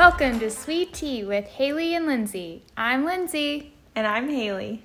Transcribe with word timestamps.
Welcome 0.00 0.40
to 0.40 0.50
Sweet 0.50 0.94
Tea 0.94 1.24
with 1.24 1.44
Hailey 1.44 1.94
and 1.94 2.06
Lindsey. 2.06 2.62
I'm 2.74 3.04
Lindsey. 3.04 3.74
And 3.94 4.06
I'm 4.06 4.30
Hailey. 4.30 4.82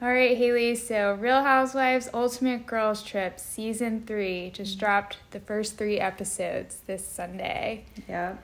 All 0.00 0.08
right, 0.08 0.34
Hailey. 0.34 0.76
So, 0.76 1.12
Real 1.12 1.42
Housewives 1.42 2.08
Ultimate 2.14 2.64
Girls 2.66 3.02
Trip 3.02 3.38
Season 3.38 4.02
3 4.06 4.48
just 4.54 4.70
mm-hmm. 4.70 4.80
dropped 4.80 5.18
the 5.32 5.40
first 5.40 5.76
three 5.76 6.00
episodes 6.00 6.78
this 6.86 7.06
Sunday. 7.06 7.84
Yep. 8.08 8.42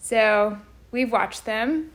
So, 0.00 0.58
we've 0.90 1.12
watched 1.12 1.44
them. 1.44 1.92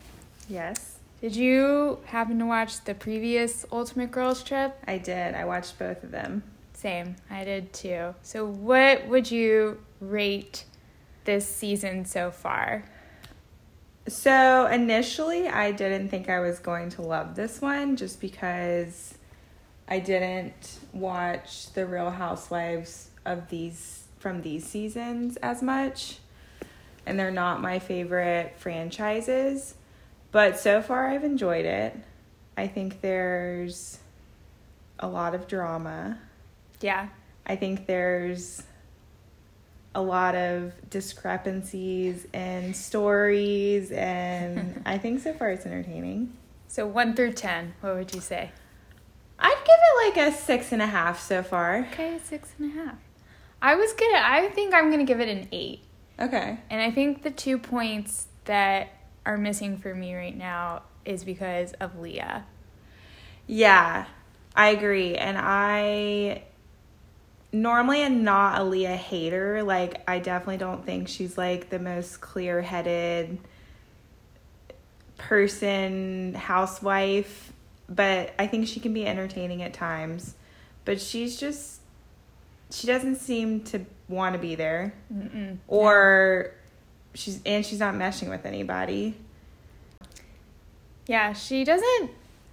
Yes. 0.47 0.99
Did 1.19 1.35
you 1.35 1.99
happen 2.05 2.39
to 2.39 2.45
watch 2.45 2.85
the 2.85 2.95
previous 2.95 3.65
Ultimate 3.73 4.11
Girls 4.11 4.41
Trip? 4.41 4.73
I 4.87 4.99
did. 4.99 5.35
I 5.35 5.43
watched 5.43 5.77
both 5.77 6.01
of 6.01 6.11
them. 6.11 6.43
Same. 6.71 7.17
I 7.29 7.43
did 7.43 7.73
too. 7.73 8.15
So, 8.21 8.45
what 8.45 9.05
would 9.09 9.29
you 9.29 9.79
rate 9.99 10.63
this 11.25 11.45
season 11.45 12.05
so 12.05 12.31
far? 12.31 12.85
So, 14.07 14.67
initially, 14.67 15.47
I 15.47 15.71
didn't 15.71 16.09
think 16.09 16.29
I 16.29 16.41
was 16.41 16.59
going 16.59 16.89
to 16.91 17.01
love 17.01 17.35
this 17.35 17.61
one 17.61 17.95
just 17.95 18.19
because 18.19 19.17
I 19.87 19.99
didn't 19.99 20.79
watch 20.91 21.71
The 21.73 21.85
Real 21.85 22.09
Housewives 22.09 23.09
of 23.25 23.49
these 23.49 24.03
from 24.19 24.41
these 24.41 24.65
seasons 24.65 25.37
as 25.37 25.61
much. 25.61 26.19
And 27.05 27.19
they're 27.19 27.31
not 27.31 27.61
my 27.61 27.79
favorite 27.79 28.55
franchises. 28.57 29.75
But 30.31 30.57
so 30.57 30.81
far, 30.81 31.07
I've 31.07 31.23
enjoyed 31.23 31.65
it. 31.65 31.95
I 32.57 32.67
think 32.67 33.01
there's 33.01 33.99
a 34.99 35.07
lot 35.07 35.35
of 35.35 35.47
drama. 35.47 36.19
Yeah. 36.81 37.09
I 37.45 37.55
think 37.55 37.85
there's 37.85 38.63
a 39.95 40.01
lot 40.01 40.35
of 40.35 40.73
discrepancies 40.89 42.25
and 42.33 42.75
stories, 42.75 43.91
and 43.91 44.81
I 44.85 44.97
think 44.97 45.21
so 45.21 45.33
far 45.33 45.49
it's 45.51 45.65
entertaining. 45.65 46.33
So, 46.67 46.87
1 46.87 47.15
through 47.15 47.33
10, 47.33 47.75
what 47.81 47.95
would 47.95 48.15
you 48.15 48.21
say? 48.21 48.51
I'd 49.39 49.57
give 49.65 50.15
it 50.15 50.17
like 50.19 50.33
a 50.33 50.35
six 50.35 50.71
and 50.71 50.81
a 50.81 50.85
half 50.87 51.19
so 51.21 51.43
far. 51.43 51.87
Okay, 51.91 52.19
six 52.23 52.53
and 52.57 52.71
a 52.71 52.75
half. 52.75 52.95
I 53.61 53.75
was 53.75 53.91
gonna. 53.93 54.19
I 54.21 54.49
think 54.49 54.73
I'm 54.73 54.89
gonna 54.91 55.03
give 55.05 55.19
it 55.19 55.29
an 55.29 55.47
eight, 55.51 55.81
Okay. 56.19 56.57
and 56.69 56.81
I 56.81 56.91
think 56.91 57.23
the 57.23 57.31
two 57.31 57.57
points 57.57 58.27
that 58.45 58.89
are 59.25 59.37
missing 59.37 59.77
for 59.77 59.93
me 59.95 60.15
right 60.15 60.35
now 60.37 60.83
is 61.05 61.23
because 61.23 61.73
of 61.73 61.99
Leah. 61.99 62.45
Yeah, 63.47 64.05
I 64.55 64.69
agree. 64.69 65.15
And 65.15 65.37
I 65.39 66.43
normally 67.53 68.01
am 68.01 68.23
not 68.23 68.59
a 68.59 68.63
Leah 68.63 68.97
hater. 68.97 69.63
Like, 69.63 70.01
I 70.07 70.19
definitely 70.19 70.57
don't 70.57 70.85
think 70.85 71.07
she's 71.07 71.37
like 71.37 71.69
the 71.69 71.79
most 71.79 72.19
clear 72.19 72.61
headed 72.61 73.37
person, 75.17 76.33
housewife, 76.33 77.53
but 77.87 78.33
I 78.37 78.47
think 78.47 78.67
she 78.67 78.79
can 78.79 78.93
be 78.93 79.05
entertaining 79.05 79.61
at 79.61 79.73
times. 79.73 80.35
But 80.83 80.99
she's 80.99 81.39
just, 81.39 81.79
she 82.71 82.87
doesn't 82.87 83.17
seem 83.17 83.61
to 83.65 83.85
want 84.09 84.33
to 84.33 84.39
be 84.39 84.55
there. 84.55 84.93
Mm-mm. 85.13 85.59
Or 85.67 86.51
she's, 87.13 87.39
and 87.45 87.65
she's 87.65 87.79
not 87.79 87.93
meshing 87.93 88.29
with 88.29 88.45
anybody. 88.45 89.15
Yeah, 91.07 91.33
she 91.33 91.63
doesn't 91.63 92.11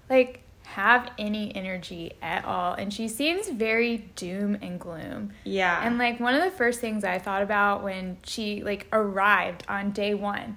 like 0.08 0.42
have 0.70 1.10
any 1.18 1.54
energy 1.54 2.12
at 2.22 2.44
all, 2.44 2.74
and 2.74 2.92
she 2.94 3.08
seems 3.08 3.48
very 3.48 3.98
doom 4.14 4.56
and 4.62 4.78
gloom. 4.78 5.32
Yeah. 5.44 5.84
And 5.84 5.98
like 5.98 6.20
one 6.20 6.34
of 6.34 6.42
the 6.44 6.50
first 6.50 6.80
things 6.80 7.02
I 7.04 7.18
thought 7.18 7.42
about 7.42 7.82
when 7.82 8.18
she 8.24 8.62
like 8.62 8.86
arrived 8.92 9.64
on 9.68 9.90
day 9.90 10.14
one, 10.14 10.56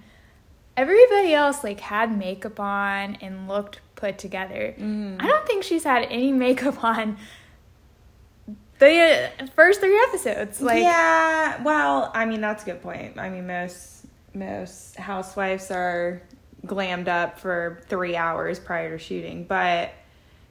everybody 0.78 1.34
else 1.34 1.64
like 1.64 1.80
had 1.80 2.16
makeup 2.18 2.60
on 2.60 3.16
and 3.22 3.48
looked 3.48 3.80
put 3.96 4.18
together. 4.18 4.76
Mhm. 4.78 5.22
I 5.22 5.28
don't 5.28 5.48
think 5.48 5.64
she's 5.64 5.84
had 5.84 6.04
any 6.04 6.32
makeup 6.32 6.84
on 6.84 7.18
the 8.80 9.32
first 9.56 9.80
three 9.80 10.00
episodes. 10.10 10.62
Like, 10.62 10.84
yeah, 10.84 11.62
well, 11.64 12.12
I 12.14 12.26
mean 12.26 12.42
that's 12.42 12.64
a 12.64 12.66
good 12.68 12.82
point. 12.82 13.18
I 13.18 13.30
mean 13.30 13.48
most 13.48 14.06
most 14.36 14.96
housewives 14.98 15.72
are 15.72 16.22
glammed 16.66 17.08
up 17.08 17.40
for 17.40 17.82
three 17.88 18.16
hours 18.16 18.60
prior 18.60 18.98
to 18.98 19.04
shooting, 19.04 19.44
but 19.46 19.92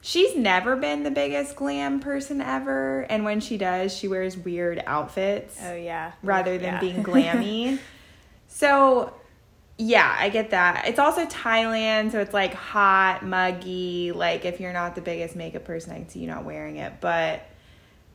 she's 0.03 0.37
never 0.37 0.77
been 0.77 1.05
the 1.05 1.11
biggest 1.11 1.57
glam 1.57 2.01
person 2.01 2.41
ever. 2.43 3.03
And 3.09 3.25
when 3.25 3.41
she 3.41 3.57
does, 3.57 3.97
she 3.97 4.09
wears 4.09 4.37
weird 4.37 4.83
outfits 4.87 5.59
oh 5.65 5.75
yeah, 5.75 6.13
rather 6.23 6.59
than 6.59 6.75
Yeah. 6.75 6.81
being 6.81 7.03
glammy. 7.05 7.79
so 8.49 9.15
yeah, 9.79 10.15
I 10.19 10.29
get 10.29 10.51
that. 10.51 10.87
It's 10.87 10.99
also 10.99 11.25
Thailand, 11.25 12.13
so 12.13 12.21
it's 12.21 12.35
like 12.35 12.53
hot, 12.55 13.25
muggy. 13.25 14.13
Like 14.13 14.45
if 14.45 14.61
you're 14.61 14.73
not 14.73 14.95
the 14.95 15.01
biggest 15.01 15.35
makeup 15.35 15.65
person, 15.65 15.93
I 15.93 15.97
can 16.01 16.09
see 16.09 16.21
you 16.21 16.27
not 16.27 16.45
wearing 16.45 16.77
it, 16.77 16.93
but 17.01 17.41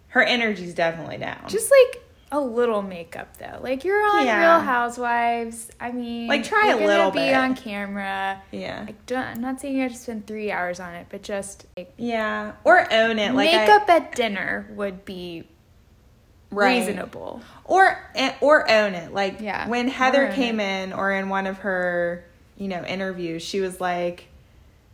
her 0.09 0.21
energy's 0.23 0.73
definitely 0.73 1.17
down. 1.17 1.45
Just 1.47 1.71
like 1.71 2.03
a 2.31 2.39
little 2.39 2.81
makeup 2.81 3.37
though. 3.37 3.59
Like 3.61 3.83
you're 3.85 4.05
on 4.05 4.25
Yeah. 4.25 4.39
Real 4.57 4.65
Housewives. 4.65 5.69
I 5.79 5.91
mean, 5.91 6.27
Like, 6.27 6.43
try 6.43 6.69
you're 6.69 6.81
a 6.81 6.85
little 6.85 7.11
be 7.11 7.19
bit. 7.19 7.33
on 7.35 7.55
camera. 7.55 8.41
yeah. 8.51 8.83
Like, 8.85 9.05
don't, 9.05 9.23
I'm 9.23 9.41
not 9.41 9.61
saying 9.61 9.75
you 9.75 9.83
have 9.83 9.93
to 9.93 9.97
spend 9.97 10.27
three 10.27 10.51
hours 10.51 10.79
on 10.79 10.93
it, 10.95 11.07
but 11.09 11.21
just 11.23 11.65
like, 11.77 11.93
Yeah, 11.97 12.53
or 12.63 12.91
own 12.91 13.17
it. 13.19 13.33
Like 13.33 13.49
I- 13.53 13.57
makeup 13.65 13.89
at 13.89 14.15
dinner 14.15 14.67
would 14.75 15.05
be 15.05 15.47
Right. 16.49 16.77
reasonable. 16.79 17.41
or 17.65 17.97
eh, 18.15 18.33
or 18.41 18.69
own 18.71 18.93
it. 18.95 19.13
Like 19.13 19.41
Yeah, 19.41 19.67
when 19.67 19.87
Heather 19.89 20.31
came 20.31 20.59
in, 20.59 20.93
or 20.93 21.11
in 21.11 21.29
one 21.29 21.45
of 21.47 21.59
her 21.59 22.23
you 22.57 22.67
know 22.67 22.83
interviews, 22.83 23.43
she 23.43 23.59
was 23.59 23.79
like, 23.81 24.27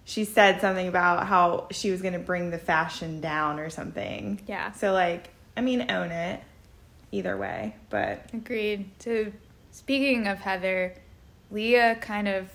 she 0.05 0.25
said 0.25 0.61
something 0.61 0.88
about 0.88 1.27
how 1.27 1.67
she 1.72 1.89
was 1.91 2.01
going 2.01 2.13
to 2.13 2.19
bring 2.19 2.49
the 2.51 2.57
fashion 2.57 3.22
down 3.22 3.59
or 3.59 3.69
something. 3.69 4.41
Yeah. 4.47 4.72
So 4.73 4.91
like, 4.93 5.29
I 5.55 5.61
mean, 5.61 5.89
own 5.91 6.11
it. 6.11 6.41
Either 7.13 7.38
way, 7.38 7.75
but 7.91 8.28
Agreed. 8.34 8.90
So, 8.97 9.31
speaking 9.69 10.28
of 10.28 10.40
Heather, 10.40 10.96
Leah 11.51 11.96
kind 12.01 12.28
of 12.28 12.50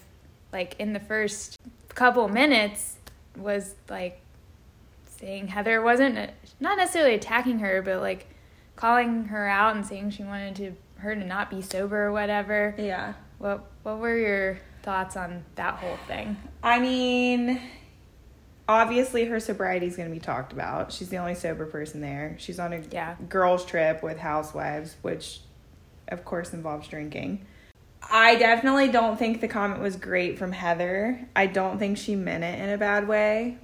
like 0.53 0.75
in 0.81 0.93
the 0.93 1.01
first 1.01 1.57
couple 1.95 2.27
minutes 2.29 2.97
was 3.37 3.77
like 3.89 4.21
saying 5.21 5.47
Heather 5.47 5.81
wasn't 5.81 6.19
uh, 6.19 6.27
not 6.59 6.77
necessarily 6.77 7.15
attacking 7.15 7.61
her, 7.61 7.83
but 7.83 8.01
like 8.01 8.27
calling 8.75 9.27
her 9.27 9.47
out 9.47 9.77
and 9.77 9.87
saying 9.87 10.11
she 10.11 10.25
wanted 10.25 10.57
to 10.57 10.73
her 10.99 11.15
to 11.15 11.25
not 11.25 11.51
be 11.51 11.63
sober 11.63 12.07
or 12.07 12.13
whatever. 12.13 12.75
yeah. 12.79 13.13
What 13.39 13.65
what 13.85 13.99
were 13.99 14.17
your 14.19 14.59
thoughts 14.83 15.17
on 15.17 15.45
that 15.55 15.75
whole 15.75 15.99
thing? 16.09 16.37
I 16.65 16.81
mean, 16.81 17.61
obviously 18.69 19.25
her 19.25 19.41
sobriety 19.41 19.87
is 19.87 19.97
going 19.97 20.09
to 20.09 20.15
be 20.15 20.21
talked 20.21 20.53
about. 20.53 20.93
She's 20.93 21.09
the 21.09 21.17
only 21.17 21.35
sober 21.35 21.67
person 21.67 22.01
there. 22.01 22.37
She's 22.39 22.59
on 22.61 22.73
a 22.73 22.81
Yeah. 22.91 23.17
girls' 23.29 23.65
trip 23.65 24.03
with 24.03 24.19
housewives, 24.19 24.97
which 25.03 25.41
of 26.09 26.25
course 26.25 26.53
involves 26.53 26.87
drinking. 26.89 27.47
I 28.11 28.37
definitely 28.37 28.89
don't 28.89 29.19
think 29.19 29.41
the 29.41 29.49
comment 29.49 29.81
was 29.83 29.97
great 29.97 30.39
from 30.39 30.53
Heather. 30.53 31.21
I 31.35 31.47
don't 31.47 31.79
think 31.79 31.99
she 31.99 32.15
meant 32.15 32.45
it 32.45 32.59
in 32.61 32.71
a 32.71 32.79
bad 32.79 33.09
way. 33.09 33.59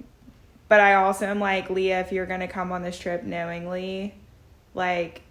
But 0.67 0.79
I 0.79 0.95
also 0.95 1.27
am 1.27 1.39
like, 1.39 1.69
Leah, 1.69 2.01
if 2.01 2.11
you're 2.11 2.25
going 2.25 2.39
to 2.39 2.47
come 2.47 2.71
on 2.71 2.81
this 2.81 2.97
trip 2.97 3.23
knowingly, 3.23 4.15
like, 4.73 5.21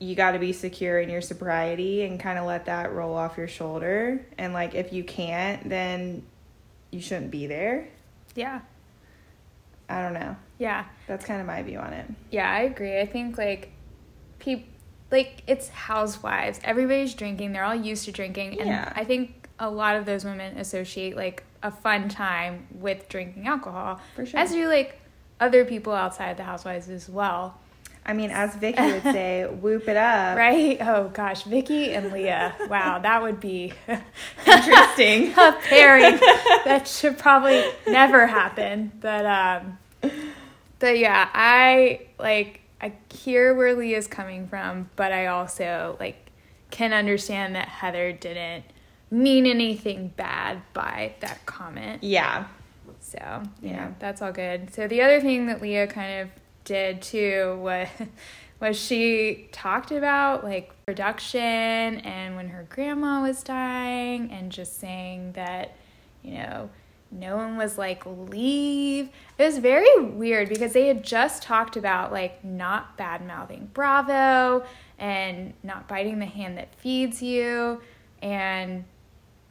you 0.00 0.14
got 0.14 0.32
to 0.32 0.38
be 0.38 0.52
secure 0.52 0.98
in 0.98 1.08
your 1.08 1.20
sobriety 1.20 2.02
and 2.02 2.18
kind 2.18 2.38
of 2.38 2.46
let 2.46 2.64
that 2.66 2.92
roll 2.92 3.14
off 3.14 3.36
your 3.38 3.46
shoulder. 3.48 4.24
And, 4.38 4.52
like, 4.52 4.74
if 4.74 4.92
you 4.92 5.04
can't, 5.04 5.68
then 5.68 6.24
you 6.90 7.00
shouldn't 7.00 7.30
be 7.30 7.46
there. 7.46 7.88
Yeah. 8.34 8.60
I 9.90 10.02
don't 10.02 10.14
know. 10.14 10.36
Yeah. 10.58 10.84
That's 11.06 11.24
kind 11.24 11.40
of 11.40 11.46
my 11.46 11.62
view 11.62 11.78
on 11.78 11.92
it. 11.92 12.06
Yeah, 12.30 12.50
I 12.50 12.60
agree. 12.60 13.00
I 13.00 13.06
think 13.06 13.36
like 13.38 13.70
people 14.38 14.66
like 15.10 15.42
it's 15.48 15.68
housewives. 15.68 16.60
Everybody's 16.62 17.14
drinking. 17.14 17.52
They're 17.52 17.64
all 17.64 17.74
used 17.74 18.04
to 18.04 18.12
drinking, 18.12 18.60
and 18.60 18.68
Yeah. 18.68 18.92
I 18.94 19.04
think 19.04 19.48
a 19.58 19.68
lot 19.68 19.96
of 19.96 20.06
those 20.06 20.24
women 20.24 20.56
associate 20.56 21.16
like 21.16 21.42
a 21.62 21.70
fun 21.70 22.08
time 22.08 22.66
with 22.72 23.08
drinking 23.08 23.46
alcohol, 23.48 24.00
For 24.16 24.24
sure. 24.24 24.38
as 24.40 24.52
do 24.52 24.68
like 24.68 25.00
other 25.40 25.64
people 25.64 25.92
outside 25.92 26.36
the 26.36 26.44
housewives 26.44 26.88
as 26.88 27.08
well. 27.08 27.58
I 28.06 28.12
mean, 28.14 28.30
as 28.30 28.54
Vicki 28.56 28.80
would 28.82 29.02
say, 29.18 29.44
whoop 29.46 29.86
it 29.88 29.96
up. 29.96 30.38
Right? 30.38 30.78
Oh 30.80 31.08
gosh, 31.12 31.42
Vicki 31.42 31.92
and 31.92 32.12
Leah. 32.12 32.54
Wow, 32.68 33.00
that 33.00 33.20
would 33.22 33.40
be 33.40 33.72
Interesting. 34.46 35.32
a 35.36 35.52
pairing 35.68 36.18
that 36.64 36.86
should 36.88 37.18
probably 37.18 37.62
never 37.86 38.26
happen. 38.26 38.92
But 39.00 39.26
um 39.26 39.78
but 40.00 40.98
yeah, 40.98 41.28
I 41.32 42.00
like 42.18 42.60
I 42.80 42.92
hear 43.12 43.54
where 43.54 43.74
Leah's 43.74 44.06
coming 44.06 44.46
from, 44.48 44.90
but 44.96 45.12
I 45.12 45.26
also 45.26 45.96
like 46.00 46.30
can 46.70 46.92
understand 46.92 47.54
that 47.56 47.68
Heather 47.68 48.12
didn't 48.12 48.64
mean 49.10 49.44
anything 49.46 50.08
bad 50.16 50.62
by 50.72 51.14
that 51.20 51.44
comment. 51.46 52.02
Yeah. 52.02 52.46
So, 53.00 53.42
you 53.62 53.70
Yeah. 53.70 53.92
that's 53.98 54.22
all 54.22 54.32
good. 54.32 54.72
So 54.72 54.86
the 54.86 55.02
other 55.02 55.20
thing 55.20 55.46
that 55.46 55.60
Leah 55.60 55.86
kind 55.88 56.20
of 56.22 56.28
did 56.64 57.02
too 57.02 57.58
was 57.60 57.88
was 58.60 58.78
she 58.78 59.48
talked 59.52 59.90
about 59.90 60.44
like 60.44 60.70
production 60.86 61.30
and 61.30 62.36
when 62.36 62.50
her 62.50 62.66
grandma 62.68 63.22
was 63.22 63.42
dying 63.42 64.30
and 64.30 64.52
just 64.52 64.78
saying 64.78 65.32
that, 65.32 65.74
you 66.22 66.34
know, 66.34 66.70
no 67.10 67.36
one 67.36 67.56
was 67.56 67.76
like 67.76 68.04
leave. 68.06 69.10
It 69.38 69.44
was 69.44 69.58
very 69.58 70.00
weird 70.00 70.48
because 70.48 70.72
they 70.72 70.86
had 70.86 71.02
just 71.02 71.42
talked 71.42 71.76
about 71.76 72.12
like 72.12 72.44
not 72.44 72.96
bad 72.96 73.26
mouthing 73.26 73.70
Bravo 73.72 74.64
and 74.98 75.54
not 75.62 75.88
biting 75.88 76.18
the 76.18 76.26
hand 76.26 76.56
that 76.58 76.74
feeds 76.76 77.22
you. 77.22 77.80
And 78.22 78.84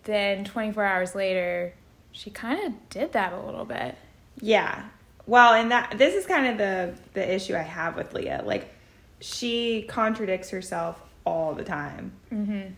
then 0.03 0.45
24 0.45 0.83
hours 0.83 1.15
later, 1.15 1.73
she 2.11 2.29
kind 2.29 2.65
of 2.65 2.89
did 2.89 3.13
that 3.13 3.33
a 3.33 3.39
little 3.39 3.65
bit. 3.65 3.97
Yeah. 4.39 4.85
Well, 5.25 5.53
and 5.53 5.71
that 5.71 5.95
this 5.97 6.15
is 6.15 6.25
kind 6.25 6.47
of 6.47 6.57
the 6.57 6.95
the 7.13 7.33
issue 7.33 7.55
I 7.55 7.61
have 7.61 7.95
with 7.95 8.13
Leah. 8.13 8.43
Like 8.45 8.73
she 9.19 9.83
contradicts 9.87 10.49
herself 10.49 11.01
all 11.25 11.53
the 11.53 11.63
time. 11.63 12.13
Mm-hmm. 12.31 12.73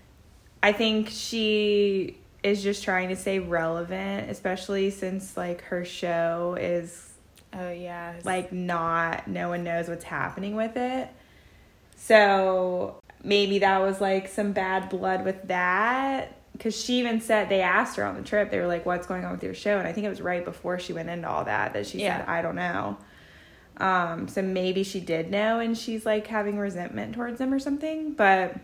I 0.63 0.72
think 0.74 1.10
she 1.10 2.18
is 2.44 2.64
just 2.64 2.84
trying 2.84 3.10
to 3.10 3.16
stay 3.16 3.40
relevant, 3.40 4.30
especially 4.30 4.90
since 4.90 5.38
like 5.38 5.62
her 5.66 5.86
show 5.86 6.58
is 6.60 7.08
Oh 7.54 7.72
yeah. 7.72 8.14
like 8.24 8.52
not 8.52 9.28
no 9.28 9.50
one 9.50 9.64
knows 9.64 9.88
what's 9.88 10.06
happening 10.06 10.56
with 10.56 10.76
it. 10.78 11.10
So 11.98 13.00
maybe 13.24 13.60
that 13.60 13.80
was 13.80 14.02
like 14.02 14.28
some 14.28 14.52
bad 14.54 14.90
blood 14.90 15.24
with 15.24 15.48
that 15.48 16.36
because 16.54 16.76
she 16.80 17.00
even 17.00 17.22
said 17.22 17.50
they 17.50 17.62
asked 17.62 17.96
her 17.98 18.04
on 18.04 18.16
the 18.16 18.24
trip 18.24 18.50
they 18.50 18.60
were 18.60 18.66
like 18.68 18.84
what's 18.86 19.06
going 19.06 19.24
on 19.24 19.32
with 19.32 19.44
your 19.44 19.54
show 19.54 19.78
and 19.78 19.88
i 19.88 19.94
think 19.94 20.06
it 20.06 20.10
was 20.10 20.22
right 20.22 20.44
before 20.44 20.80
she 20.80 20.92
went 20.92 21.08
into 21.10 21.28
all 21.30 21.46
that 21.46 21.74
that 21.74 21.86
she 21.86 22.00
Yeah. 22.02 22.18
said 22.20 22.28
i 22.28 22.42
don't 22.42 22.56
know 22.56 22.98
um 23.78 24.28
so 24.28 24.42
maybe 24.42 24.84
she 24.84 25.00
did 25.00 25.30
know 25.30 25.60
and 25.60 25.78
she's 25.78 26.04
like 26.06 26.26
having 26.28 26.58
resentment 26.58 27.14
towards 27.14 27.38
them 27.38 27.54
or 27.54 27.60
something 27.60 28.14
but 28.14 28.56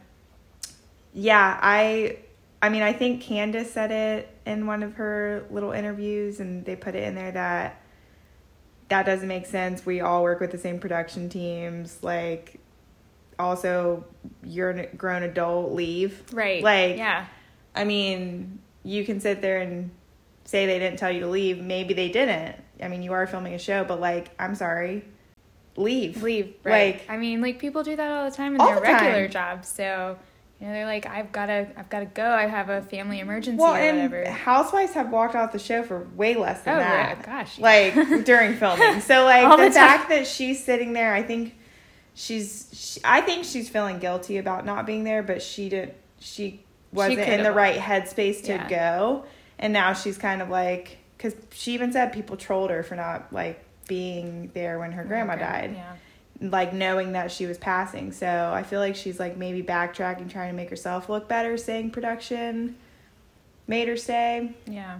yeah 1.13 1.59
i 1.61 2.17
i 2.61 2.69
mean 2.69 2.81
i 2.81 2.93
think 2.93 3.21
candace 3.21 3.71
said 3.71 3.91
it 3.91 4.29
in 4.45 4.65
one 4.65 4.83
of 4.83 4.95
her 4.95 5.45
little 5.49 5.71
interviews 5.71 6.39
and 6.39 6.65
they 6.65 6.75
put 6.75 6.95
it 6.95 7.03
in 7.03 7.15
there 7.15 7.31
that 7.31 7.81
that 8.89 9.05
doesn't 9.05 9.27
make 9.27 9.45
sense 9.45 9.85
we 9.85 10.01
all 10.01 10.23
work 10.23 10.39
with 10.39 10.51
the 10.51 10.57
same 10.57 10.79
production 10.79 11.29
teams 11.29 12.01
like 12.01 12.59
also 13.39 14.03
you're 14.43 14.71
a 14.71 14.87
grown 14.95 15.23
adult 15.23 15.73
leave 15.73 16.23
right. 16.33 16.63
like 16.63 16.97
yeah. 16.97 17.25
I 17.77 17.83
mean, 17.83 18.59
you 18.83 19.05
can 19.05 19.19
sit 19.19 19.41
there 19.41 19.61
and 19.61 19.91
say 20.45 20.65
they 20.65 20.79
didn't 20.79 20.97
tell 20.97 21.11
you 21.11 21.19
to 21.21 21.27
leave. 21.27 21.59
Maybe 21.59 21.93
they 21.93 22.09
didn't. 22.09 22.55
I 22.81 22.87
mean, 22.87 23.03
you 23.03 23.13
are 23.13 23.27
filming 23.27 23.53
a 23.53 23.59
show, 23.59 23.83
but 23.83 24.01
like, 24.01 24.31
I'm 24.39 24.55
sorry, 24.55 25.05
leave. 25.75 26.23
leave. 26.23 26.55
Right. 26.63 26.95
Like- 26.95 27.09
I 27.09 27.17
mean, 27.17 27.39
like 27.41 27.59
people 27.59 27.83
do 27.83 27.95
that 27.95 28.11
all 28.11 28.29
the 28.29 28.35
time 28.35 28.53
in 28.53 28.57
their 28.57 28.75
the 28.75 28.81
time. 28.81 29.05
regular 29.05 29.27
jobs. 29.27 29.67
So 29.67 30.17
you 30.59 30.65
know, 30.67 30.73
they're 30.73 30.85
like, 30.85 31.05
I've 31.05 31.31
gotta, 31.31 31.67
I've 31.77 31.89
gotta 31.89 32.05
go. 32.07 32.25
I 32.27 32.47
have 32.47 32.69
a 32.69 32.81
family 32.81 33.19
emergency 33.19 33.61
Well, 33.61 33.75
or 33.75 33.79
whatever. 33.79 34.29
housewives 34.29 34.93
have 34.93 35.11
walked 35.11 35.35
off 35.35 35.51
the 35.51 35.59
show 35.59 35.83
for 35.83 36.07
way 36.15 36.35
less 36.35 36.61
than 36.63 36.75
Oh, 36.75 36.79
that. 36.79 37.17
yeah, 37.19 37.25
gosh, 37.25 37.59
yeah. 37.59 37.63
Like 37.63 38.25
during 38.25 38.55
filming. 38.57 39.01
So 39.01 39.23
like 39.25 39.45
All 39.45 39.57
the, 39.57 39.65
the 39.65 39.71
fact 39.71 40.09
that 40.09 40.25
she's 40.25 40.63
sitting 40.63 40.93
there, 40.93 41.13
I 41.13 41.21
think 41.23 41.55
she's. 42.15 42.69
She, 42.73 42.99
I 43.03 43.21
think 43.21 43.45
she's 43.45 43.69
feeling 43.69 43.99
guilty 43.99 44.37
about 44.37 44.65
not 44.65 44.85
being 44.85 45.03
there, 45.03 45.21
but 45.23 45.41
she 45.41 45.69
did. 45.69 45.93
She 46.19 46.63
wasn't 46.91 47.19
in 47.19 47.43
the 47.43 47.51
right 47.51 47.79
headspace 47.79 48.41
to 48.45 48.53
Yeah. 48.53 48.67
go, 48.69 49.25
and 49.59 49.73
now 49.73 49.93
she's 49.93 50.17
kind 50.17 50.41
of 50.41 50.49
like 50.49 50.97
because 51.17 51.35
she 51.51 51.73
even 51.73 51.91
said 51.91 52.13
people 52.13 52.35
trolled 52.37 52.69
her 52.71 52.81
for 52.81 52.95
not 52.95 53.31
like 53.31 53.63
being 53.87 54.49
there 54.53 54.79
when 54.79 54.91
her 54.93 55.03
oh, 55.03 55.07
grandma 55.07 55.33
Okay, 55.33 55.41
died 55.43 55.71
Yeah. 55.75 55.95
Like 56.41 56.73
knowing 56.73 57.13
that 57.13 57.31
she 57.31 57.45
was 57.45 57.57
passing. 57.57 58.11
So 58.11 58.51
I 58.53 58.63
feel 58.63 58.79
like 58.79 58.95
she's 58.95 59.19
like 59.19 59.37
maybe 59.37 59.63
backtracking, 59.63 60.29
trying 60.29 60.49
to 60.49 60.55
make 60.55 60.69
herself 60.69 61.09
look 61.09 61.27
better, 61.27 61.57
saying 61.57 61.91
production 61.91 62.75
made 63.67 63.87
her 63.87 63.97
stay. 63.97 64.53
Yeah. 64.65 64.99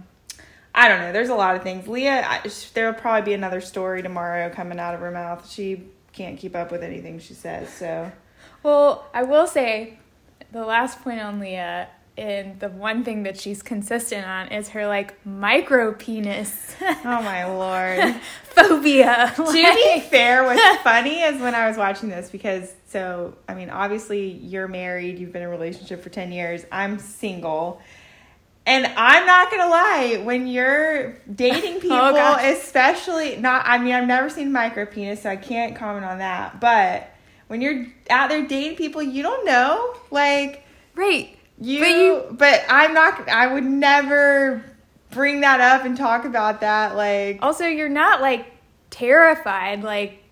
I 0.74 0.88
don't 0.88 1.00
know. 1.00 1.12
There's 1.12 1.28
a 1.28 1.34
lot 1.34 1.56
of 1.56 1.62
things. 1.62 1.88
Leah, 1.88 2.24
I, 2.26 2.48
there'll 2.74 2.94
probably 2.94 3.22
be 3.22 3.34
another 3.34 3.60
story 3.60 4.02
tomorrow 4.02 4.50
coming 4.50 4.78
out 4.78 4.94
of 4.94 5.00
her 5.00 5.10
mouth. 5.10 5.50
She 5.50 5.84
can't 6.12 6.38
keep 6.38 6.54
up 6.54 6.70
with 6.70 6.82
anything 6.82 7.18
she 7.18 7.34
says. 7.34 7.68
So 7.68 8.10
Well, 8.62 9.08
I 9.14 9.22
will 9.22 9.46
say 9.46 9.98
the 10.52 10.64
last 10.64 11.02
point 11.02 11.20
on 11.20 11.40
Leah 11.40 11.88
and 12.18 12.58
the 12.58 12.68
one 12.68 13.04
thing 13.04 13.22
that 13.22 13.40
she's 13.40 13.62
consistent 13.62 14.26
on 14.26 14.48
is 14.48 14.70
her 14.70 14.86
like 14.86 15.24
micro 15.24 15.94
penis 15.94 16.74
oh 16.80 17.22
my 17.22 17.44
lord. 17.44 18.16
phobia. 18.42 19.32
to 19.36 19.52
be 19.52 20.00
fair, 20.00 20.44
what's 20.44 20.82
funny 20.82 21.20
is 21.20 21.40
when 21.40 21.54
I 21.54 21.68
was 21.68 21.76
watching 21.76 22.08
this 22.08 22.30
because 22.30 22.72
so 22.88 23.36
I 23.48 23.54
mean 23.54 23.70
obviously 23.70 24.30
you're 24.30 24.68
married, 24.68 25.18
you've 25.18 25.32
been 25.32 25.42
in 25.42 25.48
a 25.48 25.50
relationship 25.50 26.02
for 26.02 26.10
ten 26.10 26.32
years. 26.32 26.64
I'm 26.72 26.98
single. 26.98 27.80
And 28.66 28.84
I'm 28.84 29.24
not 29.24 29.50
gonna 29.50 29.70
lie, 29.70 30.20
when 30.22 30.46
you're 30.46 31.12
dating 31.34 31.76
oh, 31.76 31.80
people, 31.80 31.96
Oh, 31.96 32.36
especially 32.38 33.36
not 33.36 33.62
I 33.66 33.78
mean 33.78 33.94
I've 33.94 34.08
never 34.08 34.28
seen 34.28 34.52
micro 34.52 34.86
penis, 34.86 35.22
so 35.22 35.30
I 35.30 35.36
can't 35.36 35.76
comment 35.76 36.04
on 36.04 36.18
that. 36.18 36.60
But 36.60 37.10
when 37.46 37.60
you're 37.60 37.86
out 38.10 38.28
there 38.28 38.46
dating 38.46 38.76
people, 38.76 39.02
you 39.02 39.22
don't 39.22 39.46
know. 39.46 39.94
Like 40.10 40.64
right. 40.94 41.37
You, 41.60 41.80
But 41.80 41.88
you- 41.88 42.24
but 42.32 42.64
I'm 42.68 42.94
not. 42.94 43.28
I 43.28 43.46
would 43.52 43.64
never 43.64 44.62
bring 45.10 45.40
that 45.40 45.60
up 45.60 45.84
and 45.84 45.96
talk 45.96 46.24
about 46.24 46.60
that. 46.60 46.94
Like, 46.96 47.38
Also, 47.42 47.66
you're 47.66 47.88
not 47.88 48.20
like 48.20 48.46
terrified 48.90 49.82
like 49.82 50.22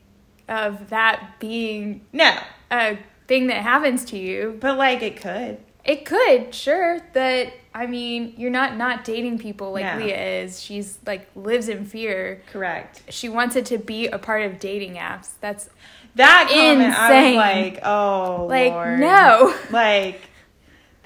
of 0.48 0.90
that 0.90 1.38
being 1.38 2.02
no, 2.12 2.32
a 2.70 2.96
thing 3.26 3.48
that 3.48 3.58
happens 3.62 4.04
to 4.06 4.18
you. 4.18 4.56
but 4.60 4.76
like 4.78 5.02
it 5.02 5.16
could. 5.20 5.58
It 5.84 6.04
could, 6.04 6.52
sure, 6.52 6.98
That 7.12 7.52
I 7.72 7.86
mean, 7.86 8.34
you're 8.36 8.50
not 8.50 8.76
not 8.76 9.04
dating 9.04 9.38
people 9.38 9.72
like 9.72 9.84
No. 9.84 10.04
Leah 10.04 10.42
is. 10.42 10.60
She's 10.60 10.98
like 11.06 11.28
lives 11.36 11.68
in 11.68 11.84
fear. 11.84 12.42
Correct. 12.52 13.02
She 13.08 13.28
wants 13.28 13.54
it 13.54 13.66
to 13.66 13.78
be 13.78 14.08
a 14.08 14.18
part 14.18 14.42
of 14.42 14.58
dating 14.58 14.94
apps. 14.94 15.30
That's 15.40 15.68
That 16.16 16.48
comment, 16.50 16.94
I 16.96 17.14
Insane. 17.14 17.36
was 17.36 17.72
like, 17.74 17.80
oh, 17.84 18.46
like 18.48 18.72
Lord. 18.72 18.98
no. 19.00 19.54
like 19.70 20.20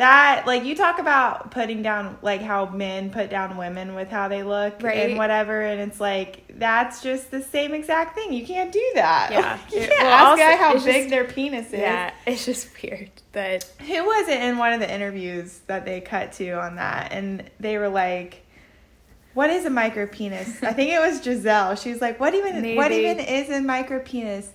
that. 0.00 0.44
Like 0.46 0.64
you 0.64 0.74
talk 0.74 0.98
about 0.98 1.50
putting 1.50 1.80
down, 1.82 2.18
like 2.20 2.42
how 2.42 2.66
men 2.66 3.10
put 3.10 3.30
down 3.30 3.56
women 3.56 3.94
with 3.94 4.08
how 4.08 4.28
they 4.28 4.42
look 4.42 4.82
Right. 4.82 5.08
and 5.10 5.16
whatever, 5.16 5.60
and 5.62 5.80
it's 5.80 6.00
like 6.00 6.44
that's 6.58 7.02
just 7.02 7.30
the 7.30 7.42
same 7.42 7.72
exact 7.72 8.14
thing. 8.14 8.32
You 8.32 8.44
can't 8.44 8.72
do 8.72 8.90
that. 8.96 9.28
Yeah. 9.32 9.58
you 9.72 9.78
It- 9.80 9.88
can't 9.90 10.02
well, 10.02 10.12
ask 10.12 10.26
also, 10.30 10.42
guy 10.42 10.56
how 10.56 10.72
big 10.74 10.82
just- 10.96 11.10
their 11.10 11.24
penis 11.24 11.66
is. 11.68 11.80
Yeah, 11.80 12.10
it's 12.26 12.44
just 12.44 12.68
weird 12.82 13.10
that 13.32 13.64
Who 13.86 14.04
was 14.04 14.28
it 14.28 14.42
in 14.42 14.58
one 14.58 14.72
of 14.72 14.80
the 14.80 14.92
interviews 14.92 15.60
that 15.68 15.84
they 15.84 16.00
cut 16.00 16.32
to 16.32 16.50
on 16.52 16.76
that? 16.76 17.12
And 17.12 17.48
they 17.60 17.78
were 17.78 17.88
like, 17.88 18.44
"What 19.34 19.50
is 19.50 19.64
a 19.64 19.70
micro 19.70 20.06
penis?" 20.06 20.62
I 20.62 20.72
think 20.72 20.90
it 20.92 21.00
was 21.00 21.20
Gizelle. 21.24 21.80
She 21.80 21.90
was 21.92 22.00
like, 22.00 22.18
"What 22.18 22.34
even? 22.34 22.74
What 22.76 22.90
even 22.92 23.20
is 23.20 23.48
a 23.50 23.60
micro 23.60 24.00
penis? 24.00 24.50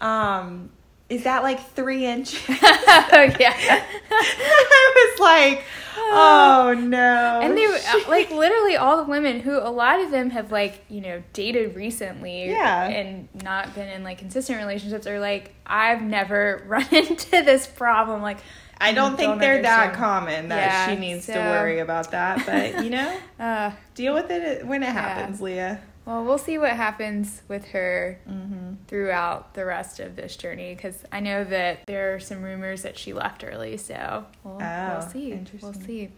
Um, 0.00 0.70
is 1.12 1.24
that 1.24 1.42
like 1.42 1.60
three 1.72 2.06
inches?" 2.06 2.40
oh 2.50 3.30
yeah. 3.40 3.54
I 4.10 5.10
was 5.10 5.20
like, 5.20 5.64
"Oh 5.96 6.74
no!" 6.78 7.40
and 7.42 7.56
they 7.56 7.64
uh, 7.64 7.78
like 8.08 8.30
literally 8.30 8.76
all 8.76 8.96
the 8.96 9.04
women 9.10 9.40
who 9.40 9.58
a 9.58 9.70
lot 9.70 10.00
of 10.00 10.10
them 10.10 10.30
have 10.30 10.50
like 10.52 10.84
you 10.88 11.00
know 11.00 11.22
dated 11.32 11.74
recently 11.76 12.46
Yeah. 12.50 12.88
and 12.88 13.28
not 13.42 13.74
been 13.74 13.88
in 13.88 14.02
like 14.04 14.18
consistent 14.18 14.58
relationships 14.58 15.06
are 15.06 15.20
like 15.20 15.54
i've 15.66 16.02
never 16.02 16.62
run 16.66 16.86
into 16.92 17.30
this 17.30 17.66
problem 17.66 18.22
like 18.22 18.38
I 18.80 18.92
don't 18.92 19.16
think 19.16 19.40
they're 19.40 19.62
that 19.62 19.94
common 19.94 20.48
that 20.48 20.56
Yeah, 20.56 20.86
she 20.94 21.00
needs 21.00 21.26
to 21.26 21.34
worry 21.34 21.78
about 21.78 22.10
that. 22.10 22.44
But 22.44 22.82
you 22.84 22.90
know, 22.90 23.16
uh 23.38 23.70
deal 23.94 24.12
with 24.12 24.28
it 24.30 24.66
when 24.66 24.82
it 24.82 24.88
happens, 24.88 25.40
Leah. 25.40 25.80
well 26.04 26.24
we'll 26.24 26.36
see 26.38 26.58
what 26.58 26.72
happens 26.72 27.42
with 27.48 27.66
her 27.66 28.18
Mm-hmm. 28.28 28.71
Throughout 28.92 29.54
the 29.54 29.64
rest 29.64 30.00
of 30.00 30.16
this 30.16 30.36
journey 30.36 30.74
because 30.74 31.02
i 31.10 31.18
know 31.18 31.44
that 31.44 31.78
there 31.86 32.14
are 32.14 32.20
some 32.20 32.42
rumors 32.42 32.82
that 32.82 32.98
she 32.98 33.14
left 33.14 33.42
early 33.42 33.78
so 33.78 34.26
we'll, 34.44 34.58
Oh, 34.60 34.98
we'll 34.98 35.08
see. 35.08 35.40
We'll 35.62 35.72
see. 35.72 36.10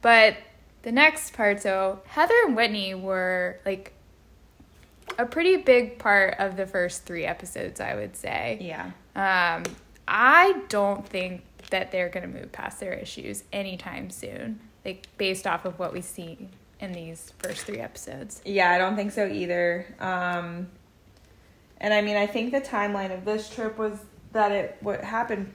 But 0.00 0.38
the 0.80 0.90
next 0.90 1.34
part 1.34 1.60
so 1.60 2.00
heather 2.06 2.32
and 2.46 2.56
whitney 2.56 2.94
were 2.94 3.60
like 3.66 3.92
a 5.18 5.26
pretty 5.26 5.58
big 5.58 5.98
part 5.98 6.36
of 6.38 6.56
the 6.56 6.66
first 6.66 7.04
three 7.04 7.26
episodes 7.26 7.78
i 7.78 7.94
would 7.94 8.16
say. 8.16 8.56
Yeah. 8.58 8.84
um, 9.14 9.62
i 10.08 10.62
don't 10.70 11.06
think 11.06 11.42
that 11.70 11.92
they're 11.92 12.08
going 12.08 12.22
to 12.32 12.40
move 12.40 12.52
past 12.52 12.80
their 12.80 12.94
issues 12.94 13.44
anytime 13.52 14.08
soon 14.08 14.60
like 14.86 15.06
based 15.18 15.46
off 15.46 15.66
of 15.66 15.78
what 15.78 15.92
we 15.92 16.00
see 16.00 16.48
in 16.80 16.92
these 16.92 17.34
first 17.38 17.66
three 17.66 17.78
episodes. 17.80 18.40
Yeah, 18.46 18.70
I 18.70 18.78
don't 18.78 18.96
think 18.96 19.12
so 19.12 19.26
either. 19.26 19.86
Um, 20.00 20.68
and 21.84 21.92
I 21.92 22.00
mean, 22.00 22.16
I 22.16 22.26
think 22.26 22.50
the 22.52 22.60
timeline 22.62 23.12
of 23.14 23.24
this 23.24 23.48
trip 23.48 23.76
was 23.78 23.92
that 24.32 24.50
it 24.50 24.76
what 24.80 25.04
happened 25.04 25.52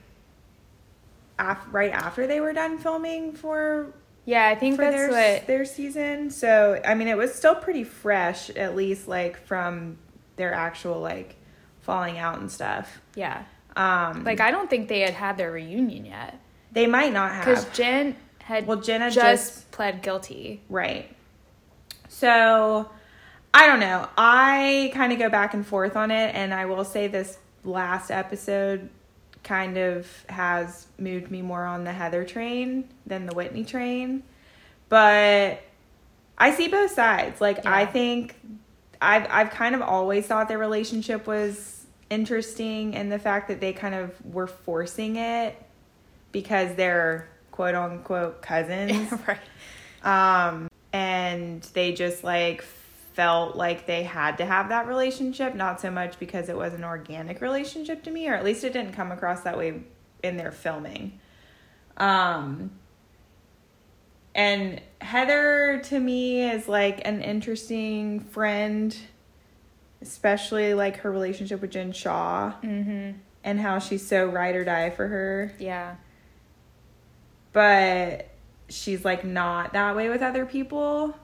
af- 1.37 1.65
right 1.71 1.91
after 1.91 2.27
they 2.27 2.39
were 2.39 2.53
done 2.53 2.77
filming 2.77 3.33
for 3.33 3.93
yeah 4.25 4.47
i 4.47 4.55
think 4.55 4.75
for 4.75 4.83
that's 4.83 4.95
their 4.95 5.09
what 5.09 5.47
their 5.47 5.65
season. 5.65 6.29
So 6.29 6.79
I 6.85 6.93
mean, 6.95 7.07
it 7.07 7.17
was 7.17 7.33
still 7.33 7.55
pretty 7.55 7.83
fresh, 7.83 8.49
at 8.51 8.75
least 8.75 9.07
like 9.07 9.37
from 9.45 9.97
their 10.35 10.53
actual 10.53 10.99
like 11.01 11.35
falling 11.81 12.17
out 12.17 12.39
and 12.39 12.51
stuff. 12.51 13.01
yeah 13.15 13.43
Um, 13.75 14.23
Like 14.23 14.39
I 14.39 14.51
don't 14.51 14.69
think 14.69 14.87
they 14.87 14.99
had 15.01 15.13
had 15.15 15.37
their 15.37 15.51
reunion 15.51 16.05
yet 16.05 16.39
they 16.71 16.85
might 16.87 17.11
not 17.11 17.31
have 17.31 17.45
because. 17.45 17.65
Jen 17.75 18.15
had 18.43 18.67
Well, 18.67 18.77
Jen 18.79 19.01
had 19.01 19.11
just, 19.13 19.25
just- 19.25 19.71
pled 19.71 20.01
guilty. 20.03 20.61
Right. 20.69 21.15
So, 22.07 22.89
I 23.53 23.67
don't 23.67 23.79
know. 23.79 24.07
I 24.17 24.91
kind 24.93 25.11
of 25.11 25.19
go 25.19 25.29
back 25.29 25.53
and 25.53 25.65
forth 25.65 25.95
on 25.95 26.11
it, 26.11 26.35
and 26.35 26.53
I 26.53 26.65
will 26.65 26.85
say 26.85 27.07
this 27.07 27.37
last 27.63 28.11
episode 28.11 28.89
kind 29.43 29.77
of 29.77 30.07
has 30.29 30.87
moved 30.97 31.31
me 31.31 31.41
more 31.41 31.65
on 31.65 31.83
the 31.83 31.93
Heather 31.93 32.23
train 32.23 32.87
than 33.05 33.25
the 33.25 33.33
Whitney 33.33 33.65
train. 33.65 34.23
But 34.89 35.61
I 36.37 36.51
see 36.53 36.67
both 36.67 36.91
sides. 36.91 37.41
Like 37.41 37.65
I 37.65 37.85
think 37.85 38.35
I've 39.01 39.27
I've 39.29 39.49
kind 39.51 39.75
of 39.75 39.81
always 39.81 40.25
thought 40.25 40.47
their 40.47 40.57
relationship 40.57 41.27
was 41.27 41.85
interesting 42.09 42.95
and 42.95 43.11
the 43.11 43.19
fact 43.19 43.47
that 43.49 43.59
they 43.59 43.73
kind 43.73 43.93
of 43.93 44.13
were 44.25 44.47
forcing 44.47 45.15
it 45.15 45.61
because 46.31 46.75
they're 46.75 47.27
quote 47.51 47.75
unquote 47.75 48.41
cousins 48.41 49.11
right. 50.03 50.51
um 50.51 50.67
and 50.91 51.61
they 51.73 51.93
just 51.93 52.23
like 52.23 52.63
felt 53.19 53.57
like 53.57 53.85
they 53.85 54.03
had 54.03 54.37
to 54.37 54.45
have 54.45 54.69
that 54.69 54.87
relationship 54.87 55.53
not 55.53 55.81
so 55.81 55.91
much 55.91 56.17
because 56.19 56.47
it 56.47 56.55
was 56.55 56.73
an 56.73 56.85
organic 56.85 57.41
relationship 57.41 58.01
to 58.01 58.09
me 58.09 58.29
or 58.29 58.33
at 58.33 58.45
least 58.45 58.63
it 58.63 58.71
didn't 58.71 58.93
come 58.93 59.11
across 59.11 59.41
that 59.41 59.57
way 59.57 59.81
in 60.23 60.37
their 60.37 60.53
filming 60.53 61.19
um 61.97 62.71
and 64.33 64.79
heather 65.01 65.81
to 65.83 65.99
me 65.99 66.49
is 66.49 66.69
like 66.69 67.01
an 67.05 67.21
interesting 67.21 68.21
friend 68.21 68.95
especially 70.01 70.73
like 70.73 70.95
her 70.97 71.11
relationship 71.11 71.59
with 71.59 71.71
jen 71.71 71.91
shah 71.91 72.53
Mm-hmm. 72.63 73.17
and 73.43 73.59
how 73.59 73.79
she's 73.79 74.07
so 74.07 74.27
ride 74.27 74.55
or 74.55 74.63
die 74.63 74.91
for 74.91 75.07
her 75.07 75.51
Yeah. 75.59 75.95
but 77.51 78.29
she's 78.69 79.03
like 79.03 79.25
not 79.25 79.73
that 79.73 79.95
way 79.95 80.07
with 80.09 80.21
other 80.21 80.45
people. 80.45 81.15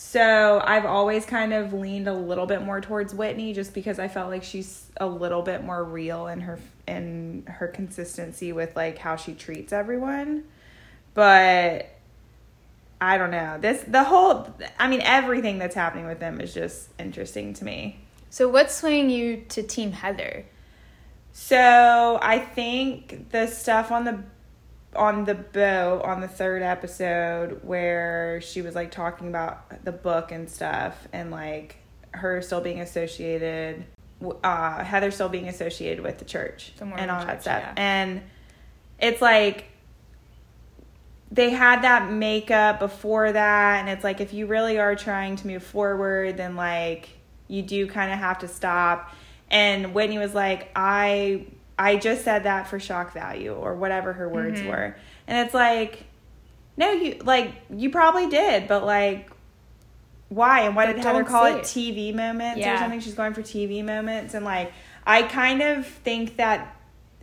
So 0.00 0.62
I've 0.64 0.86
always 0.86 1.26
kind 1.26 1.52
of 1.52 1.72
leaned 1.72 2.06
a 2.06 2.14
little 2.14 2.46
bit 2.46 2.62
more 2.62 2.80
towards 2.80 3.12
Whitney 3.12 3.52
just 3.52 3.74
because 3.74 3.98
I 3.98 4.06
felt 4.06 4.30
like 4.30 4.44
she's 4.44 4.86
a 4.96 5.06
little 5.08 5.42
bit 5.42 5.64
more 5.64 5.82
real 5.82 6.28
in 6.28 6.40
her 6.42 6.60
in 6.86 7.42
her 7.48 7.66
consistency 7.66 8.52
with 8.52 8.76
like 8.76 8.98
how 8.98 9.16
she 9.16 9.34
treats 9.34 9.72
everyone. 9.72 10.44
But 11.14 11.90
I 13.00 13.18
don't 13.18 13.32
know. 13.32 13.58
This 13.60 13.82
the 13.88 14.04
whole 14.04 14.54
I 14.78 14.86
mean 14.86 15.00
everything 15.02 15.58
that's 15.58 15.74
happening 15.74 16.06
with 16.06 16.20
them 16.20 16.40
is 16.40 16.54
just 16.54 16.90
interesting 17.00 17.52
to 17.54 17.64
me. 17.64 17.98
So 18.30 18.48
what's 18.48 18.76
swaying 18.76 19.10
you 19.10 19.44
to 19.48 19.64
Team 19.64 19.90
Heather? 19.90 20.46
So 21.32 22.20
I 22.22 22.38
think 22.38 23.30
the 23.30 23.48
stuff 23.48 23.90
on 23.90 24.04
the 24.04 24.22
on 24.98 25.24
the 25.24 25.34
boat 25.34 26.02
on 26.02 26.20
the 26.20 26.28
third 26.28 26.62
episode 26.62 27.60
where 27.62 28.40
she 28.40 28.60
was 28.62 28.74
like 28.74 28.90
talking 28.90 29.28
about 29.28 29.84
the 29.84 29.92
book 29.92 30.32
and 30.32 30.50
stuff 30.50 31.06
and 31.12 31.30
like 31.30 31.76
her 32.10 32.42
still 32.42 32.60
being 32.60 32.80
associated 32.80 33.84
uh 34.42 34.82
Heather 34.82 35.10
still 35.10 35.28
being 35.28 35.48
associated 35.48 36.02
with 36.02 36.18
the 36.18 36.24
church 36.24 36.72
and 36.80 36.92
all 37.10 37.24
that 37.24 37.34
church, 37.34 37.42
stuff. 37.42 37.62
yeah. 37.62 37.74
And 37.76 38.22
it's 38.98 39.22
like 39.22 39.66
they 41.30 41.50
had 41.50 41.82
that 41.82 42.10
makeup 42.10 42.78
before 42.80 43.30
that 43.30 43.80
and 43.80 43.88
it's 43.88 44.02
like 44.02 44.20
if 44.20 44.32
you 44.32 44.46
really 44.46 44.78
are 44.78 44.96
trying 44.96 45.36
to 45.36 45.46
move 45.46 45.62
forward 45.62 46.36
then 46.36 46.56
like 46.56 47.08
you 47.46 47.62
do 47.62 47.86
kind 47.86 48.12
of 48.12 48.18
have 48.18 48.38
to 48.38 48.48
stop 48.48 49.14
and 49.50 49.94
whitney 49.94 50.18
was 50.18 50.34
like 50.34 50.70
i 50.74 51.46
i 51.78 51.96
just 51.96 52.24
said 52.24 52.44
that 52.44 52.66
for 52.66 52.78
shock 52.80 53.12
value 53.12 53.52
or 53.52 53.74
whatever 53.74 54.12
her 54.12 54.28
words 54.28 54.60
Mhm. 54.60 54.68
were 54.68 54.96
and 55.26 55.44
it's 55.46 55.54
like 55.54 56.04
no 56.76 56.90
you 56.92 57.18
like 57.24 57.52
you 57.70 57.90
probably 57.90 58.28
did 58.28 58.66
but 58.68 58.84
like 58.84 59.30
why 60.28 60.60
and 60.62 60.76
why 60.76 60.86
But 60.86 60.96
did 60.96 61.04
heather 61.04 61.24
call 61.24 61.46
it 61.46 61.56
it. 61.58 61.62
tv 61.64 62.14
moments 62.14 62.60
or 62.66 62.76
something 62.78 63.00
she's 63.00 63.14
going 63.14 63.32
for 63.34 63.42
tv 63.42 63.84
moments 63.84 64.34
and 64.34 64.44
like 64.44 64.72
i 65.06 65.22
kind 65.22 65.62
of 65.62 65.86
think 65.86 66.36
that 66.36 66.74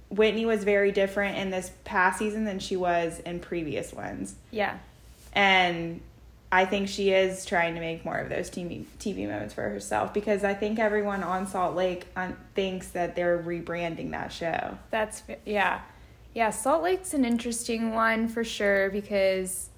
Whitney 0.09 0.45
was 0.45 0.63
very 0.63 0.91
different 0.91 1.37
in 1.37 1.49
this 1.49 1.71
past 1.83 2.19
season 2.19 2.45
than 2.45 2.59
she 2.59 2.75
was 2.77 3.19
in 3.21 3.39
previous 3.39 3.91
ones. 3.91 4.35
Yeah. 4.51 4.77
And 5.33 5.99
I 6.51 6.65
think 6.65 6.87
she 6.87 7.11
is 7.11 7.45
trying 7.45 7.73
to 7.75 7.81
make 7.81 8.05
more 8.05 8.17
of 8.17 8.29
those 8.29 8.49
TV, 8.49 8.85
TV 8.99 9.27
moments 9.27 9.53
for 9.53 9.67
herself 9.69 10.13
because 10.13 10.43
I 10.43 10.53
think 10.53 10.79
everyone 10.79 11.23
on 11.23 11.47
Salt 11.47 11.75
Lake 11.75 12.05
um, 12.15 12.37
thinks 12.53 12.89
that 12.89 13.15
they're 13.15 13.37
rebranding 13.41 14.11
that 14.11 14.31
show. 14.31 14.77
That's 14.91 15.23
yeah. 15.45 15.81
Yeah, 16.33 16.49
Salt 16.51 16.83
Lake's 16.83 17.13
an 17.13 17.25
interesting 17.25 17.93
one 17.93 18.27
for 18.27 18.43
sure 18.43 18.89
because 18.89 19.69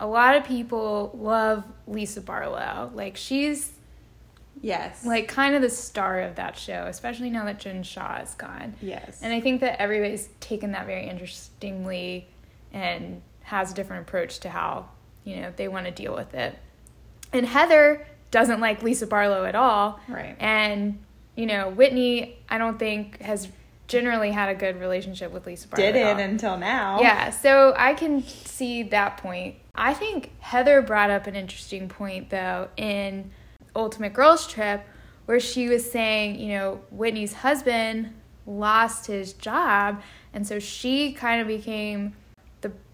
a 0.00 0.06
lot 0.06 0.34
of 0.36 0.44
people 0.44 1.10
love 1.14 1.64
Lisa 1.86 2.20
Barlow. 2.20 2.90
Like 2.94 3.16
she's 3.16 3.70
Yes. 4.60 5.04
like 5.04 5.28
kind 5.28 5.54
of 5.54 5.60
the 5.62 5.68
star 5.70 6.20
of 6.20 6.36
that 6.36 6.56
show, 6.56 6.86
especially 6.88 7.28
now 7.30 7.44
that 7.44 7.58
Jen 7.60 7.82
Shah 7.82 8.20
is 8.22 8.34
gone. 8.34 8.74
yes. 8.80 9.20
And 9.22 9.32
I 9.32 9.40
think 9.40 9.60
that 9.60 9.80
everybody's 9.80 10.28
taken 10.40 10.72
that 10.72 10.86
very 10.86 11.06
interestingly 11.06 12.26
and 12.72 13.20
has 13.42 13.72
a 13.72 13.74
different 13.74 14.08
approach 14.08 14.40
to 14.40 14.48
how, 14.48 14.88
you 15.24 15.36
know, 15.36 15.52
they 15.56 15.68
want 15.68 15.86
to 15.86 15.92
deal 15.92 16.14
with 16.14 16.34
it. 16.34 16.56
And 17.32 17.46
Heather 17.46 18.06
doesn't 18.30 18.60
like 18.60 18.82
Lisa 18.82 19.06
Barlow 19.06 19.44
at 19.44 19.54
all. 19.54 20.00
right. 20.08 20.36
And, 20.38 21.02
you 21.36 21.46
know, 21.46 21.70
Whitney, 21.70 22.38
I 22.48 22.58
don't 22.58 22.78
think 22.78 23.20
has 23.20 23.48
generally 23.86 24.30
had 24.30 24.48
a 24.48 24.54
good 24.54 24.80
relationship 24.80 25.32
with 25.32 25.46
Lisa 25.46 25.68
Barlow. 25.68 25.84
Did 25.84 25.96
at 25.96 26.18
it 26.18 26.22
until 26.22 26.56
now. 26.56 27.00
Yeah, 27.00 27.30
so 27.30 27.74
I 27.76 27.94
can 27.94 28.22
see 28.22 28.82
that 28.84 29.18
point. 29.18 29.56
I 29.74 29.94
think 29.94 30.30
Heather 30.40 30.82
brought 30.82 31.10
up 31.10 31.26
an 31.26 31.34
interesting 31.34 31.88
point 31.88 32.30
though 32.30 32.68
in 32.76 33.30
Ultimate 33.74 34.12
Girls 34.12 34.46
Trip 34.46 34.84
where 35.26 35.40
she 35.40 35.68
was 35.68 35.90
saying, 35.90 36.38
you 36.38 36.48
know, 36.48 36.80
Whitney's 36.90 37.32
husband 37.32 38.14
lost 38.46 39.06
his 39.06 39.32
job 39.32 40.02
and 40.32 40.46
so 40.46 40.58
she 40.58 41.12
kind 41.12 41.40
of 41.40 41.46
became 41.46 42.14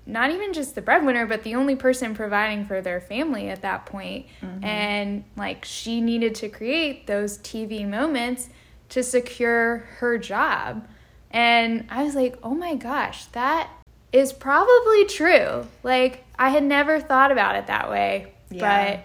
not 0.07 0.31
even 0.31 0.53
just 0.53 0.75
the 0.75 0.83
breadwinner 0.83 1.27
but 1.27 1.43
the 1.43 1.55
only 1.55 1.77
person 1.77 2.15
providing 2.15 2.67
for 2.67 2.81
their 2.81 3.01
family 3.01 3.49
at 3.49 3.63
that 3.63 3.87
point. 3.87 4.27
Mm-hmm. 4.43 4.65
and 4.65 5.25
like 5.37 5.65
she 5.65 6.01
needed 6.01 6.35
to 6.37 6.49
create 6.49 7.07
those 7.07 7.39
TV 7.39 7.89
moments 7.89 8.49
to 8.91 9.03
secure 9.03 9.79
her 9.99 10.19
job. 10.19 10.87
And 11.31 11.87
I 11.91 12.03
was 12.03 12.15
like, 12.15 12.37
oh 12.43 12.55
my 12.55 12.75
gosh, 12.75 13.27
that 13.27 13.71
is 14.13 14.33
probably 14.33 15.07
true. 15.07 15.67
Like, 15.83 16.25
I 16.39 16.51
had 16.51 16.65
never 16.65 17.01
thought 17.01 17.33
about 17.33 17.57
it 17.57 17.69
that 17.69 17.89
way. 17.89 18.33
Yeah. 18.51 18.95
But 18.95 19.05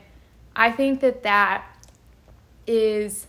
I 0.56 0.72
think 0.72 1.02
that 1.02 1.24
that 1.24 1.66
is 2.68 3.28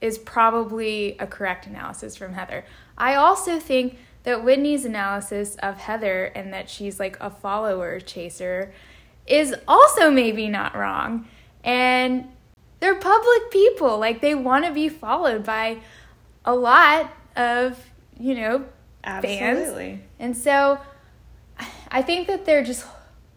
is 0.00 0.16
probably 0.16 1.16
a 1.18 1.26
correct 1.26 1.66
analysis 1.66 2.14
from 2.14 2.32
Heather. 2.32 2.64
I 2.96 3.16
also 3.16 3.58
think 3.58 3.98
that 4.24 4.44
Whitney's 4.44 4.84
analysis 4.84 5.56
of 5.62 5.78
Heather 5.78 6.26
and 6.26 6.52
that 6.52 6.68
she's 6.68 6.98
like 7.00 7.16
a 7.20 7.30
follower 7.30 8.00
chaser 8.00 8.72
is 9.26 9.54
also 9.66 10.10
maybe 10.10 10.48
not 10.48 10.76
wrong. 10.76 11.28
And 11.64 12.28
they're 12.80 12.94
public 12.94 13.50
people. 13.50 13.98
Like 13.98 14.20
they 14.20 14.34
want 14.34 14.64
to 14.64 14.72
be 14.72 14.88
followed 14.88 15.44
by 15.44 15.78
a 16.44 16.54
lot 16.54 17.12
of, 17.36 17.78
you 18.18 18.34
know, 18.34 18.64
fans. 19.02 19.24
Absolutely. 19.58 20.00
And 20.18 20.36
so 20.36 20.78
I 21.90 22.02
think 22.02 22.26
that 22.26 22.44
they're 22.44 22.64
just 22.64 22.86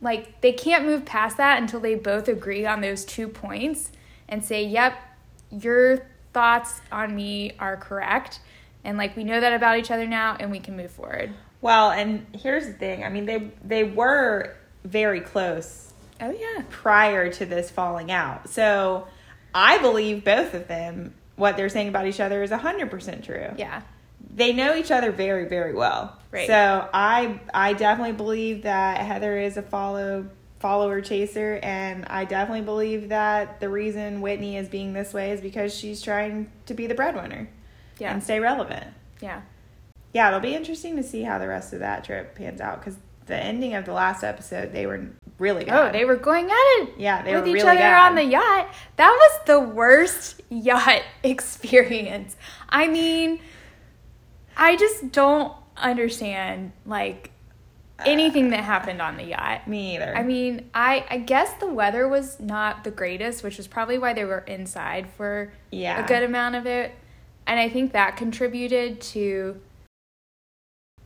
like 0.02 0.42
they 0.42 0.52
can't 0.52 0.86
move 0.86 1.06
past 1.06 1.38
that 1.38 1.62
until 1.62 1.80
they 1.80 1.96
both 1.96 2.28
agree 2.28 2.66
on 2.66 2.82
those 2.82 3.06
two 3.06 3.28
points 3.28 3.92
and 4.28 4.44
say, 4.44 4.64
"Yep, 4.64 4.94
your 5.52 6.06
thoughts 6.34 6.82
on 6.92 7.16
me 7.16 7.54
are 7.60 7.78
correct." 7.78 8.40
And 8.84 8.98
like 8.98 9.16
we 9.16 9.24
know 9.24 9.40
that 9.40 9.54
about 9.54 9.78
each 9.78 9.92
other 9.92 10.08
now 10.08 10.36
and 10.40 10.52
we 10.52 10.60
can 10.60 10.76
move 10.76 10.92
forward. 10.92 11.34
Well, 11.62 11.92
and 11.92 12.26
here's 12.34 12.66
the 12.66 12.74
thing. 12.74 13.04
I 13.04 13.10
mean, 13.10 13.26
they 13.26 13.52
they 13.64 13.84
were 13.84 14.56
very 14.84 15.22
close 15.22 15.94
Oh 16.20 16.32
yeah. 16.32 16.64
prior 16.70 17.32
to 17.34 17.46
this 17.46 17.70
falling 17.70 18.12
out. 18.12 18.50
So 18.50 19.08
I 19.54 19.78
believe 19.80 20.24
both 20.24 20.54
of 20.54 20.68
them, 20.68 21.14
what 21.36 21.58
they're 21.58 21.70
saying 21.70 21.90
about 21.90 22.08
each 22.08 22.20
other 22.20 22.42
is 22.44 22.52
100% 22.52 23.24
true. 23.24 23.50
Yeah. 23.58 23.82
They 24.34 24.54
know 24.54 24.76
each 24.76 24.92
other 24.92 25.12
very, 25.12 25.48
very 25.48 25.74
well. 25.74 26.18
Right. 26.32 26.48
So 26.48 26.88
I 26.94 27.40
I 27.54 27.74
definitely 27.74 28.14
believe 28.14 28.64
that 28.64 29.00
Heather 29.00 29.38
is 29.38 29.58
a 29.58 29.62
follow 29.62 30.28
follower 30.60 31.02
chaser 31.02 31.60
and 31.64 32.06
I 32.06 32.26
definitely 32.26 32.62
believe 32.64 33.10
that 33.10 33.60
the 33.60 33.68
reason 33.68 34.22
Whitney 34.22 34.58
is 34.58 34.70
being 34.70 34.94
this 34.94 35.12
way 35.12 35.32
is 35.32 35.42
because 35.42 35.74
she's 35.76 36.04
trying 36.04 36.52
to 36.68 36.76
be 36.76 36.86
the 36.86 36.94
breadwinner 36.94 37.50
Yeah. 38.01 38.13
and 38.13 38.24
stay 38.24 38.39
relevant. 38.39 38.88
Yeah. 39.22 39.41
Yeah, 40.13 40.27
it'll 40.27 40.39
be 40.39 40.55
interesting 40.55 40.96
to 40.98 41.03
see 41.03 41.22
how 41.22 41.38
the 41.38 41.48
rest 41.48 41.72
of 41.72 41.79
that 41.79 42.03
trip 42.03 42.36
pans 42.36 42.60
out 42.60 42.79
because 42.79 42.98
the 43.27 43.38
ending 43.38 43.75
of 43.75 43.86
the 43.86 43.93
last 43.93 44.24
episode, 44.24 44.74
they 44.74 44.86
were 44.88 45.08
really 45.38 45.65
bad. 45.65 45.89
Oh, 45.89 45.91
they 45.91 46.03
were 46.03 46.15
going 46.15 46.46
at 46.46 46.51
it 46.51 46.89
Yeah, 46.98 47.22
they 47.22 47.36
with 47.36 47.43
were 47.43 47.50
each 47.50 47.55
really 47.55 47.70
other 47.70 47.79
bad. 47.79 48.10
on 48.10 48.15
the 48.15 48.25
yacht. 48.25 48.74
That 48.98 49.12
was 49.12 49.46
the 49.46 49.60
worst 49.60 50.41
yacht 50.50 51.03
experience. 51.24 52.36
I 52.70 52.88
mean, 52.88 53.39
I 54.58 54.75
just 54.75 55.12
don't 55.12 55.53
understand 55.77 56.72
like 56.86 57.31
uh, 58.00 58.03
anything 58.05 58.50
that 58.50 58.63
happened 58.63 59.01
on 59.01 59.15
the 59.15 59.24
yacht. 59.24 59.67
Me 59.67 59.96
either. 59.96 60.15
I 60.15 60.24
mean, 60.24 60.70
I 60.74 61.05
I 61.10 61.17
guess 61.20 61.53
the 61.60 61.67
weather 61.67 62.08
was 62.08 62.39
not 62.39 62.84
the 62.84 62.91
greatest, 62.91 63.43
which 63.43 63.60
is 63.60 63.67
probably 63.67 63.98
why 63.98 64.13
they 64.13 64.25
were 64.25 64.39
inside 64.39 65.08
for 65.15 65.53
yeah. 65.72 66.03
a 66.03 66.08
good 66.08 66.24
amount 66.24 66.55
of 66.55 66.65
it. 66.65 66.93
And 67.48 67.60
I 67.60 67.70
think 67.70 67.92
that 67.94 68.18
contributed 68.18 69.02
to 69.02 69.60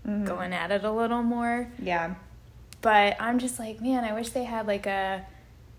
Mhm. 0.08 0.26
going 0.26 0.54
at 0.54 0.72
it 0.72 0.84
a 0.84 0.92
little 0.92 1.24
more. 1.24 1.68
Yeah. 1.80 2.16
But 2.82 3.18
I'm 3.20 3.40
just 3.40 3.58
like, 3.60 3.82
man, 3.82 4.04
I 4.04 4.14
wish 4.14 4.30
they 4.30 4.44
had 4.44 4.68
like 4.68 4.86
a, 4.86 5.26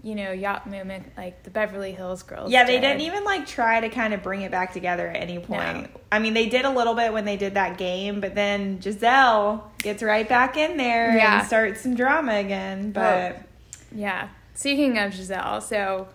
you 0.02 0.14
know, 0.16 0.32
yacht 0.32 0.66
movement 0.68 1.12
like 1.16 1.42
the 1.44 1.50
Beverly 1.50 1.92
Hills 1.92 2.22
girls. 2.24 2.50
Yeah, 2.50 2.64
they 2.64 2.72
did. 2.74 2.80
didn't 2.80 3.02
even 3.02 3.22
like 3.24 3.46
try 3.46 3.80
to 3.80 3.88
kind 3.88 4.12
of 4.12 4.22
bring 4.24 4.42
it 4.42 4.50
back 4.50 4.72
together 4.72 5.06
at 5.08 5.16
any 5.16 5.38
point. 5.38 5.82
No. 5.94 6.00
I 6.10 6.18
mean, 6.18 6.34
they 6.34 6.48
did 6.48 6.64
a 6.64 6.70
little 6.70 6.94
bit 6.94 7.12
when 7.12 7.24
they 7.24 7.36
did 7.36 7.54
that 7.54 7.78
game, 7.78 8.20
but 8.20 8.34
then 8.34 8.78
Gizelle 8.80 9.62
gets 9.78 10.02
right 10.02 10.28
back 10.28 10.56
in 10.56 10.76
there 10.76 11.16
Yeah. 11.16 11.38
and 11.38 11.46
starts 11.46 11.80
some 11.82 11.94
drama 11.94 12.34
again. 12.34 12.90
But 12.90 13.42
Yeah. 13.94 14.28
Speaking 14.54 14.98
of 14.98 15.12
Gizelle, 15.12 15.62
so 15.62 16.08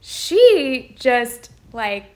she 0.00 0.94
just 0.98 1.50
like 1.72 2.06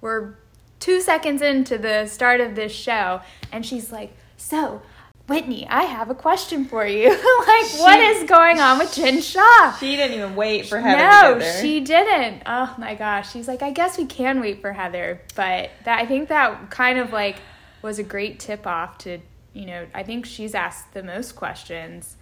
we're 0.00 0.34
two 0.80 1.00
seconds 1.00 1.42
into 1.42 1.78
the 1.78 2.06
start 2.06 2.40
of 2.40 2.54
this 2.54 2.72
show, 2.72 3.20
and 3.52 3.64
she's 3.64 3.90
like, 3.92 4.16
"So, 4.36 4.82
Whitney, 5.26 5.66
I 5.68 5.82
have 5.84 6.08
a 6.10 6.14
question 6.14 6.64
for 6.64 6.86
you. 6.86 7.08
like, 7.10 7.70
what 7.80 7.96
She- 7.98 8.06
is 8.06 8.28
going 8.28 8.60
on 8.60 8.78
with 8.78 8.94
Jen 8.94 9.20
Shah?" 9.20 9.76
she 9.78 9.96
didn't 9.96 10.16
even 10.16 10.36
wait 10.36 10.66
for 10.66 10.80
Heather 10.80 11.38
no, 11.40 11.60
she 11.60 11.80
didn't. 11.80 12.42
Oh 12.46 12.74
my 12.78 12.94
gosh. 12.94 13.32
She's 13.32 13.48
like, 13.48 13.62
I 13.62 13.70
guess 13.70 13.98
we 13.98 14.06
can 14.06 14.40
wait 14.40 14.60
for 14.60 14.72
Heather. 14.72 15.20
But 15.34 15.70
that 15.84 15.98
I 16.00 16.06
think 16.06 16.28
that 16.28 16.70
kind 16.70 16.98
of 16.98 17.12
like 17.12 17.36
was 17.82 17.98
a 17.98 18.02
great 18.02 18.40
tip 18.40 18.66
off 18.66 18.98
to, 18.98 19.18
you 19.52 19.66
know, 19.66 19.86
I 19.94 20.02
think 20.02 20.26
she's 20.26 20.54
asked 20.54 20.92
the 20.94 21.02
most 21.02 21.36
questions 21.36 22.16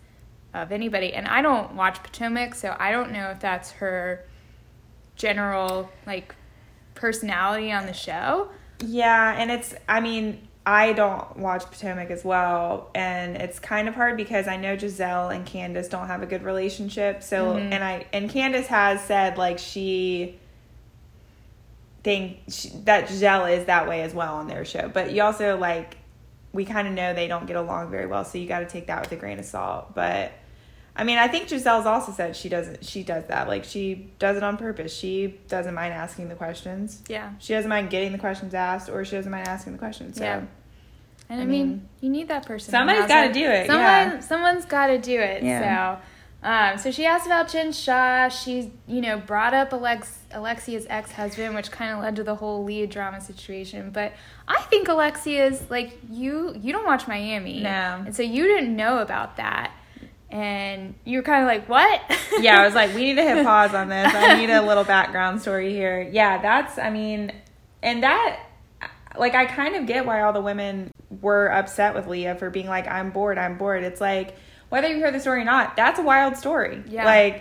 of 0.52 0.72
anybody. 0.72 1.12
And 1.12 1.26
I 1.28 1.42
don't 1.42 1.74
watch 1.74 2.02
Potomac, 2.02 2.54
so 2.54 2.74
I 2.78 2.90
don't 2.92 3.12
know 3.12 3.30
if 3.30 3.40
that's 3.40 3.70
her 3.72 4.24
general 5.16 5.90
like 6.06 6.34
personality 6.96 7.70
on 7.70 7.86
the 7.86 7.92
show. 7.92 8.48
Yeah, 8.84 9.34
and 9.38 9.50
it's 9.50 9.74
I 9.88 10.00
mean, 10.00 10.46
I 10.66 10.92
don't 10.92 11.36
watch 11.36 11.64
Potomac 11.66 12.10
as 12.10 12.24
well, 12.24 12.90
and 12.94 13.36
it's 13.36 13.58
kind 13.60 13.86
of 13.88 13.94
hard 13.94 14.16
because 14.16 14.48
I 14.48 14.56
know 14.56 14.76
Gizelle 14.76 15.32
and 15.34 15.46
Candace 15.46 15.88
don't 15.88 16.08
have 16.08 16.22
a 16.22 16.26
good 16.26 16.42
relationship. 16.42 17.22
So, 17.22 17.54
Mhm. 17.54 17.72
and 17.72 17.84
I 17.84 18.06
and 18.12 18.28
Candace 18.28 18.66
has 18.66 19.00
said 19.02 19.38
like 19.38 19.58
she 19.58 20.38
think 22.02 22.38
she, 22.48 22.70
that 22.84 23.08
Gizelle 23.08 23.56
is 23.56 23.66
that 23.66 23.88
way 23.88 24.02
as 24.02 24.14
well 24.14 24.34
on 24.36 24.48
their 24.48 24.64
show. 24.64 24.88
But 24.88 25.12
you 25.12 25.22
also 25.22 25.56
like 25.56 25.96
we 26.52 26.64
kind 26.64 26.88
of 26.88 26.94
know 26.94 27.12
they 27.12 27.28
don't 27.28 27.46
get 27.46 27.56
along 27.56 27.90
very 27.90 28.06
well, 28.06 28.24
so 28.24 28.38
you 28.38 28.46
got 28.46 28.60
to 28.60 28.66
take 28.66 28.86
that 28.86 29.02
with 29.02 29.12
a 29.12 29.16
grain 29.16 29.38
of 29.38 29.44
salt. 29.44 29.94
But 29.94 30.32
I 30.98 31.04
mean, 31.04 31.18
I 31.18 31.28
think 31.28 31.48
Gizelle's 31.48 31.84
also 31.86 32.10
said 32.12 32.34
she 32.34 32.48
doesn't 32.48 32.84
she 32.84 33.02
does 33.02 33.24
that. 33.26 33.48
Like 33.48 33.64
she 33.64 34.10
does 34.18 34.36
it 34.36 34.42
on 34.42 34.56
purpose. 34.56 34.96
She 34.96 35.38
doesn't 35.48 35.74
mind 35.74 35.92
asking 35.92 36.28
the 36.28 36.34
questions 36.34 37.02
Yeah. 37.08 37.32
she 37.38 37.52
doesn't 37.52 37.68
mind 37.68 37.90
getting 37.90 38.12
the 38.12 38.18
questions 38.18 38.54
asked 38.54 38.88
or 38.88 39.04
she 39.04 39.16
doesn't 39.16 39.30
mind 39.30 39.46
asking 39.46 39.72
the 39.74 39.78
questions. 39.78 40.16
So 40.16 40.24
Yeah. 40.24 40.42
And 41.28 41.40
I, 41.40 41.42
I 41.42 41.46
mean, 41.46 41.68
mean, 41.68 41.88
you 42.00 42.08
need 42.10 42.28
that 42.28 42.46
person. 42.46 42.70
Somebody's 42.70 43.06
gotta 43.06 43.32
do 43.32 43.44
it, 43.50 43.66
Someone, 43.66 43.82
yeah. 43.82 44.20
someone's 44.20 44.64
got 44.64 44.86
to 44.86 44.98
do 44.98 45.18
it. 45.20 45.42
Yeah. 45.42 45.96
So, 45.96 46.02
um, 46.48 46.78
so 46.78 46.92
she 46.92 47.04
asked 47.04 47.26
about 47.26 47.48
Jen 47.48 47.72
Shah. 47.72 48.28
She, 48.28 48.70
you 48.86 49.00
know, 49.00 49.18
brought 49.18 49.52
up 49.52 49.72
Alex, 49.72 50.20
Alexia's 50.30 50.86
ex-husband, 50.88 51.56
which 51.56 51.72
kind 51.72 51.92
of 51.92 51.98
led 52.00 52.14
to 52.16 52.22
the 52.22 52.36
whole 52.36 52.62
Leah 52.62 52.86
drama 52.86 53.20
situation. 53.20 53.90
But 53.90 54.12
I 54.46 54.62
think 54.70 54.86
Alexia's 54.86 55.68
like 55.68 55.98
you. 56.08 56.54
You 56.62 56.72
don't 56.72 56.86
watch 56.86 57.08
Miami, 57.08 57.60
No. 57.62 58.04
and 58.06 58.14
so 58.14 58.22
you 58.22 58.44
didn't 58.44 58.76
know 58.76 58.98
about 58.98 59.36
that. 59.38 59.72
And 60.30 60.94
you 61.04 61.18
were 61.18 61.22
kind 61.22 61.42
of 61.42 61.46
like, 61.48 61.68
"What?" 61.68 62.00
yeah, 62.40 62.60
I 62.60 62.64
was 62.64 62.74
like, 62.74 62.94
we 62.94 63.04
need 63.04 63.14
to 63.14 63.22
hit 63.22 63.44
pause 63.44 63.74
on 63.74 63.88
this. 63.88 64.12
I 64.12 64.36
need 64.38 64.50
a 64.50 64.60
little 64.62 64.84
background 64.84 65.40
story 65.40 65.72
here. 65.72 66.02
Yeah, 66.10 66.42
that's 66.42 66.78
I 66.78 66.90
mean, 66.90 67.32
and 67.82 68.02
that 68.02 68.40
like 69.18 69.34
I 69.34 69.46
kind 69.46 69.76
of 69.76 69.86
get 69.86 70.04
why 70.04 70.22
all 70.22 70.32
the 70.32 70.40
women 70.40 70.90
were 71.20 71.46
upset 71.46 71.94
with 71.94 72.06
Leah 72.06 72.34
for 72.34 72.50
being 72.50 72.66
like, 72.66 72.86
I'm 72.88 73.10
bored, 73.10 73.38
I'm 73.38 73.56
bored. 73.56 73.84
It's 73.84 74.00
like 74.00 74.36
whether 74.68 74.88
you 74.88 74.96
hear 74.96 75.12
the 75.12 75.20
story 75.20 75.42
or 75.42 75.44
not, 75.44 75.76
that's 75.76 75.98
a 75.98 76.02
wild 76.02 76.36
story. 76.36 76.82
Yeah. 76.88 77.04
Like 77.04 77.34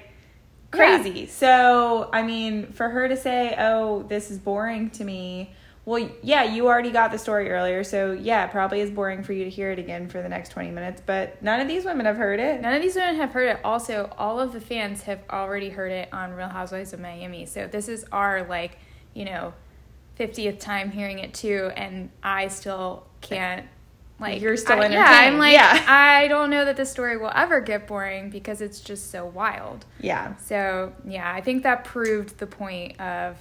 Yeah. 0.74 1.00
crazy. 1.02 1.26
So, 1.26 2.10
I 2.13 2.21
mean, 2.21 2.71
for 2.71 2.89
her 2.89 3.08
to 3.08 3.17
say, 3.17 3.56
"Oh, 3.58 4.04
this 4.04 4.30
is 4.30 4.38
boring 4.38 4.89
to 4.91 5.04
me." 5.04 5.54
Well, 5.86 6.10
yeah, 6.24 6.43
you 6.43 6.65
already 6.65 6.89
got 6.89 7.12
the 7.12 7.19
story 7.19 7.52
earlier, 7.52 7.84
so 7.84 8.12
yeah, 8.12 8.45
it 8.45 8.52
probably 8.52 8.80
is 8.80 8.89
boring 8.89 9.21
for 9.21 9.34
you 9.34 9.43
to 9.43 9.50
hear 9.52 9.71
it 9.71 9.78
again 9.78 10.10
for 10.10 10.19
the 10.24 10.30
next 10.30 10.50
20 10.50 10.71
minutes, 10.71 11.00
but 11.06 11.41
none 11.43 11.60
of 11.62 11.67
these 11.67 11.86
women 11.86 12.08
have 12.08 12.17
heard 12.17 12.39
it. 12.39 12.60
None 12.60 12.74
of 12.74 12.82
these 12.82 12.95
women 12.95 13.17
have 13.17 13.32
heard 13.32 13.50
it. 13.50 13.60
Also, 13.63 14.12
all 14.17 14.39
of 14.39 14.52
the 14.52 14.60
fans 14.60 15.04
have 15.04 15.19
already 15.30 15.69
heard 15.69 15.91
it 15.91 16.10
on 16.12 16.34
Real 16.34 16.50
Housewives 16.50 16.91
of 16.93 17.00
Miami. 17.00 17.45
So 17.45 17.67
this 17.67 17.88
is 17.88 18.04
our 18.12 18.48
like, 18.48 18.80
you 19.13 19.26
know, 19.26 19.54
fiftieth 20.15 20.58
time 20.58 20.89
hearing 20.89 21.19
it 21.19 21.36
too, 21.36 21.69
and 21.76 22.10
I 22.24 22.48
still 22.48 23.06
can't 23.21 23.67
like. 24.19 24.41
You're 24.41 24.58
still 24.58 24.82
I, 24.82 24.88
Yeah, 24.88 25.06
I'm 25.08 25.38
like, 25.38 25.54
Yeah. 25.54 25.86
I 25.88 26.28
don't 26.30 26.50
know 26.50 26.65
that 26.65 26.78
the 26.78 26.86
story 26.86 27.17
will 27.17 27.32
ever 27.36 27.62
get 27.62 27.86
boring 27.86 28.32
because 28.32 28.60
it's 28.60 28.80
just 28.80 29.12
so 29.12 29.24
wild. 29.24 29.86
Yeah. 30.00 30.36
So 30.38 30.93
yeah, 31.08 31.32
I 31.32 31.41
think 31.41 31.62
that 31.62 31.84
proved 31.84 32.39
the 32.39 32.48
point 32.48 33.00
of 33.00 33.38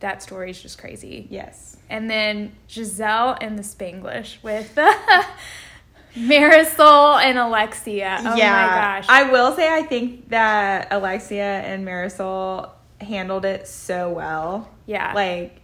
that 0.00 0.22
story 0.22 0.50
is 0.50 0.60
just 0.60 0.78
crazy. 0.78 1.26
Yes. 1.30 1.76
And 1.88 2.10
then 2.10 2.52
Gizelle 2.68 3.36
and 3.40 3.58
the 3.58 3.62
Spanglish 3.62 4.42
with 4.42 4.74
Marysol 6.16 7.20
and 7.22 7.38
Alexia. 7.38 8.18
Oh 8.20 8.34
yeah. 8.36 8.50
my 8.52 8.66
gosh. 8.74 9.06
I 9.08 9.30
will 9.30 9.54
say 9.54 9.72
I 9.72 9.82
think 9.82 10.30
that 10.30 10.88
Alexia 10.90 11.60
and 11.60 11.86
Marysol 11.86 12.70
handled 13.00 13.44
it 13.44 13.68
so 13.68 14.10
well. 14.10 14.70
yeah. 14.86 15.12
Like 15.14 15.60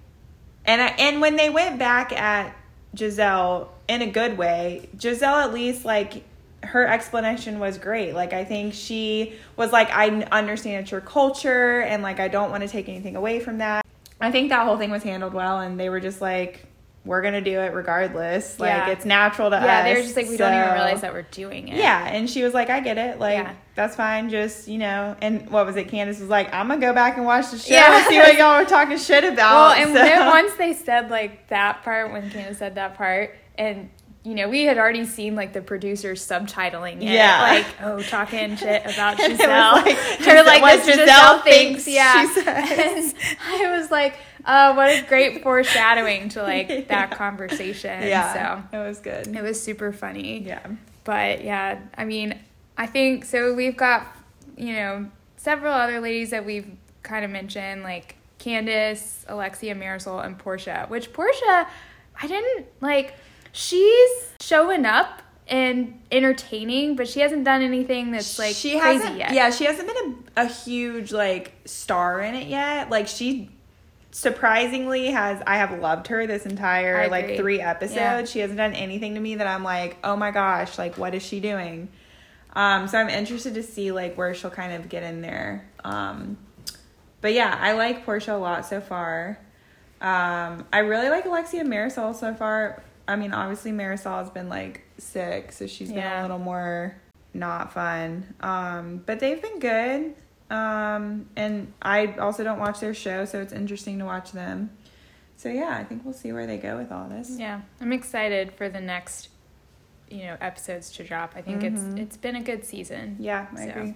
and 0.65 0.81
I, 0.81 0.87
and 0.99 1.21
when 1.21 1.37
they 1.37 1.51
went 1.51 1.79
back 1.79 2.13
at 2.13 2.55
Gizelle 2.95 3.69
in 3.89 4.03
a 4.03 4.07
good 4.11 4.39
way, 4.39 4.89
Gizelle 4.97 5.43
at 5.43 5.53
least 5.53 5.85
like 5.85 6.25
her 6.63 6.87
explanation 6.87 7.59
was 7.59 7.79
great. 7.79 8.15
Like 8.15 8.33
I 8.33 8.45
think 8.45 8.75
she 8.75 9.35
was 9.57 9.73
like 9.73 9.91
I 9.91 10.09
understand 10.31 10.83
it's 10.83 10.91
your 10.93 11.01
culture 11.01 11.81
and 11.81 12.03
like 12.03 12.21
I 12.21 12.29
don't 12.29 12.51
want 12.51 12.63
to 12.63 12.69
take 12.69 12.89
anything 12.89 13.17
away 13.17 13.41
from 13.41 13.59
that. 13.59 13.85
I 14.23 14.31
think 14.31 14.49
that 14.51 14.65
whole 14.67 14.79
thing 14.79 14.91
was 14.91 15.03
handled 15.03 15.35
well 15.35 15.61
and 15.61 15.79
they 15.79 15.89
were 15.89 16.01
just 16.01 16.21
like 16.21 16.67
we're 17.05 17.21
going 17.21 17.35
to 17.35 17.41
do 17.41 17.59
it 17.59 17.75
regardless. 17.75 18.61
Like 18.61 18.69
Yeah. 18.69 18.91
it's 18.91 19.05
natural 19.05 19.51
to 19.51 19.57
us. 19.57 19.65
yeah, 19.65 19.83
they 19.83 19.95
were 19.97 20.03
just 20.03 20.15
like, 20.15 20.29
we 20.29 20.37
don't 20.37 20.55
even 20.55 20.73
realize 20.73 21.01
that 21.01 21.13
we're 21.13 21.23
doing 21.33 21.67
it. 21.67 21.77
yeah, 21.77 22.07
and 22.07 22.31
she 22.31 22.45
was 22.45 22.55
like, 22.55 22.71
I 22.71 22.79
get 22.79 22.97
it. 22.97 23.19
Like, 23.19 23.39
Yeah. 23.39 23.55
that's 23.75 23.97
fine. 23.97 24.31
Just, 24.31 24.69
you 24.69 24.79
know, 24.79 25.17
and 25.21 25.51
what 25.51 25.67
was 25.67 25.75
it? 25.75 25.89
Candace 25.89 26.21
was 26.21 26.29
like, 26.29 26.55
I'm 26.55 26.69
going 26.69 26.81
to 26.81 26.87
go 26.87 26.93
back 26.93 27.17
and 27.17 27.27
watch 27.27 27.51
the 27.51 27.59
show 27.59 27.75
Yeah. 27.75 27.99
and 27.99 28.07
see 28.07 28.19
what 28.19 28.37
y'all 28.37 28.57
were 28.57 28.65
talking 28.69 28.97
shit 28.99 29.25
about. 29.33 29.37
Well, 29.57 29.73
and 29.73 29.89
So- 29.89 29.95
then 29.95 30.27
once 30.29 30.55
they 30.55 30.75
said 30.75 31.11
like 31.11 31.49
that 31.49 31.83
part, 31.83 32.13
when 32.13 32.31
Candace 32.31 32.59
said 32.59 32.77
that 32.77 32.95
part, 32.97 33.35
and 33.59 33.91
you 34.25 34.35
know, 34.37 34.49
we 34.49 34.63
had 34.65 34.79
already 34.79 35.05
seen 35.05 35.35
like 35.35 35.53
the 35.53 35.61
producers 35.61 36.25
subtitling 36.25 36.99
it, 36.99 37.03
Yeah. 37.03 37.41
like 37.41 37.67
oh, 37.83 38.01
talking 38.03 38.55
shit 38.57 38.83
about 38.85 39.19
And 39.19 39.33
it 39.33 39.39
was 39.39 39.41
Gizelle. 39.41 39.73
like, 39.85 39.97
Her 40.21 40.43
like 40.45 40.63
what 40.63 40.85
this 40.85 40.97
Gizelle 40.97 41.43
thinks 41.43 41.89
yeah. 41.89 42.23
she 42.23 42.29
says. 42.41 43.15
And 43.53 43.67
I 43.67 43.77
was 43.79 43.91
like, 43.91 44.15
oh, 44.47 44.75
what 44.75 44.91
a 44.91 45.03
great 45.09 45.43
foreshadowing 45.43 46.29
to 46.31 46.43
like 46.43 46.69
that 46.69 46.89
Yeah. 46.89 47.07
conversation. 47.09 48.03
yeah, 48.05 48.63
So 48.71 48.79
it 48.79 48.87
was 48.87 49.01
good. 49.01 49.27
it 49.27 49.43
was 49.43 49.61
super 49.61 49.93
funny. 49.93 50.39
Yeah. 50.41 50.67
But 51.05 51.43
yeah, 51.43 51.81
I 51.97 52.05
mean, 52.05 52.39
I 52.79 52.87
think 52.87 53.25
so. 53.25 53.55
We've 53.55 53.77
got, 53.77 54.07
you 54.57 54.75
know, 54.75 55.11
several 55.37 55.73
other 55.73 56.01
ladies 56.01 56.31
that 56.31 56.47
we've 56.47 56.71
kind 57.03 57.25
of 57.25 57.31
mentioned, 57.33 57.83
like 57.83 58.15
Candace, 58.39 59.25
Alexia, 59.29 59.75
Marysol, 59.75 60.25
and 60.25 60.39
Porsha. 60.39 60.89
Which 60.89 61.13
Porsha, 61.13 61.67
I 62.23 62.27
didn't 62.29 62.67
like. 62.81 63.15
She's 63.53 64.33
showing 64.41 64.85
up 64.87 65.23
and 65.47 66.01
entertaining, 66.11 66.97
but 66.97 67.09
she 67.09 67.21
hasn't 67.21 67.45
done 67.45 67.63
anything 67.63 68.11
that's 68.11 68.39
like 68.39 68.55
she 68.55 68.79
crazy 68.79 69.03
hasn't, 69.03 69.19
yet. 69.19 69.33
Yeah, 69.35 69.51
she 69.51 69.65
hasn't 69.65 69.87
been 69.87 70.25
a, 70.37 70.43
a 70.43 70.47
huge 70.47 71.13
like 71.13 71.53
star 71.65 72.21
in 72.21 72.35
it 72.35 72.49
yet. 72.49 72.91
Like 72.91 73.09
she 73.09 73.51
surprisingly 74.13 75.07
has 75.11 75.43
I 75.47 75.57
have 75.57 75.79
loved 75.81 76.07
her 76.09 76.27
this 76.27 76.47
entire 76.47 77.09
like 77.09 77.37
three 77.37 77.61
episodes. 77.61 77.97
Yeah. 77.97 78.25
She 78.25 78.39
hasn't 78.41 78.59
done 78.59 78.75
anything 78.75 79.15
to 79.15 79.21
me 79.21 79.37
that 79.37 79.47
I'm 79.47 79.65
like, 79.65 79.97
oh 80.03 80.17
my 80.17 80.31
gosh, 80.31 80.79
like 80.79 80.97
what 80.97 81.15
is 81.15 81.23
she 81.23 81.41
doing? 81.41 81.89
Um, 82.55 82.87
so 82.89 82.99
I'm 82.99 83.09
interested 83.09 83.55
to 83.55 83.63
see 83.63 83.93
like 83.93 84.17
where 84.17 84.35
she'll 84.35 84.51
kind 84.51 84.75
of 84.75 84.89
get 84.89 85.03
in 85.03 85.23
there. 85.23 85.69
Um, 85.85 86.37
but 87.21 87.33
yeah, 87.33 87.57
I 87.61 87.73
like 87.73 88.05
Porsha 88.05 88.35
a 88.35 88.37
lot 88.37 88.67
so 88.67 88.81
far. 88.81 89.39
Um, 90.01 90.67
I 90.73 90.79
really 90.79 91.09
like 91.09 91.25
Alexia 91.25 91.65
Marysol 91.65 92.15
so 92.15 92.35
far. 92.35 92.83
I 93.13 93.17
mean, 93.17 93.33
obviously 93.35 93.71
Marysol 93.73 94.19
has 94.19 94.31
been 94.31 94.49
like 94.49 94.83
sick, 94.99 95.53
so 95.53 95.67
she's 95.67 95.93
been 95.93 96.03
a 96.05 96.23
little 96.23 96.39
more 96.39 96.97
not 97.35 97.73
fun. 97.73 98.35
Um, 98.41 99.03
but 99.05 99.21
they've 99.21 99.41
been 99.41 99.59
good. 99.59 100.15
Um, 100.51 101.27
and 101.37 101.73
I 101.81 102.15
also 102.19 102.43
don't 102.45 102.59
watch 102.59 102.81
their 102.81 102.95
show, 102.95 103.25
so 103.25 103.41
it's 103.41 103.53
interesting 103.53 103.99
to 103.99 104.05
watch 104.05 104.33
them. 104.33 104.71
So 105.37 105.49
yeah, 105.49 105.77
I 105.79 105.85
think 105.85 106.05
we'll 106.05 106.15
see 106.15 106.33
where 106.33 106.47
they 106.47 106.59
go 106.59 106.77
with 106.77 106.93
all 106.93 107.09
this. 107.09 107.37
Yeah, 107.39 107.63
I'm 107.81 107.93
excited 107.93 108.53
for 108.53 108.69
the 108.69 108.81
next, 108.81 109.29
you 110.11 110.25
know, 110.25 110.37
episodes 110.41 110.91
to 110.93 111.05
drop. 111.05 111.33
I 111.37 111.43
think 111.43 111.63
Mhm. 111.63 111.73
it's 111.97 112.01
it's 112.01 112.17
been 112.17 112.37
a 112.37 112.43
good 112.43 112.65
season. 112.65 113.17
Yeah, 113.19 113.47
I 113.57 113.65
So. 113.65 113.71
agree. 113.71 113.95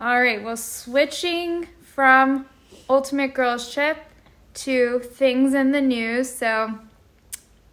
All 0.00 0.20
right, 0.20 0.42
well, 0.42 0.56
switching 0.56 1.68
from 1.82 2.46
Ultimate 2.88 3.34
Girls 3.34 3.72
Trip 3.72 3.96
to 4.54 4.98
things 5.00 5.54
in 5.54 5.72
the 5.72 5.80
news. 5.80 6.28
So, 6.34 6.78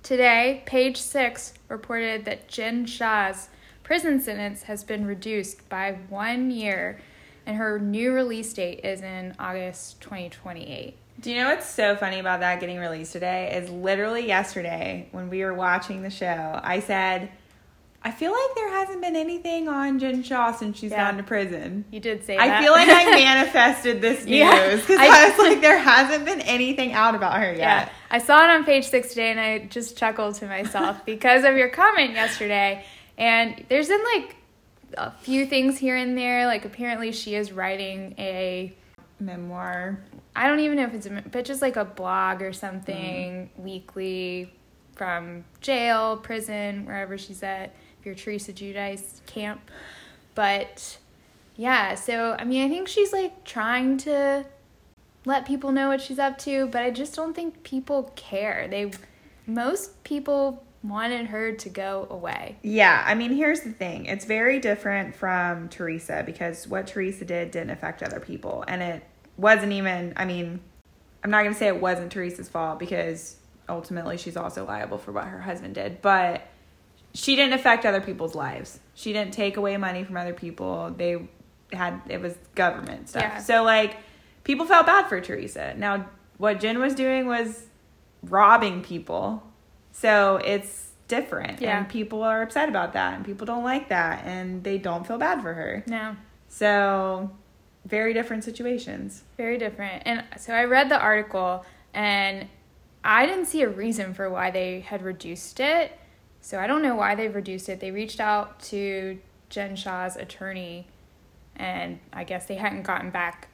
today, 0.09 0.63
page 0.65 0.97
six 0.97 1.53
reported 1.67 2.25
that 2.25 2.47
Jen 2.47 2.87
Shah's 2.87 3.47
prison 3.83 4.19
sentence 4.19 4.63
has 4.63 4.83
been 4.83 5.05
reduced 5.05 5.69
by 5.69 5.99
one 6.09 6.49
year, 6.49 6.99
and 7.45 7.57
her 7.57 7.77
new 7.77 8.11
release 8.11 8.51
date 8.51 8.79
is 8.83 9.03
in 9.03 9.35
August 9.37 10.01
2028. 10.01 10.97
Do 11.19 11.29
you 11.29 11.37
know 11.37 11.49
what's 11.49 11.69
so 11.69 11.95
funny 11.95 12.17
about 12.17 12.39
that 12.39 12.59
getting 12.59 12.79
released 12.79 13.11
today? 13.13 13.55
Is 13.55 13.69
literally 13.69 14.25
yesterday 14.25 15.07
when 15.11 15.29
we 15.29 15.43
were 15.43 15.53
watching 15.53 16.01
the 16.01 16.09
show, 16.09 16.59
I 16.63 16.79
said, 16.79 17.29
I 18.01 18.11
feel 18.11 18.31
like 18.31 18.55
there 18.55 18.69
hasn't 18.69 19.01
been 19.01 19.17
anything 19.17 19.67
on 19.67 19.99
Jen 19.99 20.23
Shah 20.23 20.53
since 20.53 20.77
she's 20.77 20.91
Yeah. 20.91 21.09
gone 21.09 21.17
to 21.17 21.23
prison. 21.23 21.83
You 21.91 21.99
did 21.99 22.23
say 22.23 22.37
I 22.37 22.47
that. 22.47 22.63
feel 22.63 22.71
like 22.71 22.87
I 22.87 23.05
manifested 23.11 24.01
this 24.01 24.23
news 24.23 24.37
Yeah, 24.39 24.75
because 24.75 24.97
I- 24.99 25.07
I, 25.07 25.29
was 25.29 25.37
like, 25.37 25.61
there 25.61 25.77
hasn't 25.77 26.23
been 26.23 26.41
anything 26.41 26.93
out 26.93 27.13
about 27.13 27.39
her 27.41 27.49
yet. 27.51 27.57
Yeah, 27.57 27.89
I 28.09 28.19
saw 28.19 28.43
it 28.45 28.49
on 28.55 28.63
page 28.63 28.87
six 28.87 29.09
today, 29.09 29.31
and 29.31 29.39
I 29.39 29.59
just 29.65 29.97
chuckled 29.97 30.35
to 30.35 30.47
myself 30.47 31.05
because 31.05 31.43
of 31.43 31.57
your 31.57 31.69
comment 31.69 32.11
yesterday. 32.11 32.85
And 33.17 33.65
there's 33.67 33.89
been 33.89 34.03
like 34.15 34.35
a 34.97 35.11
few 35.11 35.45
things 35.45 35.77
here 35.77 35.97
and 35.97 36.17
there. 36.17 36.45
Like 36.45 36.63
apparently, 36.63 37.11
she 37.11 37.35
is 37.35 37.51
writing 37.51 38.15
a. 38.17 38.75
Memoir. 39.21 39.99
I 40.33 40.47
don't 40.47 40.61
even 40.61 40.77
know 40.77 40.85
if 40.85 40.93
it's 40.93 41.05
a, 41.05 41.23
but 41.29 41.43
just 41.43 41.61
like 41.61 41.75
a 41.75 41.83
blog 41.83 42.41
or 42.41 42.53
something 42.53 43.49
mm. 43.59 43.61
weekly 43.61 44.53
from 44.95 45.43
jail, 45.59 46.15
prison, 46.17 46.85
wherever 46.85 47.17
she's 47.17 47.43
at. 47.43 47.75
If 48.09 48.25
you're 48.25 48.33
Teresa 48.33 48.53
Giudice 48.53 49.25
camp, 49.25 49.61
but 50.35 50.97
yeah. 51.55 51.95
So 51.95 52.35
I 52.39 52.43
mean, 52.43 52.65
I 52.65 52.69
think 52.69 52.87
she's 52.87 53.13
like 53.13 53.43
trying 53.43 53.97
to 53.99 54.45
let 55.25 55.45
people 55.45 55.71
know 55.71 55.89
what 55.89 56.01
she's 56.01 56.19
up 56.19 56.37
to, 56.39 56.67
but 56.67 56.81
I 56.81 56.91
just 56.91 57.15
don't 57.15 57.33
think 57.33 57.63
people 57.63 58.11
care. 58.15 58.67
They 58.69 58.91
most 59.45 60.03
people 60.03 60.63
wanted 60.83 61.27
her 61.27 61.51
to 61.51 61.69
go 61.69 62.07
away. 62.09 62.57
Yeah, 62.61 63.03
I 63.05 63.15
mean, 63.15 63.33
here's 63.33 63.61
the 63.61 63.71
thing. 63.71 64.05
It's 64.05 64.25
very 64.25 64.59
different 64.59 65.15
from 65.15 65.69
Teresa 65.69 66.23
because 66.25 66.67
what 66.67 66.87
Teresa 66.87 67.25
did 67.25 67.51
didn't 67.51 67.71
affect 67.71 68.01
other 68.01 68.19
people. 68.19 68.63
And 68.67 68.81
it 68.81 69.03
wasn't 69.37 69.73
even, 69.73 70.13
I 70.15 70.25
mean, 70.25 70.61
I'm 71.23 71.31
not 71.31 71.41
going 71.41 71.53
to 71.53 71.59
say 71.59 71.67
it 71.67 71.81
wasn't 71.81 72.11
Teresa's 72.11 72.47
fault 72.47 72.79
because 72.79 73.35
ultimately 73.67 74.17
she's 74.17 74.37
also 74.37 74.65
liable 74.65 74.97
for 74.97 75.11
what 75.11 75.25
her 75.25 75.41
husband 75.41 75.75
did. 75.75 76.01
But 76.01 76.43
she 77.13 77.35
didn't 77.35 77.53
affect 77.53 77.85
other 77.85 78.01
people's 78.01 78.35
lives. 78.35 78.79
She 78.93 79.13
didn't 79.13 79.33
take 79.33 79.57
away 79.57 79.77
money 79.77 80.03
from 80.03 80.17
other 80.17 80.33
people. 80.33 80.93
They 80.95 81.27
had, 81.71 82.01
it 82.07 82.21
was 82.21 82.35
government 82.55 83.09
stuff. 83.09 83.23
Yeah. 83.23 83.39
So, 83.39 83.63
like, 83.63 83.97
people 84.43 84.65
felt 84.65 84.85
bad 84.85 85.07
for 85.07 85.19
Teresa. 85.21 85.73
Now, 85.75 86.07
what 86.37 86.59
Jen 86.59 86.79
was 86.79 86.95
doing 86.95 87.27
was 87.27 87.67
robbing 88.23 88.81
people. 88.81 89.43
So 89.91 90.37
it's 90.37 90.89
different. 91.07 91.61
Yeah. 91.61 91.79
And 91.79 91.89
people 91.89 92.23
are 92.23 92.41
upset 92.41 92.69
about 92.69 92.93
that. 92.93 93.15
And 93.15 93.25
people 93.25 93.45
don't 93.45 93.63
like 93.63 93.89
that. 93.89 94.25
And 94.25 94.63
they 94.63 94.77
don't 94.77 95.05
feel 95.05 95.17
bad 95.17 95.41
for 95.41 95.53
her. 95.53 95.83
No. 95.87 96.15
So, 96.47 97.31
very 97.85 98.13
different 98.13 98.43
situations. 98.43 99.23
Very 99.37 99.57
different. 99.57 100.03
And 100.05 100.23
so 100.37 100.53
I 100.53 100.65
read 100.65 100.89
the 100.89 100.99
article 100.99 101.65
and 101.93 102.47
I 103.03 103.25
didn't 103.25 103.45
see 103.45 103.61
a 103.61 103.69
reason 103.69 104.13
for 104.13 104.29
why 104.29 104.51
they 104.51 104.81
had 104.81 105.01
reduced 105.01 105.59
it. 105.59 105.97
So 106.41 106.59
I 106.59 106.67
don't 106.67 106.81
know 106.81 106.95
why 106.95 107.15
they've 107.15 107.33
reduced 107.33 107.69
it. 107.69 107.79
They 107.79 107.91
reached 107.91 108.19
out 108.19 108.59
to 108.63 109.19
Jen 109.49 109.75
Shah's 109.75 110.15
attorney 110.15 110.87
and 111.55 111.99
I 112.13 112.23
guess 112.23 112.45
they 112.45 112.55
hadn't 112.55 112.83
gotten 112.83 113.09
back 113.09 113.49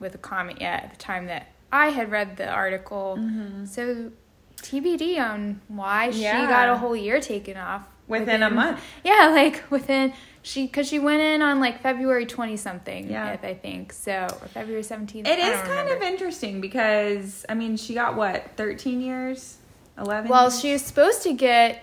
with 0.00 0.14
a 0.14 0.18
comment 0.18 0.60
yet 0.60 0.84
at 0.84 0.90
the 0.90 0.96
time 0.96 1.26
that 1.26 1.48
I 1.72 1.88
had 1.88 2.10
read 2.10 2.36
the 2.36 2.48
article. 2.48 3.16
Mm-hmm. 3.18 3.66
So 3.66 4.10
TBD 4.56 5.18
on 5.18 5.60
why 5.68 6.10
she 6.10 6.22
got 6.22 6.68
a 6.68 6.76
whole 6.76 6.96
year 6.96 7.20
taken 7.20 7.56
off 7.56 7.86
Within 8.06 8.42
a 8.42 8.50
month. 8.50 8.82
Yeah, 9.02 9.28
like 9.28 9.64
within 9.70 10.12
she 10.42 10.66
because 10.66 10.86
she 10.86 10.98
went 10.98 11.22
in 11.22 11.40
on 11.40 11.58
like 11.58 11.80
February 11.80 12.26
twenty 12.26 12.56
something. 12.56 13.10
Yeah. 13.10 13.36
I 13.42 13.54
think 13.54 13.92
so, 13.92 14.26
or 14.42 14.48
February 14.48 14.82
seventeenth. 14.82 15.26
It 15.26 15.38
is 15.38 15.60
kind 15.62 15.88
of 15.88 16.02
interesting 16.02 16.60
because, 16.60 17.46
I 17.48 17.54
mean, 17.54 17.76
she 17.76 17.94
got 17.94 18.14
what, 18.14 18.50
13 18.56 19.00
years? 19.00 19.56
11? 19.96 20.28
Well, 20.28 20.50
she 20.50 20.72
was 20.72 20.82
supposed 20.82 21.22
to 21.22 21.32
get 21.32 21.82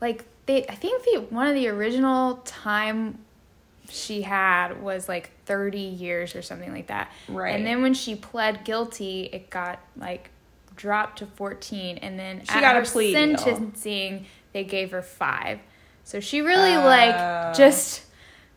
like 0.00 0.24
they. 0.46 0.66
I 0.66 0.74
think 0.74 1.02
the 1.04 1.20
one 1.34 1.46
of 1.46 1.54
the 1.54 1.68
original 1.68 2.36
time 2.44 3.18
she 3.90 4.22
had 4.22 4.82
was 4.82 5.08
like 5.08 5.30
thirty 5.46 5.78
years 5.80 6.34
or 6.34 6.42
something 6.42 6.72
like 6.72 6.88
that. 6.88 7.10
Right. 7.28 7.54
And 7.54 7.66
then 7.66 7.82
when 7.82 7.94
she 7.94 8.14
pled 8.14 8.64
guilty, 8.64 9.30
it 9.32 9.50
got 9.50 9.80
like 9.96 10.30
dropped 10.76 11.18
to 11.18 11.26
fourteen, 11.26 11.98
and 11.98 12.18
then 12.18 12.40
She 12.44 12.50
at 12.50 12.60
got 12.60 12.76
a 12.76 12.80
her 12.80 12.84
plea 12.84 13.12
deal. 13.14 13.38
sentencing, 13.38 14.26
they 14.52 14.64
gave 14.64 14.90
her 14.92 15.02
five. 15.02 15.58
So 16.04 16.20
she 16.20 16.40
really 16.40 16.74
Oh. 16.74 16.84
like 16.84 17.54
just 17.56 18.02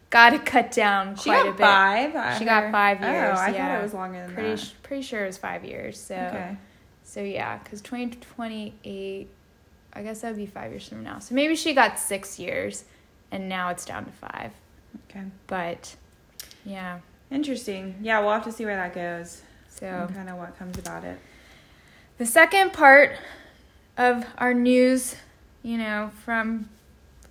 got 0.10 0.32
to 0.32 0.40
cut 0.40 0.72
down 0.72 1.16
She 1.16 1.30
quite 1.30 1.44
got 1.44 1.48
a 1.48 1.52
bit. 1.52 1.60
five? 1.60 2.38
She 2.38 2.46
got 2.46 2.72
five 2.72 3.00
oh, 3.02 3.10
years. 3.12 3.38
Oh, 3.38 3.42
I 3.42 3.50
yeah. 3.50 3.68
thought 3.68 3.80
it 3.80 3.84
was 3.84 3.94
longer 3.94 4.20
than 4.26 4.34
pretty 4.34 4.56
that. 4.56 4.72
pretty 4.84 5.04
sure 5.04 5.24
it 5.24 5.28
was 5.28 5.38
five 5.38 5.64
years. 5.66 6.00
So 6.00 6.16
Okay. 6.16 6.58
so 7.04 7.22
yeah, 7.22 7.60
twenty 8.36 8.74
eight, 8.84 9.30
I 9.94 10.04
guess 10.04 10.22
that 10.22 10.30
would 10.30 10.38
be 10.38 10.46
five 10.46 10.72
years 10.72 10.88
from 10.88 11.04
now. 11.04 11.20
So 11.20 11.36
maybe 11.36 11.56
she 11.56 11.74
got 11.74 12.00
six 12.00 12.40
years, 12.40 12.86
and 13.32 13.48
now 13.50 13.70
it's 13.70 13.86
down 13.86 14.06
to 14.06 14.12
five. 14.12 14.52
Okay. 15.10 15.24
But 15.48 15.96
yeah, 16.66 17.00
Interesting. 17.30 17.96
Yeah, 18.02 18.20
we'll 18.20 18.32
have 18.34 18.44
to 18.44 18.52
see 18.52 18.66
where 18.66 18.76
that 18.76 18.94
goes. 18.94 19.42
so 19.70 20.10
kind 20.14 20.30
of 20.30 20.38
what 20.38 20.58
comes 20.60 20.78
about 20.78 21.04
it. 21.06 21.18
the 22.18 22.26
second 22.26 22.74
part 22.74 23.14
of 23.98 24.26
our 24.38 24.54
news, 24.54 25.16
you 25.64 25.78
know, 25.78 26.12
from 26.26 26.68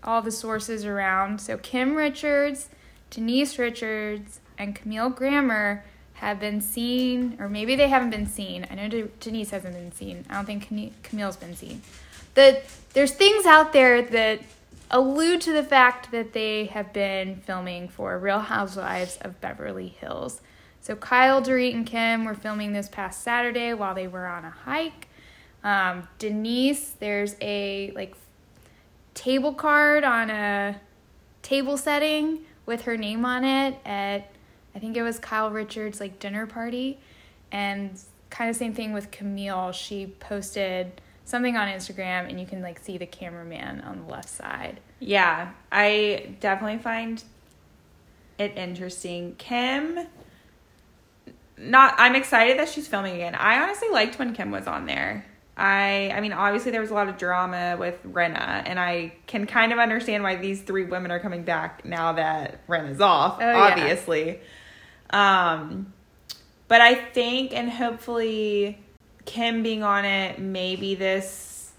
all 0.02 0.22
the 0.22 0.30
sources 0.30 0.86
around. 0.86 1.40
So 1.40 1.58
Kim 1.58 1.94
Richards, 1.96 2.70
Denise 3.10 3.58
Richards, 3.58 4.40
and 4.56 4.74
Camille 4.74 5.10
Grammer 5.10 5.84
have 6.14 6.40
been 6.40 6.60
seen, 6.62 7.36
or 7.38 7.48
maybe 7.48 7.76
they 7.76 7.88
haven't 7.88 8.10
been 8.10 8.26
seen. 8.26 8.66
I 8.70 8.74
know 8.76 8.88
De- 8.88 9.08
Denise 9.20 9.50
hasn't 9.50 9.74
been 9.74 9.92
seen. 9.92 10.24
I 10.30 10.34
don't 10.34 10.46
think 10.46 11.02
Camille's 11.02 11.36
been 11.36 11.56
seen. 11.56 11.82
The, 12.34 12.62
there's 12.92 13.12
things 13.12 13.46
out 13.46 13.72
there 13.72 14.02
that 14.02 14.40
allude 14.90 15.40
to 15.42 15.52
the 15.52 15.62
fact 15.62 16.10
that 16.10 16.32
they 16.32 16.66
have 16.66 16.92
been 16.92 17.36
filming 17.36 17.88
for 17.88 18.18
Real 18.18 18.40
Housewives 18.40 19.18
of 19.20 19.40
Beverly 19.40 19.88
Hills. 19.88 20.40
So 20.80 20.96
Kyle, 20.96 21.42
Dorit, 21.42 21.74
and 21.74 21.86
Kim 21.86 22.24
were 22.24 22.34
filming 22.34 22.72
this 22.72 22.88
past 22.88 23.22
Saturday 23.22 23.74
while 23.74 23.94
they 23.94 24.08
were 24.08 24.26
on 24.26 24.44
a 24.44 24.50
hike. 24.50 25.08
Um, 25.62 26.08
Denise, 26.18 26.90
there's 26.98 27.36
a 27.40 27.92
like 27.94 28.16
table 29.14 29.52
card 29.52 30.04
on 30.04 30.30
a 30.30 30.80
table 31.42 31.76
setting 31.76 32.40
with 32.66 32.82
her 32.82 32.96
name 32.96 33.24
on 33.24 33.44
it 33.44 33.78
at 33.84 34.30
I 34.74 34.78
think 34.78 34.96
it 34.96 35.02
was 35.02 35.18
Kyle 35.18 35.50
Richards 35.50 36.00
like 36.00 36.18
dinner 36.18 36.46
party 36.46 36.98
and 37.50 37.98
kind 38.30 38.48
of 38.48 38.56
same 38.56 38.72
thing 38.72 38.92
with 38.92 39.10
Camille 39.10 39.72
she 39.72 40.06
posted 40.06 41.00
something 41.30 41.56
on 41.56 41.68
Instagram 41.68 42.28
and 42.28 42.40
you 42.40 42.46
can 42.46 42.60
like 42.60 42.78
see 42.78 42.98
the 42.98 43.06
cameraman 43.06 43.80
on 43.80 44.00
the 44.00 44.12
left 44.12 44.28
side 44.28 44.80
Yeah, 44.98 45.52
I 45.72 46.34
definitely 46.40 46.78
find 46.78 47.22
it 48.40 48.56
interesting. 48.56 49.34
Kim, 49.36 50.06
not. 51.58 51.94
I'm 51.98 52.16
excited 52.16 52.58
that 52.58 52.68
she's 52.68 52.88
filming 52.88 53.14
again. 53.14 53.34
I 53.34 53.62
honestly 53.62 53.88
liked 53.90 54.18
when 54.18 54.34
Kim 54.34 54.50
was 54.50 54.66
on 54.66 54.86
there. 54.86 55.26
I, 55.56 56.10
I 56.14 56.20
mean, 56.22 56.32
obviously 56.32 56.70
there 56.70 56.80
was 56.80 56.90
a 56.90 56.94
lot 56.94 57.08
of 57.08 57.18
drama 57.18 57.76
with 57.78 58.02
Rinna, 58.02 58.62
and 58.64 58.80
I 58.80 59.12
can 59.26 59.46
kind 59.46 59.74
of 59.74 59.78
understand 59.78 60.22
why 60.22 60.36
these 60.36 60.62
three 60.62 60.84
women 60.84 61.10
are 61.10 61.20
coming 61.20 61.42
back 61.42 61.84
now 61.84 62.14
that 62.14 62.66
Rinna's 62.66 63.00
off. 63.00 63.36
Oh, 63.40 63.44
yeah. 63.44 63.58
obviously, 63.58 64.40
um, 65.10 65.92
but 66.66 66.80
I 66.80 66.94
think 66.94 67.52
and 67.52 67.70
hopefully 67.70 68.78
Kim 69.24 69.62
being 69.62 69.82
on 69.82 70.04
it, 70.04 70.38
maybe 70.38 70.94
this 70.94 71.72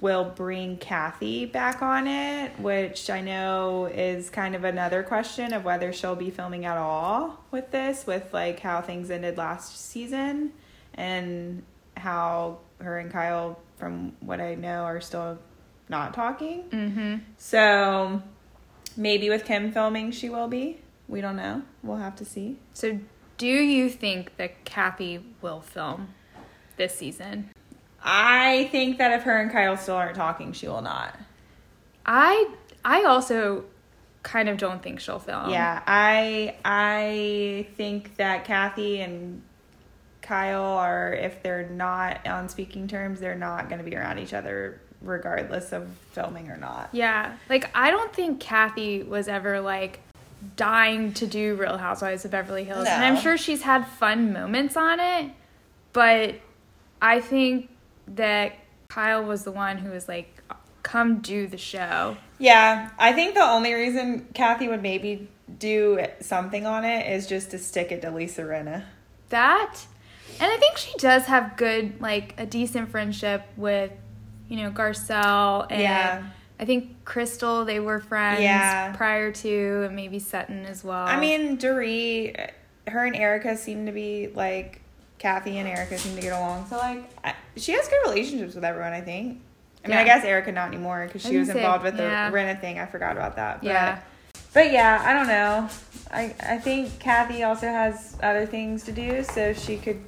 will 0.00 0.24
bring 0.24 0.78
Kathy 0.78 1.44
back 1.44 1.82
on 1.82 2.06
it, 2.06 2.58
which 2.58 3.10
I 3.10 3.20
know 3.20 3.84
is 3.86 4.30
kind 4.30 4.54
of 4.54 4.64
another 4.64 5.02
question 5.02 5.52
of 5.52 5.64
whether 5.64 5.92
she'll 5.92 6.16
be 6.16 6.30
filming 6.30 6.64
at 6.64 6.78
all 6.78 7.44
with 7.50 7.70
this, 7.70 8.06
with 8.06 8.32
like 8.32 8.60
how 8.60 8.80
things 8.80 9.10
ended 9.10 9.36
last 9.36 9.78
season 9.78 10.52
and 10.94 11.62
how 11.96 12.58
her 12.80 12.98
and 12.98 13.12
Kyle, 13.12 13.58
from 13.78 14.16
what 14.20 14.40
I 14.40 14.54
know, 14.54 14.84
are 14.84 15.00
still 15.00 15.38
not 15.88 16.14
talking. 16.14 16.62
mm-hmm 16.70 17.16
So 17.36 18.22
maybe 18.96 19.28
with 19.28 19.44
Kim 19.44 19.70
filming, 19.70 20.12
she 20.12 20.30
will 20.30 20.48
be. 20.48 20.80
We 21.08 21.20
don't 21.20 21.36
know. 21.36 21.62
We'll 21.82 21.98
have 21.98 22.16
to 22.16 22.24
see. 22.24 22.56
so 22.72 22.98
do 23.40 23.46
you 23.46 23.88
think 23.88 24.36
that 24.36 24.66
Kathy 24.66 25.24
will 25.40 25.62
film 25.62 26.14
this 26.80 26.94
season. 26.94 27.50
I 28.02 28.68
think 28.72 28.98
that 28.98 29.12
if 29.12 29.22
her 29.24 29.36
and 29.38 29.52
Kyle 29.52 29.76
still 29.76 29.96
aren't 29.96 30.16
talking, 30.16 30.52
she 30.52 30.66
will 30.66 30.80
not. 30.80 31.14
I 32.06 32.50
I 32.84 33.04
also 33.04 33.66
kind 34.22 34.48
of 34.48 34.56
don't 34.56 34.82
think 34.82 34.98
she'll 34.98 35.18
film. 35.18 35.50
Yeah, 35.50 35.82
I 35.86 36.56
I 36.64 37.68
think 37.76 38.16
that 38.16 38.46
Kathy 38.46 39.02
and 39.02 39.42
Kyle 40.22 40.62
are 40.62 41.12
if 41.12 41.42
they're 41.42 41.68
not 41.68 42.26
on 42.26 42.48
speaking 42.48 42.88
terms, 42.88 43.20
they're 43.20 43.34
not 43.34 43.68
going 43.68 43.84
to 43.84 43.88
be 43.88 43.94
around 43.94 44.18
each 44.18 44.32
other 44.32 44.80
regardless 45.02 45.72
of 45.72 45.88
filming 46.12 46.50
or 46.50 46.56
not. 46.56 46.88
Yeah. 46.92 47.36
Like 47.50 47.70
I 47.74 47.90
don't 47.90 48.12
think 48.14 48.40
Kathy 48.40 49.02
was 49.02 49.28
ever 49.28 49.60
like 49.60 50.00
dying 50.56 51.12
to 51.14 51.26
do 51.26 51.54
Real 51.54 51.76
Housewives 51.78 52.24
of 52.24 52.30
Beverly 52.30 52.64
Hills. 52.64 52.86
And 52.88 53.04
I'm 53.04 53.16
sure 53.16 53.36
she's 53.36 53.62
had 53.62 53.86
fun 53.86 54.32
moments 54.32 54.76
on 54.76 55.00
it, 55.00 55.30
but 55.92 56.36
I 57.02 57.20
think 57.20 57.68
that 58.08 58.52
Kyle 58.88 59.24
was 59.24 59.44
the 59.44 59.52
one 59.52 59.78
who 59.78 59.90
was 59.90 60.08
like 60.08 60.42
come 60.82 61.20
do 61.20 61.46
the 61.46 61.58
show. 61.58 62.16
Yeah, 62.38 62.90
I 62.98 63.12
think 63.12 63.34
the 63.34 63.42
only 63.44 63.74
reason 63.74 64.26
Kathy 64.34 64.66
would 64.68 64.82
maybe 64.82 65.28
do 65.58 66.00
something 66.20 66.64
on 66.66 66.84
it 66.84 67.06
is 67.12 67.26
just 67.26 67.50
to 67.50 67.58
stick 67.58 67.92
it 67.92 68.00
to 68.02 68.10
Lisa 68.10 68.42
Rinna. 68.42 68.84
that 69.30 69.76
and 70.40 70.50
i 70.50 70.56
think 70.56 70.76
she 70.76 70.92
does 70.98 71.24
have 71.26 71.56
good 71.56 72.00
like 72.00 72.34
a 72.38 72.46
decent 72.46 72.88
friendship 72.88 73.42
with 73.56 73.90
you 74.48 74.56
know 74.56 74.70
garcelle 74.70 75.66
and 75.70 75.80
Yeah. 75.82 76.22
I 76.60 76.66
think 76.66 77.04
crystal 77.06 77.64
they 77.64 77.80
were 77.80 78.00
friends 78.00 78.42
Yeah. 78.42 78.94
prior 78.94 79.32
to 79.32 79.82
and 79.86 79.96
maybe 79.96 80.18
sutton 80.18 80.66
as 80.66 80.84
well 80.84 81.06
I 81.06 81.18
mean, 81.18 81.56
Dorit, 81.56 82.50
her 82.86 83.04
and 83.06 83.16
Erika 83.16 83.56
seem 83.56 83.86
to 83.86 83.92
be 83.92 84.28
like 84.34 84.82
Kathy 85.18 85.56
and 85.58 85.66
Erika 85.66 85.96
seem 85.98 86.14
to 86.16 86.20
get 86.22 86.32
along. 86.34 86.66
So 86.68 86.76
like, 86.76 87.10
I, 87.24 87.34
she 87.56 87.72
has 87.72 87.88
good 87.88 88.02
relationships 88.04 88.54
with 88.54 88.64
everyone. 88.64 88.92
I 88.92 89.00
think. 89.00 89.40
I 89.84 89.88
mean, 89.88 89.96
I 89.98 90.04
guess 90.04 90.24
Erika 90.24 90.52
not 90.52 90.68
anymore 90.68 91.06
because 91.06 91.22
she 91.22 91.36
was 91.38 91.48
say, 91.48 91.54
involved 91.56 91.84
with 91.84 91.96
the 91.96 92.02
yeah. 92.04 92.30
Rinna 92.30 92.60
thing. 92.60 92.78
I 92.78 92.84
forgot 92.86 93.12
about 93.16 93.36
that. 93.36 93.60
But, 93.62 93.66
Yeah. 93.66 94.00
But 94.52 94.72
yeah, 94.72 95.02
I 95.04 95.12
don't 95.14 95.28
know. 95.28 95.68
I 96.10 96.34
I 96.54 96.58
think 96.58 96.98
Kathy 96.98 97.42
also 97.42 97.66
has 97.68 98.16
other 98.22 98.44
things 98.46 98.84
to 98.84 98.92
do, 98.92 99.22
so 99.24 99.52
she 99.54 99.76
could 99.78 100.00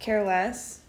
care 0.00 0.24
less. 0.24 0.80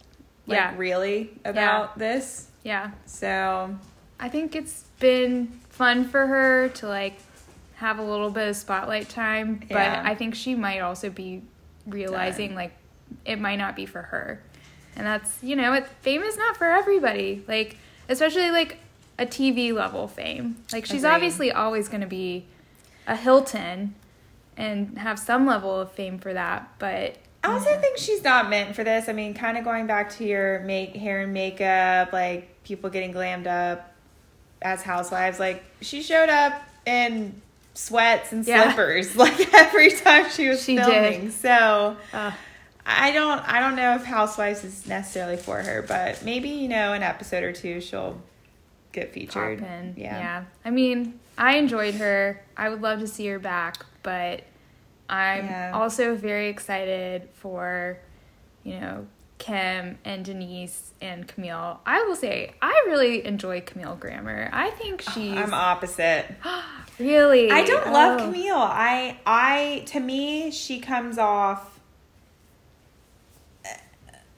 Like, 0.48 0.58
Yeah. 0.58 0.74
Really 0.78 1.32
about 1.46 1.98
this. 2.00 2.48
yeah 2.64 2.92
So 3.06 3.76
i 4.20 4.28
think 4.30 4.56
it's 4.56 4.86
been 5.00 5.48
fun 5.70 6.06
for 6.08 6.26
her 6.28 6.70
to 6.70 6.88
like 6.88 7.18
have 7.76 8.00
a 8.00 8.04
little 8.04 8.32
bit 8.32 8.48
of 8.48 8.56
spotlight 8.56 9.08
time 9.10 9.58
but 9.70 9.70
Yeah. 9.70 10.02
i 10.06 10.16
think 10.16 10.34
she 10.36 10.56
might 10.56 10.80
also 10.80 11.10
be 11.10 11.44
realizing 11.86 12.56
like 12.56 12.74
it 13.26 13.40
might 13.40 13.58
not 13.58 13.76
be 13.76 13.86
for 13.86 14.02
her 14.02 14.42
and 14.96 15.06
that's 15.06 15.42
you 15.44 15.56
know 15.56 15.74
it 15.74 15.88
fame 16.02 16.24
is 16.24 16.38
not 16.38 16.58
for 16.58 16.66
everybody 16.66 17.44
like 17.48 17.78
especially 18.10 18.50
like 18.50 18.78
a 19.20 19.26
tv 19.26 19.74
level 19.74 20.08
fame 20.08 20.58
like 20.74 20.86
she's 20.86 21.04
Agreed. 21.04 21.14
obviously 21.16 21.52
always 21.52 21.88
going 21.88 22.02
to 22.02 22.08
be 22.08 22.46
a 23.06 23.16
hilton 23.16 23.94
and 24.58 24.98
have 24.98 25.20
some 25.20 25.46
level 25.46 25.80
of 25.80 25.92
fame 25.92 26.18
for 26.18 26.34
that 26.34 26.74
but 26.80 27.18
I 27.44 27.54
also 27.54 27.80
think 27.80 27.98
she's 27.98 28.24
not 28.26 28.50
meant 28.50 28.76
for 28.76 28.84
this. 28.84 29.08
I 29.08 29.14
mean, 29.14 29.34
kind 29.34 29.58
of 29.58 29.64
going 29.64 29.88
back 29.88 30.10
to 30.18 30.26
your 30.26 30.60
make 30.62 30.94
hair 30.98 31.22
and 31.22 31.34
makeup, 31.34 32.12
like 32.12 32.62
people 32.64 32.90
getting 32.90 33.14
glammed 33.14 33.48
up 33.48 33.94
as 34.62 34.82
housewives. 34.84 35.40
Like 35.40 35.64
she 35.82 36.02
showed 36.02 36.30
up 36.30 36.62
in 36.86 37.42
sweats 37.74 38.32
and 38.32 38.46
Yeah. 38.46 38.74
slippers, 38.74 39.16
like 39.18 39.54
every 39.54 39.92
time 39.92 40.30
she 40.30 40.50
was 40.50 40.64
She 40.64 40.76
did. 40.76 40.86
filming. 40.86 41.32
So 41.32 41.96
uh, 42.14 42.32
I 42.86 43.12
don't, 43.12 43.40
I 43.48 43.60
don't 43.60 43.76
know 43.76 43.96
if 43.96 44.04
Housewives 44.06 44.64
is 44.64 44.88
necessarily 44.88 45.38
for 45.38 45.62
her, 45.62 45.82
but 45.88 46.24
maybe 46.24 46.50
you 46.50 46.68
know, 46.70 46.94
an 46.94 47.04
episode 47.04 47.44
or 47.44 47.52
two 47.54 47.82
she'll 47.82 48.22
get 48.94 49.14
featured. 49.14 49.60
Yeah. 49.62 49.94
yeah. 49.96 50.44
I 50.66 50.70
mean, 50.72 51.20
I 51.38 51.58
enjoyed 51.58 51.96
her. 51.96 52.44
I 52.56 52.70
would 52.70 52.82
love 52.82 53.00
to 53.02 53.08
see 53.08 53.28
her 53.28 53.38
back, 53.40 53.86
but 54.04 54.44
I'm 55.10 55.46
Yeah. 55.46 55.72
also 55.76 56.16
very 56.16 56.48
excited 56.48 57.30
for, 57.36 58.00
you 58.64 58.80
know, 58.80 59.06
Kim 59.38 60.00
and 60.04 60.26
Denise 60.26 60.94
and 61.02 61.28
Camille. 61.28 61.80
I 61.86 62.04
will 62.04 62.16
say, 62.16 62.54
I 62.62 62.86
really 62.88 63.26
enjoy 63.26 63.62
Camille 63.62 63.96
Grammer. 63.96 64.50
I 64.52 64.72
think 64.72 65.02
she's 65.02 65.38
I'm 65.38 65.54
opposite. 65.54 66.26
really. 67.00 67.52
I 67.52 67.64
don't 67.64 67.92
love 67.94 68.22
oh. 68.22 68.26
Camille. 68.26 68.56
I 68.56 69.20
I 69.26 69.84
to 69.88 70.00
me 70.00 70.52
she 70.52 70.80
comes 70.80 71.18
off 71.18 71.80
uh, 73.66 73.70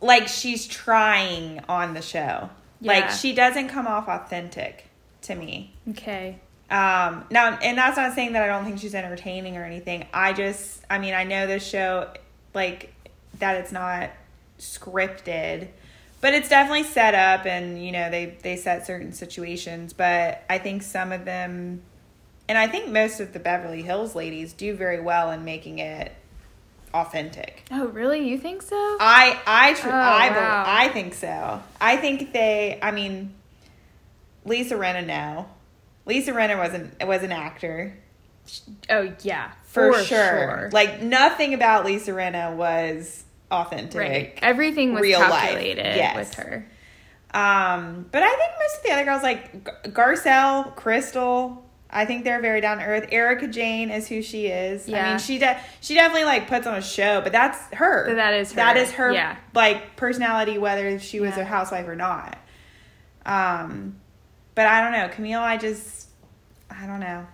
like 0.02 0.28
she's 0.28 0.68
trying 0.68 1.62
on 1.70 1.94
the 1.94 2.02
show. 2.02 2.50
Like 2.82 3.10
she 3.10 3.34
doesn't 3.34 3.70
come 3.70 3.88
off 3.88 4.08
authentic 4.08 4.86
to 5.24 5.36
me. 5.36 5.74
Okay. 5.90 6.40
Um 6.70 7.26
now 7.32 7.58
and 7.62 7.78
that's 7.78 7.98
not 7.98 8.14
saying 8.14 8.34
that 8.34 8.44
I 8.44 8.48
don't 8.48 8.66
think 8.66 8.80
she's 8.80 8.96
entertaining 8.96 9.58
or 9.58 9.64
anything. 9.64 10.08
I 10.14 10.34
just 10.34 10.84
I 10.90 11.00
mean 11.00 11.14
I 11.14 11.24
know 11.24 11.48
this 11.48 11.66
show 11.66 12.12
like 12.54 12.94
that 13.40 13.58
it's 13.58 13.72
not 13.72 14.12
scripted 14.60 15.68
but 16.22 16.34
it's 16.34 16.50
definitely 16.50 16.84
set 16.84 17.16
up 17.16 17.46
and 17.46 17.84
you 17.84 17.92
know 17.92 18.10
they 18.12 18.38
they 18.44 18.56
set 18.56 18.86
certain 18.86 19.14
situations 19.14 19.94
but 19.94 20.44
i 20.50 20.58
think 20.58 20.84
some 20.84 21.12
of 21.12 21.24
them 21.26 21.82
and 22.50 22.58
i 22.58 22.68
think 22.68 22.90
most 22.92 23.20
of 23.20 23.32
the 23.34 23.40
beverly 23.40 23.82
hills 23.82 24.16
ladies 24.16 24.52
do 24.54 24.76
very 24.76 25.00
well 25.00 25.32
in 25.32 25.44
making 25.46 25.80
it 25.80 26.14
authentic 26.94 27.64
Oh, 27.72 27.86
really? 27.88 28.28
You 28.28 28.38
think 28.40 28.62
so? 28.64 28.76
i 29.00 29.40
i 29.46 29.74
tr- 29.74 29.88
Oh, 29.90 29.92
I, 29.92 30.30
wow. 30.32 30.64
I 30.68 30.90
think 30.90 31.14
so 31.14 31.62
i 31.80 31.96
think 31.98 32.34
they 32.34 32.80
i 32.82 32.92
mean 32.92 33.34
lisa 34.44 34.76
rinna 34.76 35.06
no 35.06 35.48
lisa 36.06 36.32
rinna 36.34 36.58
was 36.58 36.74
an 36.74 36.92
was 37.08 37.24
an 37.24 37.32
actor 37.32 37.96
oh, 38.90 39.14
yeah. 39.22 39.52
for, 39.64 39.94
For, 39.94 40.04
sure. 40.04 40.70
like 40.74 41.02
nothing 41.04 41.54
about 41.54 41.86
lisa 41.86 42.12
rinna 42.12 42.56
was 42.56 43.24
authentic 43.52 44.00
right. 44.00 44.40
Everything 44.42 44.94
was 44.94 45.02
real 45.02 45.20
life. 45.20 45.32
calculated 45.32 45.86
Yes. 45.96 46.16
with 46.16 46.34
her. 46.36 46.68
Um, 47.34 48.06
but 48.12 48.24
I 48.24 48.30
think 48.30 48.52
most 48.60 48.78
of 48.78 48.84
the 48.84 48.92
other 48.92 49.06
girls, 49.06 49.22
like 49.24 49.64
Gar- 49.64 50.16
Garcelle, 50.16 50.76
Crystal, 50.76 51.64
I 51.92 52.06
think 52.06 52.24
they're 52.24 52.42
very 52.42 52.62
down 52.62 52.78
to 52.78 52.84
earth. 52.84 53.08
Erika 53.12 53.48
Jayne 53.48 53.90
is 53.92 54.08
who 54.08 54.22
she 54.22 54.48
is. 54.48 54.88
I 54.92 55.10
mean, 55.10 55.20
she 55.20 55.38
de- 55.40 55.60
she 55.82 55.94
definitely 55.96 56.26
like 56.26 56.48
puts 56.48 56.66
on 56.68 56.76
a 56.76 56.82
show, 56.82 57.22
but 57.22 57.32
that's 57.32 57.58
her. 57.76 58.06
But 58.08 58.16
that 58.16 58.34
is 58.36 58.52
her. 58.54 58.76
is 58.78 58.92
her. 58.94 59.12
Yeah. 59.12 59.36
Like 59.54 59.96
personality, 59.96 60.58
whether 60.58 61.00
she 61.00 61.20
was 61.20 61.36
Yeah. 61.38 61.44
a 61.44 61.46
housewife 61.46 61.88
or 61.88 61.96
not. 61.96 62.38
Um, 63.26 64.00
but 64.56 64.66
I 64.68 64.82
don't 64.82 64.92
know, 64.92 65.10
Camille. 65.10 65.40
I 65.40 65.58
just, 65.58 66.10
I 66.70 66.86
don't 66.88 67.00
know. 67.00 67.26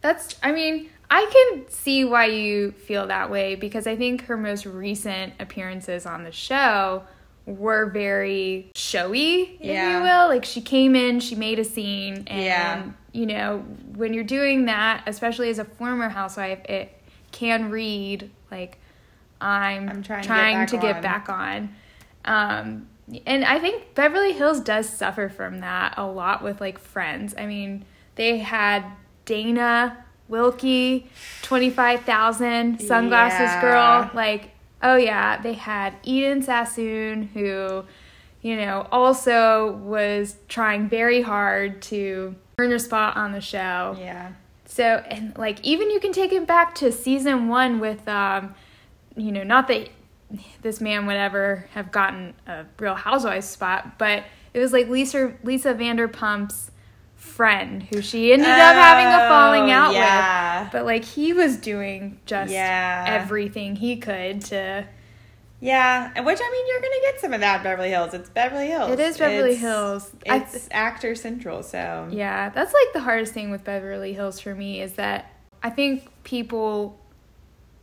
That's, 0.00 0.36
I 0.42 0.52
mean, 0.52 0.90
I 1.16 1.26
can 1.54 1.68
see 1.70 2.04
why 2.04 2.24
you 2.26 2.72
feel 2.72 3.06
that 3.06 3.30
way 3.30 3.54
because 3.54 3.86
I 3.86 3.94
think 3.96 4.24
her 4.24 4.36
most 4.36 4.66
recent 4.66 5.34
appearances 5.38 6.06
on 6.06 6.24
the 6.24 6.32
show 6.32 7.04
were 7.46 7.86
very 7.86 8.72
showy, 8.74 9.56
if 9.60 9.64
Yeah. 9.66 9.96
you 9.98 10.02
will. 10.02 10.26
Like 10.28 10.44
she 10.44 10.60
came 10.60 10.96
in, 10.96 11.20
she 11.20 11.36
made 11.36 11.60
a 11.60 11.64
scene, 11.64 12.24
and 12.26 12.42
Yeah. 12.42 12.82
you 13.12 13.26
know, 13.26 13.58
when 13.94 14.12
you're 14.12 14.24
doing 14.24 14.64
that, 14.64 15.04
especially 15.06 15.50
as 15.50 15.60
a 15.60 15.64
former 15.64 16.08
housewife, 16.08 16.58
it 16.68 16.90
can 17.30 17.70
read 17.70 18.30
like 18.50 18.78
I'm, 19.40 19.88
I'm 19.88 20.02
trying 20.02 20.22
to 20.22 20.28
get 20.28 20.36
back 20.52 20.68
to 20.70 20.76
get 20.78 20.96
on. 20.96 21.02
back 21.02 21.28
on. 21.28 21.74
Um, 22.24 22.88
and 23.26 23.44
I 23.44 23.60
think 23.60 23.94
Beverly 23.94 24.32
Hills 24.32 24.58
does 24.60 24.88
suffer 24.88 25.28
from 25.28 25.60
that 25.60 25.94
a 25.96 26.06
lot 26.06 26.42
with 26.42 26.60
like 26.60 26.78
friends. 26.80 27.34
I 27.38 27.46
mean, 27.46 27.84
they 28.16 28.38
had 28.38 28.84
Dana 29.26 30.03
Wilkey, 30.30 31.06
25,000, 31.42 32.80
Sunglasses 32.80 33.40
Yeah. 33.40 33.60
Girl. 33.60 34.10
Like, 34.14 34.50
oh 34.82 34.96
yeah, 34.96 35.40
they 35.40 35.54
had 35.54 35.94
Eden 36.02 36.42
Sassoon, 36.42 37.28
who, 37.34 37.84
you 38.42 38.56
know, 38.56 38.86
also 38.90 39.72
was 39.72 40.36
trying 40.48 40.88
very 40.88 41.22
hard 41.22 41.82
to 41.82 42.34
earn 42.58 42.70
her 42.70 42.78
spot 42.78 43.16
on 43.16 43.32
the 43.32 43.40
show. 43.40 43.96
Yeah. 43.98 44.32
So, 44.66 45.04
and 45.08 45.36
like, 45.36 45.62
even 45.62 45.90
you 45.90 46.00
can 46.00 46.12
take 46.12 46.32
it 46.32 46.46
back 46.46 46.74
to 46.76 46.90
season 46.90 47.48
one 47.48 47.80
with, 47.80 48.06
um, 48.08 48.54
you 49.16 49.30
know, 49.30 49.42
not 49.42 49.68
that 49.68 49.88
this 50.62 50.80
man 50.80 51.06
would 51.06 51.16
ever 51.16 51.68
have 51.74 51.92
gotten 51.92 52.34
a 52.46 52.64
Real 52.78 52.94
Housewives 52.94 53.48
spot, 53.48 53.98
but 53.98 54.24
it 54.52 54.58
was 54.58 54.72
like 54.72 54.88
Lisa 54.88 55.34
Lisa 55.42 55.74
Vanderpump's 55.74 56.70
friend 57.24 57.82
who 57.82 58.00
she 58.02 58.32
ended 58.32 58.46
up 58.48 58.74
having 58.76 59.06
a 59.06 59.28
falling 59.28 59.70
Oh, 59.70 59.74
out 59.74 59.94
yeah. 59.94 60.62
with. 60.64 60.72
But 60.72 60.84
like, 60.84 61.04
he 61.04 61.32
was 61.32 61.56
doing 61.56 62.20
just 62.26 62.52
Yeah. 62.52 63.04
everything 63.08 63.76
he 63.76 63.96
could 63.96 64.40
to. 64.46 64.84
Yeah, 65.60 66.10
and 66.14 66.26
which 66.26 66.38
I 66.42 66.50
mean, 66.50 66.66
you're 66.68 66.80
gonna 66.80 67.00
get 67.12 67.20
some 67.20 67.32
of 67.32 67.40
that 67.40 67.62
Beverly 67.62 67.88
Hills. 67.88 68.12
It's 68.12 68.28
Beverly 68.28 68.66
Hills. 68.66 68.90
It 68.92 69.00
is 69.00 69.16
Beverly 69.16 69.52
It's- 69.52 69.60
Hills. 69.60 70.10
I 70.28 70.40
th- 70.40 70.54
It's 70.54 70.68
actor 70.70 71.14
central, 71.14 71.62
so 71.62 72.06
Yeah, 72.10 72.50
that's 72.50 72.72
like 72.74 72.92
the 72.92 73.00
hardest 73.00 73.32
thing 73.32 73.50
with 73.50 73.64
Beverly 73.64 74.12
Hills 74.12 74.40
for 74.40 74.54
me 74.54 74.82
is 74.82 74.92
that 74.94 75.30
I 75.62 75.70
think 75.70 76.06
people 76.24 77.00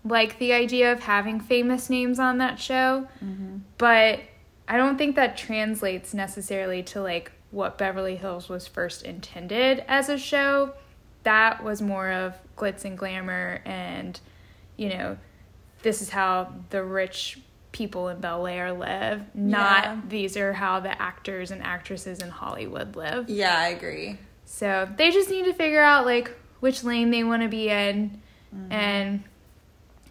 like 0.06 0.38
the 0.39 0.54
idea 0.54 0.91
of 0.91 0.99
having 1.01 1.39
famous 1.39 1.89
names 1.89 2.19
on 2.19 2.38
that 2.38 2.60
show, 2.60 3.08
Mm-hmm. 3.23 3.58
but 3.80 4.19
I 4.67 4.77
don't 4.77 4.97
think 4.97 5.15
that 5.15 5.36
translates 5.36 6.13
necessarily 6.13 6.84
to 6.84 7.01
like 7.01 7.32
what 7.51 7.77
Beverly 7.77 8.15
Hills 8.15 8.49
was 8.49 8.67
first 8.67 9.03
intended 9.03 9.83
as 9.87 10.09
a 10.09 10.17
show. 10.17 10.73
That 11.23 11.63
was 11.63 11.81
more 11.81 12.11
of 12.11 12.33
glitz 12.57 12.83
and 12.85 12.97
glamour 12.97 13.61
and, 13.65 14.19
you 14.77 14.89
know, 14.89 15.17
this 15.83 16.01
is 16.01 16.09
how 16.09 16.53
the 16.69 16.83
rich 16.83 17.39
people 17.71 18.09
in 18.09 18.19
Bel 18.19 18.47
Air 18.47 18.71
live, 18.73 19.23
not 19.35 19.83
Yeah. 19.85 20.01
these 20.07 20.35
are 20.37 20.53
how 20.53 20.79
the 20.79 20.99
actors 21.01 21.51
and 21.51 21.61
actresses 21.63 22.19
in 22.21 22.29
Hollywood 22.29 22.95
live. 22.95 23.29
Yeah, 23.29 23.57
I 23.57 23.67
agree. 23.69 24.17
So 24.45 24.89
they 24.97 25.11
just 25.11 25.29
need 25.29 25.45
to 25.45 25.53
figure 25.53 25.81
out 25.81 26.05
like 26.05 26.31
which 26.59 26.83
lane 26.83 27.11
they 27.11 27.23
want 27.23 27.43
to 27.43 27.47
be 27.49 27.69
in 27.69 28.21
Mm-hmm. 28.53 28.71
and 28.73 29.23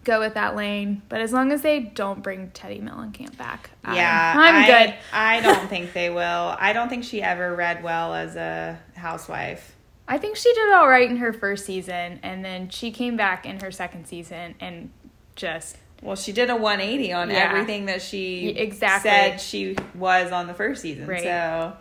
go 0.05 0.21
with 0.21 0.35
that 0.35 0.57
lane. 0.57 1.03
But 1.09 1.21
as 1.21 1.33
long 1.33 1.53
as 1.53 1.63
they 1.63 1.81
don't 1.81 2.23
bring 2.23 2.51
Teddi 2.51 2.83
Mellencamp 2.83 3.37
back, 3.37 3.71
I'm- 3.85 3.97
Yeah, 3.97 4.35
I'm, 4.37 4.55
I- 4.63 4.67
good. 4.67 4.95
I 5.13 5.41
don't 5.41 5.69
think 5.69 5.93
they 5.93 6.11
will. 6.11 6.57
I 6.59 6.73
don't 6.73 6.89
think 6.89 7.05
she 7.05 7.23
ever 7.23 7.55
read 7.55 7.83
well 7.83 8.15
as 8.15 8.37
a 8.37 8.79
housewife. 8.97 9.77
I 10.09 10.19
think 10.19 10.37
she 10.37 10.53
did 10.55 10.73
all 10.73 10.89
right 10.89 11.09
in 11.09 11.19
her 11.19 11.33
first 11.33 11.65
season, 11.67 12.19
and 12.23 12.45
then 12.45 12.69
she 12.69 12.91
came 12.91 13.17
back 13.17 13.47
in 13.47 13.61
her 13.61 13.71
second 13.71 14.07
season 14.07 14.55
and 14.59 14.91
just 15.37 15.77
Well, 16.03 16.17
she 16.17 16.33
did 16.33 16.49
a 16.51 16.57
180 16.57 17.13
on 17.13 17.29
Yeah. 17.31 17.37
everything 17.37 17.85
that 17.87 18.01
she 18.03 18.49
exactly. 18.49 19.11
said 19.11 19.41
she 19.41 19.77
was 19.95 20.33
on 20.33 20.47
the 20.47 20.55
first 20.55 20.81
season. 20.83 21.07
Right. 21.07 21.23
So, 21.23 21.77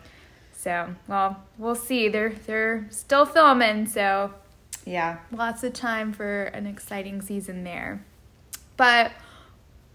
so 0.54 0.90
well, 1.08 1.42
we'll 1.58 1.74
see. 1.74 2.10
They're 2.10 2.34
they're 2.46 2.86
still 2.90 3.26
filming, 3.26 3.88
so 3.88 4.34
yeah. 4.86 5.20
lots 5.32 5.64
of 5.64 5.72
time 5.74 6.12
for 6.12 6.44
an 6.44 6.68
exciting 6.68 7.22
season 7.22 7.64
there. 7.64 8.04
But 8.80 9.12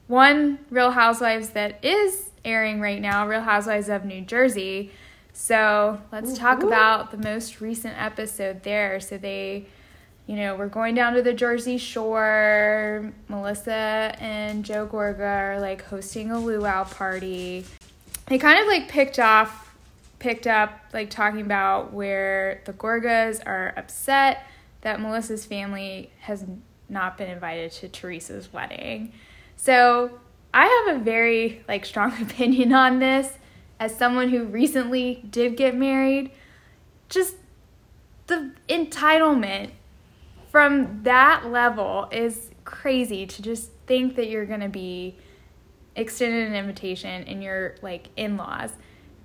one 0.08 0.58
Real 0.68 0.90
Housewives 0.90 1.48
that 1.50 1.82
is 1.82 2.28
airing 2.44 2.82
right 2.82 3.00
now, 3.00 3.26
Real 3.26 3.40
Housewives 3.40 3.88
of 3.88 4.04
New 4.04 4.20
Jersey. 4.20 4.90
So 5.32 6.02
let's 6.12 6.36
talk 6.36 6.58
Woo-hoo. 6.58 6.68
about 6.68 7.10
the 7.10 7.16
most 7.16 7.62
recent 7.62 7.94
episode 7.96 8.62
there. 8.62 9.00
So 9.00 9.16
they, 9.16 9.64
you 10.26 10.36
know, 10.36 10.54
we're 10.54 10.68
going 10.68 10.94
down 10.94 11.14
to 11.14 11.22
the 11.22 11.32
Jersey 11.32 11.78
Shore. 11.78 13.10
Melissa 13.28 14.14
and 14.20 14.66
Joe 14.66 14.86
Gorga 14.86 15.54
are 15.54 15.60
like 15.60 15.82
hosting 15.86 16.30
a 16.30 16.38
luau 16.38 16.84
party. 16.84 17.64
They 18.26 18.36
kind 18.36 18.60
of 18.60 18.66
like 18.66 18.88
picked 18.90 19.18
off, 19.18 19.74
picked 20.18 20.46
up 20.46 20.78
like 20.92 21.08
talking 21.08 21.40
about 21.40 21.94
where 21.94 22.60
the 22.66 22.74
Gorgas 22.74 23.40
are 23.46 23.72
upset 23.78 24.46
that 24.82 25.00
Melissa's 25.00 25.46
family 25.46 26.10
has 26.20 26.44
not 26.88 27.18
been 27.18 27.28
invited 27.28 27.72
to 27.72 27.88
Teresa's 27.88 28.52
wedding. 28.52 29.12
So 29.56 30.18
I 30.52 30.84
have 30.86 30.96
a 30.96 31.04
very 31.04 31.64
like 31.68 31.84
strong 31.84 32.12
opinion 32.22 32.72
on 32.72 32.98
this 32.98 33.38
as 33.80 33.96
someone 33.96 34.28
who 34.28 34.44
recently 34.44 35.24
did 35.30 35.56
get 35.56 35.74
married. 35.74 36.30
Just 37.08 37.36
the 38.26 38.52
entitlement 38.68 39.70
from 40.50 41.02
that 41.02 41.46
level 41.50 42.08
is 42.12 42.50
crazy 42.64 43.26
to 43.26 43.42
just 43.42 43.70
think 43.86 44.16
that 44.16 44.28
you're 44.28 44.46
going 44.46 44.60
to 44.60 44.68
be 44.68 45.16
extended 45.96 46.48
an 46.48 46.54
invitation 46.54 47.24
and 47.24 47.42
your 47.42 47.74
like 47.82 48.08
in-laws 48.16 48.70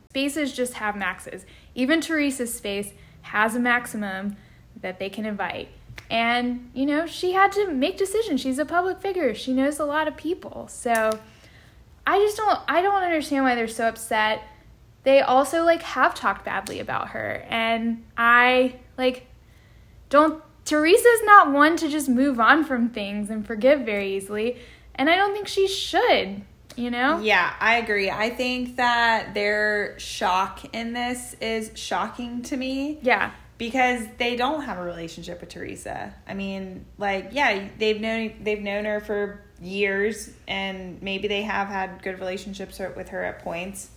spaces 0.10 0.54
just 0.54 0.74
have 0.74 0.96
maxes 0.96 1.46
even 1.74 2.02
teresa's 2.02 2.54
space 2.54 2.94
has 3.22 3.56
a 3.56 3.60
maximum 3.60 4.36
that 4.80 5.00
they 5.00 5.10
can 5.10 5.26
invite 5.26 5.70
and 6.10 6.72
you 6.74 6.86
know 6.86 7.06
she 7.06 7.34
had 7.34 7.52
to 7.54 7.68
make 7.72 7.98
decisions. 7.98 8.42
She's 8.42 8.60
a 8.60 8.66
public 8.66 9.00
figure. 9.00 9.34
She 9.36 9.54
knows 9.54 9.80
a 9.80 9.86
lot 9.86 10.08
of 10.08 10.18
people. 10.18 10.68
So 10.68 11.20
i 12.08 12.18
just 12.18 12.38
don't 12.38 12.60
i 12.68 12.82
don't 12.82 13.04
understand 13.04 13.44
why 13.44 13.56
they're 13.56 13.68
so 13.68 13.88
upset. 13.88 14.42
They 15.04 15.22
also 15.22 15.64
like 15.64 15.82
have 15.82 16.16
talked 16.16 16.46
badly 16.46 16.80
about 16.80 17.10
her. 17.10 17.46
And 17.50 18.06
i 18.18 18.76
like 18.98 19.28
don't 20.10 20.44
teresa's 20.66 21.24
not 21.24 21.52
one 21.52 21.78
to 21.78 21.88
just 21.88 22.10
move 22.10 22.40
on 22.40 22.64
from 22.64 22.90
things 22.90 23.30
and 23.30 23.46
forgive 23.46 23.82
very 23.82 24.16
easily. 24.16 24.58
And 24.96 25.10
i 25.10 25.16
don't 25.16 25.34
think 25.34 25.48
she 25.48 25.68
should 25.68 26.42
you 26.76 26.90
know? 26.90 27.20
Yeah, 27.20 27.54
I 27.60 27.78
agree. 27.78 28.10
I 28.10 28.30
think 28.30 28.78
that 28.78 29.34
their 29.34 30.00
shock 30.00 30.74
in 30.74 30.94
this 30.94 31.36
is 31.42 31.72
shocking 31.76 32.42
to 32.44 32.56
me. 32.56 33.00
yeah 33.02 33.32
because 33.60 34.08
they 34.18 34.38
don't 34.38 34.64
have 34.64 34.80
a 34.80 34.84
relationship 34.84 35.42
with 35.42 35.50
Teresa. 35.50 36.16
I 36.26 36.34
mean, 36.34 36.86
like, 36.98 37.30
yeah, 37.34 37.68
they've 37.78 38.02
known 38.02 38.34
they've 38.42 38.62
known 38.62 38.86
her 38.86 39.02
for 39.02 39.44
years, 39.62 40.32
and 40.48 41.00
maybe 41.04 41.28
they 41.28 41.44
have 41.44 41.68
had 41.68 42.02
good 42.02 42.18
relationships 42.20 42.80
with 42.80 43.10
her 43.10 43.24
at 43.24 43.44
points, 43.44 43.92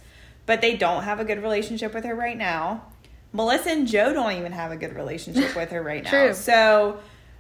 but 0.44 0.61
they 0.61 0.77
don't 0.77 1.05
have 1.05 1.20
a 1.20 1.25
good 1.25 1.40
relationship 1.42 1.94
with 1.94 2.05
her 2.05 2.14
right 2.14 2.37
now. 2.37 2.85
Melissa 3.33 3.70
and 3.70 3.88
Joe 3.88 4.12
don't 4.12 4.33
even 4.33 4.53
have 4.53 4.72
a 4.72 4.77
good 4.77 4.94
relationship 4.94 5.57
with 5.57 5.70
her 5.70 5.83
right 5.83 6.03
now. 6.03 6.11
True. 6.11 6.35
So, 6.35 6.98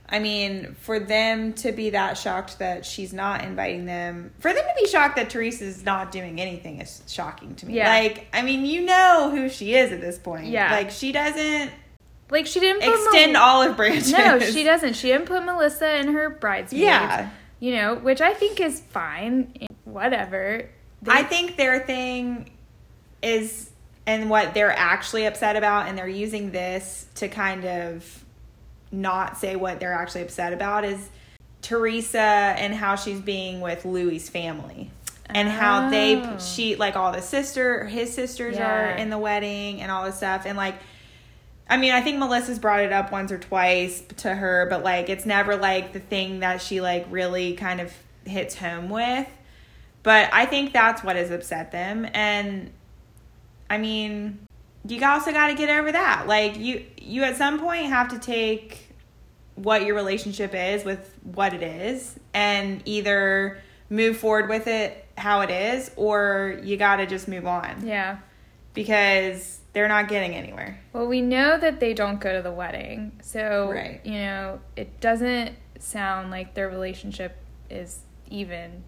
I 0.08 0.20
mean, 0.20 0.76
for 0.80 1.00
them 1.00 1.54
to 1.54 1.72
be 1.72 1.90
that 1.90 2.16
shocked 2.16 2.60
that 2.60 2.86
she's 2.86 3.12
not 3.12 3.44
inviting 3.44 3.84
them, 3.84 4.32
for 4.38 4.52
them 4.52 4.62
to 4.62 4.80
be 4.80 4.88
shocked 4.88 5.16
that 5.16 5.28
Teresa's 5.28 5.84
not 5.84 6.12
doing 6.12 6.40
anything 6.40 6.80
is 6.80 7.02
shocking 7.08 7.56
to 7.56 7.66
me. 7.66 7.74
Yeah. 7.74 7.88
Like, 7.88 8.28
I 8.32 8.42
mean, 8.42 8.64
you 8.64 8.82
know 8.82 9.30
who 9.34 9.48
she 9.48 9.74
is 9.74 9.90
at 9.90 10.00
this 10.00 10.18
point. 10.18 10.46
Yeah. 10.46 10.70
Like, 10.70 10.92
she 10.92 11.10
doesn't 11.10 11.72
like 12.32 12.46
she 12.46 12.58
didn't 12.58 12.82
put 12.82 12.92
extend 12.94 13.34
Mel- 13.34 13.42
olive 13.42 13.76
branches. 13.76 14.10
no 14.12 14.40
she 14.40 14.64
doesn't 14.64 14.94
she 14.96 15.06
didn't 15.08 15.26
put 15.26 15.44
melissa 15.44 15.98
in 16.00 16.12
her 16.12 16.28
bridesmaids 16.30 16.82
Yeah. 16.82 17.30
you 17.60 17.76
know 17.76 17.94
which 17.94 18.20
i 18.20 18.32
think 18.34 18.58
is 18.60 18.80
fine 18.80 19.54
whatever 19.84 20.68
They- 21.02 21.12
I 21.12 21.22
think 21.22 21.56
their 21.56 21.78
thing 21.80 22.50
is, 23.22 23.70
and 24.06 24.28
what 24.30 24.52
they're 24.54 24.70
actually 24.76 25.26
upset 25.26 25.54
about, 25.56 25.86
and 25.88 25.96
they're 25.98 26.08
using 26.08 26.50
this 26.50 27.06
to 27.16 27.28
kind 27.28 27.64
of 27.64 28.24
not 28.90 29.36
say 29.36 29.54
what 29.56 29.78
they're 29.80 29.92
actually 29.92 30.22
upset 30.22 30.52
about, 30.52 30.84
is 30.84 31.08
Teresa 31.60 32.18
and 32.20 32.74
how 32.74 32.96
she's 32.96 33.20
being 33.20 33.60
with 33.60 33.84
Louis's 33.84 34.28
family. 34.28 34.90
And 35.26 35.48
how 35.48 35.88
they, 35.88 36.16
Oh. 36.16 36.38
she, 36.38 36.74
like 36.76 36.96
all 36.96 37.12
the 37.12 37.22
sister, 37.22 37.84
his 37.86 38.12
sisters 38.12 38.58
are 38.58 38.90
in 38.90 39.08
the 39.08 39.18
wedding 39.18 39.80
and 39.80 39.90
all 39.90 40.04
this 40.04 40.16
stuff. 40.16 40.42
And 40.46 40.56
like, 40.58 40.74
I 41.72 41.78
mean, 41.78 41.92
I 41.92 42.02
think 42.02 42.18
Melissa's 42.18 42.58
brought 42.58 42.80
it 42.80 42.92
up 42.92 43.12
once 43.12 43.32
or 43.32 43.38
twice 43.38 44.02
to 44.18 44.34
her, 44.34 44.66
but 44.68 44.84
like, 44.84 45.08
it's 45.08 45.24
never 45.24 45.56
like 45.56 45.94
the 45.94 46.00
thing 46.00 46.40
that 46.40 46.60
she 46.60 46.82
like 46.82 47.06
really 47.08 47.54
kind 47.54 47.80
of 47.80 47.90
hits 48.26 48.54
home 48.54 48.90
with. 48.90 49.26
But 50.02 50.28
I 50.34 50.44
think 50.44 50.74
that's 50.74 51.02
what 51.02 51.16
has 51.16 51.30
upset 51.30 51.72
them. 51.72 52.06
And 52.12 52.70
I 53.70 53.78
mean, 53.78 54.46
you 54.86 55.02
also 55.02 55.32
got 55.32 55.46
to 55.46 55.54
get 55.54 55.70
over 55.70 55.90
that. 55.90 56.26
Like 56.26 56.58
you 56.58 56.84
you 57.00 57.22
at 57.22 57.38
some 57.38 57.58
point 57.58 57.86
have 57.86 58.08
to 58.08 58.18
take 58.18 58.92
what 59.54 59.86
your 59.86 59.94
relationship 59.94 60.54
is 60.54 60.84
with 60.84 61.16
what 61.22 61.54
it 61.54 61.62
is 61.62 62.18
and 62.34 62.82
either 62.84 63.62
move 63.88 64.18
forward 64.18 64.50
with 64.50 64.66
it 64.66 65.06
how 65.16 65.40
it 65.40 65.50
is 65.50 65.90
or 65.96 66.60
you 66.62 66.76
got 66.76 66.96
to 66.96 67.06
just 67.06 67.28
move 67.28 67.46
on 67.46 67.86
yeah 67.86 68.16
because 68.74 69.60
they're 69.72 69.88
not 69.88 70.08
getting 70.08 70.34
anywhere. 70.34 70.80
well 70.92 71.06
we 71.06 71.20
know 71.20 71.58
that 71.58 71.80
they 71.80 71.94
don't 71.94 72.20
go 72.20 72.32
to 72.36 72.42
the 72.42 72.52
wedding 72.52 73.12
so 73.22 73.70
Right. 73.72 74.00
you 74.04 74.14
know 74.18 74.60
it 74.76 75.00
doesn't 75.00 75.56
sound 75.78 76.30
like 76.30 76.54
their 76.54 76.68
relationship 76.68 77.36
is 77.70 78.00
even 78.30 78.84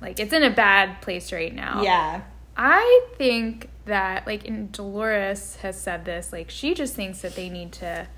like 0.00 0.18
it's 0.20 0.32
in 0.32 0.42
a 0.42 0.50
bad 0.50 1.00
place 1.02 1.32
right 1.32 1.54
now 1.54 1.82
Yeah. 1.82 2.22
I 2.58 3.06
think 3.18 3.68
that 3.84 4.26
like 4.26 4.48
and 4.48 4.72
Dolores 4.72 5.56
has 5.56 5.78
said 5.78 6.06
this, 6.06 6.32
like 6.32 6.48
she 6.48 6.72
just 6.72 6.94
thinks 6.94 7.20
that 7.20 7.34
they 7.36 7.50
need 7.50 7.72
to 7.72 8.08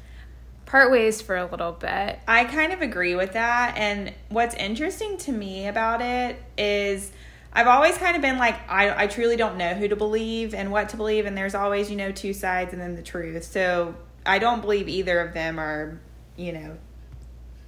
part 0.64 0.93
ways 0.93 1.20
for 1.20 1.36
a 1.36 1.45
little 1.45 1.72
bit. 1.72 2.20
I 2.28 2.45
kind 2.45 2.72
of 2.72 2.80
agree 2.80 3.16
with 3.16 3.32
that. 3.32 3.74
And 3.76 4.14
what's 4.28 4.55
interesting 4.55 5.16
to 5.18 5.32
me 5.32 5.66
about 5.66 6.01
it 6.01 6.41
is 6.57 7.11
I've 7.59 7.66
always 7.66 7.98
kind 7.98 8.14
of 8.14 8.22
been 8.22 8.38
like, 8.38 8.54
I, 8.70 9.02
I 9.02 9.06
truly 9.09 9.34
don't 9.34 9.56
know 9.56 9.74
who 9.74 9.88
to 9.88 9.96
believe 9.96 10.54
and 10.54 10.70
what 10.70 10.90
to 10.90 10.96
believe. 10.96 11.26
And 11.26 11.36
there's 11.36 11.56
always, 11.56 11.90
you 11.90 11.96
know, 11.96 12.12
two 12.12 12.32
sides 12.32 12.72
and 12.72 12.80
then 12.80 12.94
the 12.94 13.02
truth. 13.02 13.42
So 13.42 13.96
I 14.24 14.38
don't 14.38 14.61
believe 14.61 14.88
either 14.88 15.18
of 15.18 15.34
them 15.34 15.59
are, 15.59 15.98
you 16.36 16.52
know, 16.52 16.78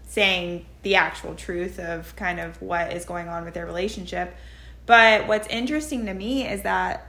saying 0.07 0.66
the 0.84 0.95
actual 0.95 1.34
truth 1.34 1.80
of 1.80 2.14
kind 2.14 2.38
of 2.38 2.62
what 2.62 2.93
is 2.93 3.05
going 3.05 3.28
on 3.28 3.45
with 3.45 3.55
their 3.55 3.66
relationship. 3.66 4.36
But 4.86 5.26
what's 5.26 5.49
interesting 5.49 6.07
to 6.07 6.14
me 6.14 6.47
is 6.47 6.62
that 6.62 7.09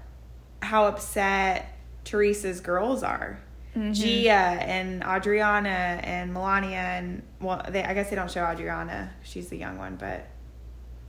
how 0.63 0.87
upset 0.87 1.77
Teresa's 2.03 2.61
girls 2.61 3.03
are. 3.03 3.39
Mm-hmm. 3.75 3.93
Gia 3.93 4.31
and 4.31 5.03
Audriana 5.03 5.99
and 6.03 6.35
Milania 6.35 6.71
and 6.71 7.21
well, 7.39 7.63
they, 7.69 7.83
I 7.83 7.93
guess 7.93 8.09
they 8.09 8.15
don't 8.15 8.31
show 8.31 8.41
Audriana. 8.41 9.09
She's 9.21 9.49
the 9.49 9.57
young 9.57 9.77
one, 9.77 9.97
but 9.97 10.27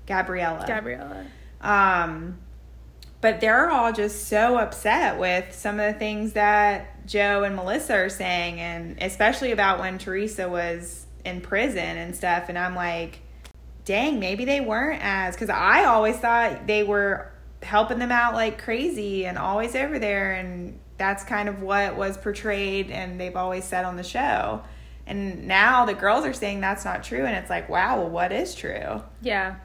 Gabriella. 0.07 0.67
Gabriella. 0.67 1.25
Um, 1.63 2.39
but 3.21 3.41
they're 3.41 3.71
all 3.71 3.93
just 3.93 4.27
so 4.27 4.59
upset 4.59 5.19
with 5.19 5.55
some 5.55 5.79
of 5.79 5.93
the 5.93 5.99
things 5.99 6.33
that 6.33 7.07
Joe 7.07 7.45
and 7.45 7.55
Melissa 7.55 7.95
are 7.95 8.09
saying, 8.09 8.59
and 8.61 9.01
especially 9.01 9.53
about 9.53 9.79
when 9.79 9.99
Teresa 9.99 10.49
was 10.49 11.07
in 11.25 11.41
prison 11.41 11.79
and 11.79 12.17
stuff. 12.17 12.49
And 12.49 12.59
I'm 12.59 12.75
like, 12.75 13.21
dang, 13.85 14.19
maybe 14.19 14.45
they 14.45 14.61
weren't 14.61 15.01
as 15.03 15.35
because 15.35 15.51
I 15.51 15.85
always 15.85 16.17
thought 16.17 16.67
they 16.67 16.83
were 16.83 17.33
helping 17.63 17.99
them 17.99 18.13
out 18.13 18.35
like 18.35 18.61
crazy 18.61 19.25
and 19.25 19.39
always 19.39 19.77
over 19.77 19.99
there 19.99 20.35
and 20.35 20.79
that's 20.99 21.25
kind 21.25 21.49
of 21.49 21.63
what 21.63 21.97
was 21.97 22.17
portrayed 22.17 22.91
and 22.91 23.21
they've 23.21 23.37
always 23.37 23.65
said 23.65 23.85
on 23.85 23.97
the 23.97 24.03
show. 24.03 24.63
And 25.07 25.49
now 25.49 25.85
the 25.85 25.95
girls 25.95 26.25
are 26.25 26.33
saying 26.33 26.61
that's 26.61 26.85
not 26.85 27.03
true 27.03 27.25
and 27.25 27.37
it's 27.37 27.51
like, 27.51 27.69
wow, 27.69 28.01
well 28.01 28.11
what 28.11 28.33
is 28.33 28.55
true? 28.55 29.03
Yeah. 29.21 29.57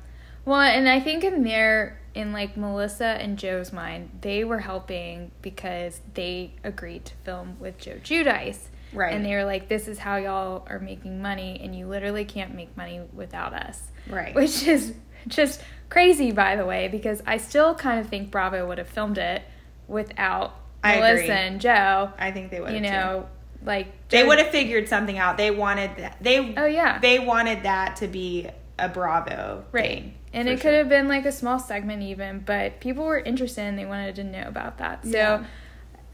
Well, 0.47 0.61
and 0.61 0.87
I 0.87 0.99
think 1.01 1.23
in 1.25 1.43
their 1.43 1.99
in 2.15 2.31
like 2.31 2.55
Melissa 2.55 3.05
and 3.05 3.37
Joe's 3.37 3.73
mind, 3.73 4.19
they 4.21 4.43
were 4.45 4.59
helping 4.59 5.31
because 5.41 5.99
they 6.13 6.53
agreed 6.63 7.03
to 7.05 7.13
film 7.25 7.57
with 7.59 7.77
Joe 7.77 7.97
Giudice. 8.03 8.59
Right. 8.93 9.13
And 9.13 9.25
they 9.25 9.35
were 9.35 9.43
like, 9.43 9.67
This 9.67 9.89
is 9.89 9.99
how 9.99 10.15
y'all 10.15 10.65
are 10.69 10.79
making 10.79 11.21
money 11.21 11.59
and 11.61 11.75
you 11.75 11.85
literally 11.87 12.23
can't 12.23 12.55
make 12.55 12.75
money 12.77 13.01
without 13.13 13.53
us. 13.53 13.81
Right. 14.09 14.33
Which 14.33 14.65
is 14.65 14.93
just 15.27 15.61
crazy 15.89 16.31
by 16.31 16.55
the 16.55 16.65
way, 16.65 16.87
because 16.87 17.21
I 17.27 17.37
still 17.37 17.75
kind 17.75 17.99
of 17.99 18.07
think 18.07 18.31
Bravo 18.31 18.65
would 18.67 18.77
have 18.77 18.87
filmed 18.87 19.17
it 19.17 19.41
without 19.87 20.55
I 20.81 20.95
Melissa 20.95 21.23
agree. 21.23 21.29
and 21.29 21.59
Joe. 21.61 22.13
I 22.17 22.31
think 22.31 22.51
they 22.51 22.61
would 22.61 22.71
You 22.71 22.79
have, 22.79 22.85
too. 22.85 22.91
know, 22.91 23.29
like 23.65 23.87
They 24.07 24.23
would 24.23 24.39
have 24.39 24.49
figured 24.49 24.87
something 24.87 25.17
out. 25.17 25.35
They 25.35 25.51
wanted 25.51 25.97
that. 25.97 26.17
They 26.21 26.55
Oh 26.55 26.65
yeah. 26.65 26.99
they 26.99 27.19
wanted 27.19 27.63
that 27.63 27.97
to 27.97 28.07
be 28.07 28.47
a 28.79 28.87
Bravo 28.87 29.65
Right. 29.71 29.83
thing, 29.89 30.13
And 30.34 30.47
for 30.47 30.53
it 30.53 30.59
sure. 30.59 30.71
could 30.71 30.78
have 30.78 30.89
been 30.89 31.07
like 31.07 31.25
a 31.25 31.32
small 31.32 31.59
segment 31.59 32.03
even, 32.03 32.39
but 32.39 32.80
people 32.80 33.05
were 33.05 33.19
interested 33.19 33.61
and 33.61 33.78
they 33.80 33.86
wanted 33.86 34.15
to 34.15 34.23
know 34.23 34.43
about 34.45 34.78
that. 34.80 35.03
So 35.03 35.09
Yeah. 35.11 35.45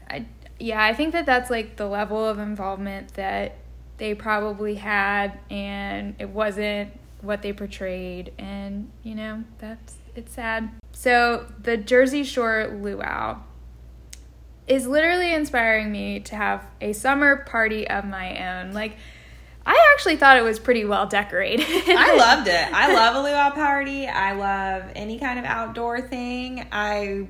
I 0.08 0.26
yeah, 0.58 0.84
I 0.84 0.94
think 0.94 1.12
that 1.12 1.26
that's 1.26 1.50
like 1.50 1.76
the 1.76 1.86
level 1.86 2.26
of 2.26 2.38
involvement 2.38 3.14
that 3.14 3.56
they 3.98 4.14
probably 4.14 4.76
had 4.76 5.38
and 5.50 6.14
it 6.18 6.28
wasn't 6.28 6.92
what 7.22 7.42
they 7.42 7.52
portrayed 7.52 8.32
and 8.38 8.90
you 9.02 9.14
know, 9.14 9.44
that's 9.58 9.96
it's 10.14 10.32
sad. 10.32 10.70
So 10.92 11.46
the 11.60 11.76
Jersey 11.76 12.22
Shore 12.22 12.78
luau 12.80 13.38
is 14.66 14.86
literally 14.86 15.34
inspiring 15.34 15.92
me 15.92 16.20
to 16.20 16.36
have 16.36 16.64
a 16.80 16.92
summer 16.92 17.36
party 17.36 17.86
of 17.88 18.04
my 18.04 18.60
own. 18.60 18.72
Like 18.72 18.96
I 19.66 19.92
actually 19.94 20.16
thought 20.16 20.36
it 20.36 20.42
was 20.42 20.58
pretty 20.58 20.84
well 20.84 21.06
decorated. 21.06 21.66
I 21.68 22.16
loved 22.16 22.48
it. 22.48 22.72
I 22.72 22.92
love 22.94 23.16
a 23.16 23.20
luau 23.28 23.50
party. 23.50 24.06
I 24.06 24.32
love 24.32 24.84
any 24.94 25.18
kind 25.18 25.38
of 25.38 25.44
outdoor 25.44 26.00
thing. 26.02 26.66
I 26.70 27.28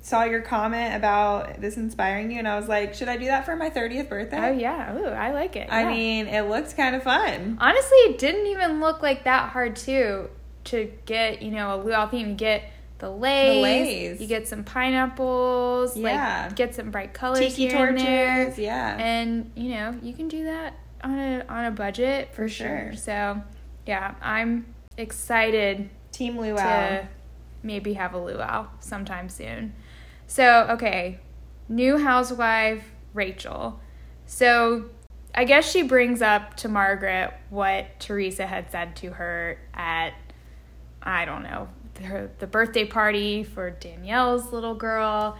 saw 0.00 0.24
your 0.24 0.40
comment 0.40 0.96
about 0.96 1.60
this 1.60 1.76
inspiring 1.76 2.32
you, 2.32 2.38
and 2.40 2.48
I 2.48 2.56
was 2.58 2.66
like, 2.68 2.94
should 2.94 3.08
I 3.08 3.16
do 3.16 3.26
that 3.26 3.44
for 3.44 3.54
my 3.54 3.70
30th 3.70 4.08
birthday? 4.08 4.48
Oh 4.48 4.52
yeah, 4.52 4.96
ooh, 4.96 5.06
I 5.06 5.30
like 5.30 5.54
it. 5.54 5.68
I 5.70 5.82
yeah. 5.82 5.90
mean, 5.90 6.26
it 6.26 6.48
looks 6.48 6.72
kind 6.74 6.96
of 6.96 7.04
fun. 7.04 7.56
honestly, 7.60 7.98
it 7.98 8.18
didn't 8.18 8.46
even 8.46 8.80
look 8.80 9.00
like 9.02 9.24
that 9.24 9.50
hard 9.50 9.76
too 9.76 10.28
to 10.64 10.90
get. 11.06 11.42
You 11.42 11.52
know, 11.52 11.74
a 11.74 11.78
luau 11.80 12.08
theme. 12.08 12.30
You 12.30 12.34
get 12.34 12.64
the 12.98 13.10
leis, 13.10 13.62
leis. 13.62 14.20
you 14.20 14.26
get 14.26 14.48
some 14.48 14.64
pineapples, 14.64 15.96
Yeah. 15.96 16.46
like 16.46 16.56
get 16.56 16.74
some 16.74 16.90
bright 16.90 17.12
colors 17.14 17.38
Tiki 17.38 17.68
here 17.68 17.86
and 17.86 17.98
there, 17.98 18.44
torches, 18.44 18.58
yeah. 18.58 18.96
and 18.98 19.50
you 19.56 19.70
know 19.74 19.94
you 20.02 20.12
can 20.14 20.28
do 20.28 20.44
that 20.44 20.74
on 21.02 21.18
a 21.18 21.44
on 21.48 21.64
a 21.66 21.70
budget 21.70 22.34
for, 22.34 22.48
sure. 22.48 22.90
sure. 22.90 22.96
So, 22.96 23.42
yeah, 23.86 24.14
I'm 24.22 24.74
excited 24.96 25.90
Team 26.12 26.38
luau. 26.38 26.56
to 26.56 27.08
maybe 27.62 27.94
have 27.94 28.14
a 28.14 28.18
luau 28.18 28.66
sometime 28.80 29.28
soon. 29.28 29.74
So, 30.26 30.66
okay, 30.70 31.20
new 31.68 31.98
housewife 31.98 32.84
Rachel. 33.14 33.80
So, 34.26 34.86
I 35.34 35.44
guess 35.44 35.70
she 35.70 35.82
brings 35.82 36.22
up 36.22 36.56
to 36.58 36.68
Margaret 36.68 37.32
what 37.50 37.98
Teresa 37.98 38.46
had 38.46 38.70
said 38.70 38.96
to 38.96 39.10
her 39.12 39.58
at, 39.74 40.12
I 41.02 41.24
don't 41.24 41.42
know, 41.42 41.68
her, 42.02 42.30
the 42.38 42.46
birthday 42.46 42.84
party 42.84 43.42
for 43.42 43.70
Danielle's 43.70 44.52
little 44.52 44.74
girl. 44.74 45.38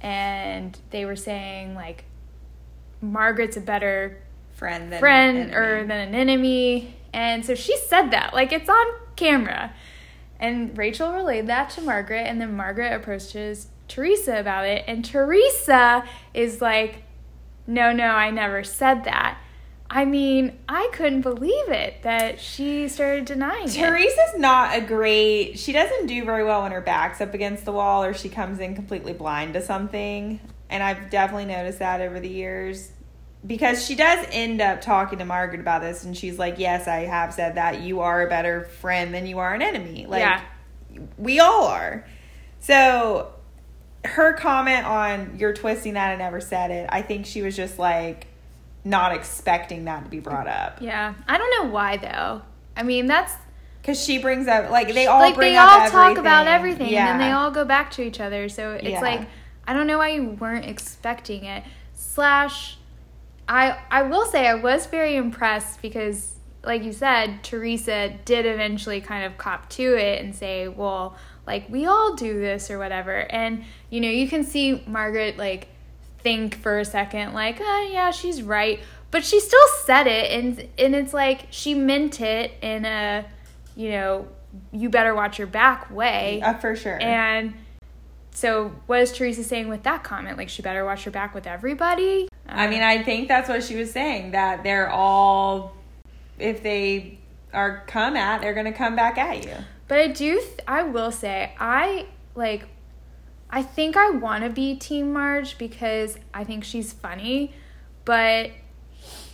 And 0.00 0.78
they 0.90 1.04
were 1.04 1.16
saying, 1.16 1.74
like, 1.74 2.04
Margaret's 3.00 3.56
a 3.56 3.60
better 3.60 4.23
friend 4.54 4.92
than 4.92 5.00
friend 5.00 5.38
enemy. 5.38 5.54
or 5.54 5.86
than 5.86 6.08
an 6.08 6.14
enemy. 6.14 6.96
And 7.12 7.44
so 7.44 7.54
she 7.54 7.76
said 7.76 8.10
that, 8.10 8.34
like 8.34 8.52
it's 8.52 8.68
on 8.68 8.86
camera. 9.16 9.72
And 10.40 10.76
Rachel 10.76 11.12
relayed 11.12 11.46
that 11.46 11.70
to 11.70 11.80
Margaret, 11.80 12.26
and 12.26 12.40
then 12.40 12.56
Margaret 12.56 12.92
approaches 12.92 13.68
Teresa 13.88 14.38
about 14.40 14.66
it, 14.66 14.84
and 14.86 15.04
Teresa 15.04 16.04
is 16.32 16.60
like, 16.60 17.04
No, 17.66 17.92
no, 17.92 18.08
I 18.08 18.30
never 18.30 18.64
said 18.64 19.04
that. 19.04 19.38
I 19.90 20.04
mean, 20.04 20.58
I 20.68 20.90
couldn't 20.92 21.20
believe 21.20 21.68
it 21.68 22.02
that 22.02 22.40
she 22.40 22.88
started 22.88 23.26
denying 23.26 23.68
it. 23.68 23.72
Teresa's 23.72 24.38
not 24.38 24.76
a 24.76 24.80
great. 24.80 25.58
She 25.58 25.72
doesn't 25.72 26.06
do 26.06 26.24
very 26.24 26.42
well 26.42 26.62
when 26.62 26.72
her 26.72 26.80
back's 26.80 27.20
up 27.20 27.32
against 27.32 27.64
the 27.64 27.72
wall 27.72 28.02
or 28.02 28.14
she 28.14 28.28
comes 28.28 28.58
in 28.58 28.74
completely 28.74 29.12
blind 29.12 29.54
to 29.54 29.62
something. 29.62 30.40
And 30.68 30.82
I've 30.82 31.10
definitely 31.10 31.44
noticed 31.44 31.78
that 31.78 32.00
over 32.00 32.18
the 32.18 32.28
years. 32.28 32.90
Because 33.46 33.84
she 33.84 33.94
does 33.94 34.24
end 34.32 34.60
up 34.62 34.80
talking 34.80 35.18
to 35.18 35.24
Margaret 35.26 35.60
about 35.60 35.82
this, 35.82 36.04
and 36.04 36.16
she's 36.16 36.38
like, 36.38 36.58
Yes, 36.58 36.88
I 36.88 37.00
have 37.00 37.34
said 37.34 37.56
that. 37.56 37.80
You 37.80 38.00
are 38.00 38.26
a 38.26 38.28
better 38.28 38.64
friend 38.80 39.12
than 39.12 39.26
you 39.26 39.38
are 39.38 39.52
an 39.52 39.60
enemy. 39.62 40.06
Like, 40.06 40.20
Yeah. 40.20 40.40
we 41.18 41.40
all 41.40 41.66
are. 41.66 42.06
So, 42.60 43.32
her 44.04 44.32
comment 44.34 44.86
on 44.86 45.36
you're 45.38 45.52
twisting 45.52 45.94
that 45.94 46.10
I 46.12 46.16
never 46.16 46.40
said 46.40 46.70
it, 46.70 46.88
I 46.92 47.02
think 47.02 47.26
she 47.26 47.42
was 47.42 47.54
just 47.56 47.78
like 47.78 48.26
not 48.84 49.14
expecting 49.14 49.84
that 49.86 50.04
to 50.04 50.10
be 50.10 50.20
brought 50.20 50.46
up. 50.46 50.78
Yeah, 50.80 51.14
I 51.28 51.38
don't 51.38 51.50
know 51.64 51.70
why 51.72 51.96
though. 51.98 52.42
I 52.76 52.82
mean, 52.82 53.06
that's 53.06 53.32
Because 53.80 54.02
she 54.02 54.18
brings 54.18 54.46
up 54.46 54.70
like 54.70 54.92
they 54.94 55.06
all 55.06 55.20
like 55.20 55.36
they 55.36 55.56
all 55.56 55.88
talk 55.90 56.16
about 56.18 56.46
everything 56.46 56.88
Yeah. 56.92 57.12
and 57.12 57.20
then 57.20 57.28
they 57.28 57.32
all 57.32 57.50
go 57.50 57.64
back 57.64 57.90
to 57.92 58.02
each 58.02 58.20
other 58.20 58.48
so 58.48 58.72
it's 58.72 58.84
Yeah. 58.88 59.00
like 59.00 59.28
i 59.66 59.72
don't 59.72 59.86
know 59.86 59.98
why 59.98 60.08
you 60.08 60.24
weren't 60.30 60.64
expecting 60.66 61.44
it 61.44 61.62
slash 61.94 62.76
i 63.48 63.78
i 63.90 64.02
will 64.02 64.26
say 64.26 64.46
i 64.46 64.54
was 64.54 64.86
very 64.86 65.16
impressed 65.16 65.82
because 65.82 66.34
like 66.62 66.82
you 66.82 66.92
said 66.92 67.42
teresa 67.42 68.14
did 68.24 68.46
eventually 68.46 69.00
kind 69.00 69.24
of 69.24 69.36
cop 69.36 69.68
to 69.68 69.96
it 69.96 70.22
and 70.22 70.34
say 70.34 70.68
well 70.68 71.16
like 71.46 71.68
we 71.68 71.86
all 71.86 72.14
do 72.14 72.40
this 72.40 72.70
or 72.70 72.78
whatever. 72.78 73.30
And 73.30 73.64
you 73.90 74.00
know 74.00 74.08
you 74.08 74.28
can 74.28 74.44
see 74.44 74.82
margaret 74.86 75.36
like 75.36 75.68
think 76.20 76.56
for 76.56 76.78
a 76.78 76.84
second 76.84 77.34
like 77.34 77.58
oh 77.60 77.90
yeah 77.92 78.10
she's 78.10 78.42
right. 78.42 78.80
But 79.10 79.24
she 79.24 79.40
still 79.40 79.68
said 79.84 80.06
it 80.06 80.32
and 80.32 80.68
and 80.78 80.94
it's 80.94 81.14
like 81.14 81.46
she 81.50 81.74
meant 81.74 82.20
it 82.20 82.52
in 82.62 82.84
a 82.84 83.24
you 83.76 83.90
know 83.90 84.28
you 84.72 84.88
better 84.88 85.14
watch 85.14 85.38
your 85.38 85.48
back 85.48 85.90
way. 85.90 86.40
Uh, 86.42 86.54
for 86.54 86.76
sure. 86.76 87.00
and 87.00 87.54
so 88.34 88.68
what 88.86 89.00
is 89.00 89.12
teresa 89.12 89.42
saying 89.42 89.68
with 89.68 89.82
that 89.84 90.04
comment 90.04 90.36
like 90.36 90.48
she 90.48 90.60
better 90.60 90.84
watch 90.84 91.04
her 91.04 91.10
back 91.10 91.34
with 91.34 91.46
everybody 91.46 92.28
I 92.46 92.68
mean, 92.68 92.82
I 92.82 93.02
think 93.02 93.28
that's 93.28 93.48
what 93.48 93.62
she 93.62 93.76
was 93.76 93.90
saying 93.90 94.32
that 94.32 94.62
they're 94.62 94.90
all, 94.90 95.74
if 96.38 96.62
they 96.62 97.18
are 97.52 97.84
come 97.86 98.16
at, 98.16 98.42
they're 98.42 98.54
going 98.54 98.66
to 98.66 98.72
come 98.72 98.96
back 98.96 99.18
at 99.18 99.44
you. 99.44 99.54
But 99.88 99.98
I 99.98 100.06
do, 100.08 100.40
th- 100.40 100.60
I 100.66 100.82
will 100.82 101.12
say, 101.12 101.52
I 101.58 102.06
like, 102.34 102.66
I 103.50 103.62
think 103.62 103.96
I 103.96 104.10
want 104.10 104.44
to 104.44 104.50
be 104.50 104.76
Team 104.76 105.12
Marge 105.12 105.58
because 105.58 106.18
I 106.32 106.44
think 106.44 106.64
she's 106.64 106.92
funny, 106.92 107.54
but 108.04 108.50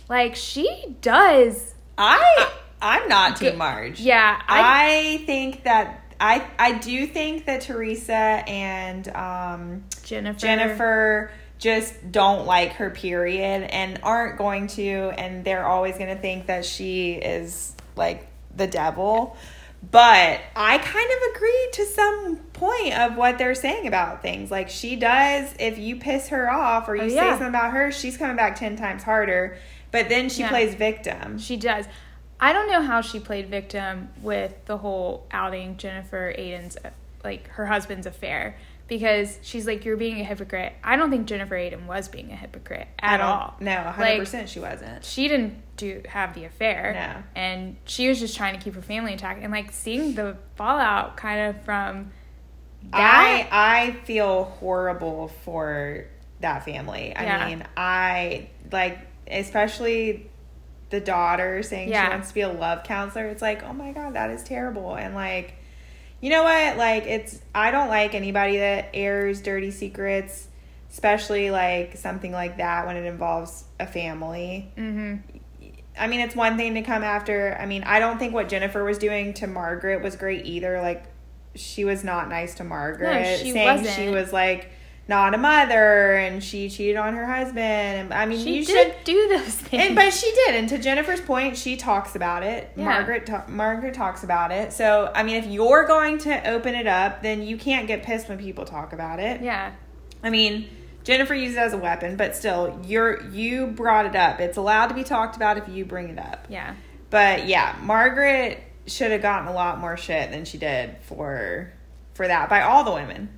like, 0.07 0.35
she 0.35 0.95
does. 1.01 1.73
I, 1.97 2.35
uh, 2.39 2.49
I'm 2.81 3.07
not 3.07 3.37
Team 3.37 3.57
Marge. 3.57 3.99
Yeah, 3.99 4.41
I, 4.47 5.17
I 5.19 5.25
think 5.25 5.63
that 5.63 6.00
I, 6.21 6.45
I 6.59 6.73
do 6.77 7.07
think 7.07 7.45
that 7.45 7.61
Teresa 7.61 8.13
and 8.13 9.07
um, 9.09 9.83
Jennifer. 10.03 10.39
Jennifer 10.39 11.31
just 11.57 12.11
don't 12.11 12.45
like 12.45 12.73
her 12.73 12.89
period 12.89 13.63
and 13.71 13.99
aren't 14.03 14.37
going 14.37 14.65
to 14.67 15.11
and 15.17 15.43
they're 15.45 15.65
always 15.65 15.95
going 15.97 16.09
to 16.15 16.19
think 16.19 16.47
that 16.47 16.65
she 16.65 17.11
is 17.13 17.75
like 17.95 18.25
the 18.55 18.65
devil 18.65 19.37
but 19.91 20.39
i 20.55 20.77
kind 20.79 21.09
of 21.11 21.35
agree 21.35 21.69
to 21.73 21.85
some 21.85 22.37
point 22.53 22.97
of 22.97 23.15
what 23.15 23.37
they're 23.37 23.53
saying 23.53 23.85
about 23.85 24.23
things 24.23 24.49
like 24.49 24.69
she 24.69 24.95
does 24.95 25.53
if 25.59 25.77
you 25.77 25.97
piss 25.97 26.29
her 26.29 26.51
off 26.51 26.89
or 26.89 26.95
you 26.95 27.03
Oh, 27.03 27.09
say 27.09 27.29
something 27.29 27.47
about 27.49 27.73
her 27.73 27.91
she's 27.91 28.17
coming 28.17 28.35
back 28.35 28.55
10 28.55 28.75
times 28.75 29.03
harder 29.03 29.55
but 29.91 30.09
then 30.09 30.29
she 30.29 30.41
Yeah. 30.41 30.49
plays 30.49 30.73
victim 30.73 31.37
She 31.37 31.57
does. 31.57 31.85
I 32.41 32.53
don't 32.53 32.69
know 32.71 32.81
how 32.81 33.01
she 33.01 33.19
played 33.19 33.49
victim 33.49 34.09
with 34.21 34.53
the 34.65 34.77
whole 34.77 35.27
outing 35.31 35.77
Jennifer 35.77 36.33
Aydin's, 36.37 36.75
like, 37.23 37.47
her 37.49 37.67
husband's 37.67 38.07
affair. 38.07 38.57
Because 38.87 39.39
she's 39.41 39.65
like, 39.65 39.85
you're 39.85 39.95
being 39.95 40.19
a 40.19 40.23
hypocrite. 40.25 40.73
I 40.83 40.97
don't 40.97 41.09
think 41.09 41.25
Jennifer 41.25 41.55
Aydin 41.55 41.85
was 41.85 42.09
being 42.09 42.29
a 42.31 42.35
hypocrite 42.35 42.89
at 42.99 43.21
all. 43.21 43.55
no 43.61 43.71
100% 43.71 44.49
she 44.49 44.59
wasn't 44.59 45.05
she 45.05 45.29
didn't 45.29 45.53
do 45.77 46.01
have 46.09 46.33
the 46.35 46.43
affair. 46.43 46.91
No. 46.93 47.23
And 47.41 47.77
she 47.85 48.09
was 48.09 48.19
just 48.19 48.35
trying 48.35 48.57
to 48.57 48.61
keep 48.61 48.73
her 48.75 48.81
family 48.81 49.13
intact. 49.13 49.43
And 49.43 49.53
like 49.53 49.71
seeing 49.71 50.15
the 50.15 50.35
fallout 50.55 51.15
kind 51.15 51.55
of 51.55 51.63
from 51.63 52.11
that. 52.91 53.47
I 53.51 53.87
I 53.87 53.91
feel 54.03 54.43
horrible 54.43 55.29
for 55.45 56.07
that 56.41 56.65
family. 56.65 57.15
I 57.15 57.23
Yeah. 57.23 57.47
mean, 57.47 57.63
I 57.77 58.49
like 58.73 58.99
especially 59.25 60.29
the 60.91 60.99
daughter 61.01 61.63
saying 61.63 61.89
Yeah. 61.89 62.05
she 62.05 62.09
wants 62.11 62.27
to 62.29 62.33
be 62.33 62.41
a 62.41 62.49
love 62.51 62.83
counselor. 62.83 63.25
It's 63.27 63.41
like, 63.41 63.63
oh 63.63 63.73
my 63.73 63.91
god, 63.91 64.13
that 64.13 64.29
is 64.29 64.43
terrible. 64.43 64.95
And 64.95 65.15
like, 65.15 65.55
You 66.21 66.29
know 66.29 66.43
what? 66.43 66.77
Like 66.77 67.03
it's 67.05 67.39
I 67.55 67.71
don't 67.71 67.89
like 67.89 68.13
anybody 68.13 68.57
that 68.57 68.89
airs 68.93 69.41
dirty 69.41 69.71
secrets, 69.71 70.47
especially 70.91 71.49
like 71.49 71.97
something 71.97 72.31
like 72.31 72.57
that 72.57 72.85
when 72.85 72.95
it 72.97 73.05
involves 73.05 73.63
a 73.79 73.87
family. 73.87 74.71
Mm-hmm. 74.77 75.15
I 75.99 76.07
mean, 76.07 76.19
it's 76.21 76.35
one 76.35 76.55
thing 76.57 76.75
to 76.75 76.81
come 76.83 77.03
after. 77.03 77.57
I 77.59 77.65
mean, 77.65 77.83
I 77.83 77.99
don't 77.99 78.17
think 78.17 78.33
what 78.33 78.47
Jennifer 78.49 78.83
was 78.83 78.97
doing 78.97 79.33
to 79.35 79.47
Margaret 79.47 80.01
was 80.01 80.15
great 80.15 80.45
either. 80.45 80.79
Like, 80.81 81.03
she 81.53 81.83
was 81.83 82.03
not 82.03 82.29
nice 82.29 82.55
to 82.55 82.63
Margaret. 82.63 83.39
she 83.39 83.51
saying 83.51 83.67
wasn't. 83.83 83.95
she 83.95 84.09
was 84.09 84.31
like 84.31 84.71
not 85.11 85.35
a 85.35 85.37
mother 85.37 86.13
and 86.15 86.43
she 86.43 86.69
cheated 86.69 86.95
on 86.95 87.13
her 87.13 87.25
husband. 87.25 87.59
And 87.59 88.13
I 88.13 88.25
mean, 88.25 88.43
She 88.43 88.55
you 88.59 88.65
did 88.65 88.95
should. 88.95 89.03
do 89.03 89.27
those 89.29 89.55
things. 89.55 89.83
And 89.87 89.95
but 89.95 90.11
she 90.13 90.31
did, 90.31 90.55
and 90.55 90.67
to 90.69 90.77
Jennifer's 90.79 91.21
point, 91.21 91.55
she 91.57 91.77
talks 91.77 92.15
about 92.15 92.41
it. 92.43 92.71
Yeah. 92.75 92.85
Margaret 92.85 93.25
ta- 93.27 93.45
Margaret 93.47 93.93
talks 93.93 94.23
about 94.23 94.51
it. 94.51 94.73
So 94.73 95.11
I 95.13 95.23
mean, 95.23 95.35
if 95.35 95.45
you're 95.45 95.85
going 95.85 96.17
to 96.19 96.49
open 96.49 96.73
it 96.73 96.87
up, 96.87 97.21
then 97.21 97.43
you 97.43 97.57
can't 97.57 97.85
get 97.87 98.01
pissed 98.03 98.27
when 98.29 98.37
people 98.39 98.65
talk 98.65 98.93
about 98.93 99.19
it. 99.19 99.41
yeah. 99.41 99.73
I 100.23 100.29
mean, 100.29 100.69
Jennifer 101.03 101.33
used 101.33 101.55
it 101.57 101.59
as 101.59 101.73
a 101.73 101.77
weapon, 101.77 102.15
but 102.15 102.35
still, 102.35 102.79
you're 102.85 103.23
you 103.29 103.67
brought 103.67 104.05
it 104.05 104.15
up. 104.15 104.39
It's 104.39 104.57
allowed 104.57 104.87
to 104.87 104.93
be 104.93 105.03
talked 105.03 105.35
about 105.35 105.57
if 105.57 105.67
you 105.67 105.83
bring 105.85 106.09
it 106.09 106.19
up. 106.19 106.45
Yeah. 106.49 106.75
But 107.09 107.47
yeah, 107.47 107.75
Margaret 107.81 108.63
should 108.87 109.11
have 109.11 109.21
gotten 109.21 109.47
a 109.47 109.53
lot 109.53 109.79
more 109.79 109.97
shit 109.97 110.31
than 110.31 110.45
she 110.45 110.57
did 110.57 110.97
for 111.03 111.71
for 112.13 112.27
that 112.27 112.49
by 112.49 112.61
all 112.61 112.83
the 112.83 112.91
women. 112.93 113.29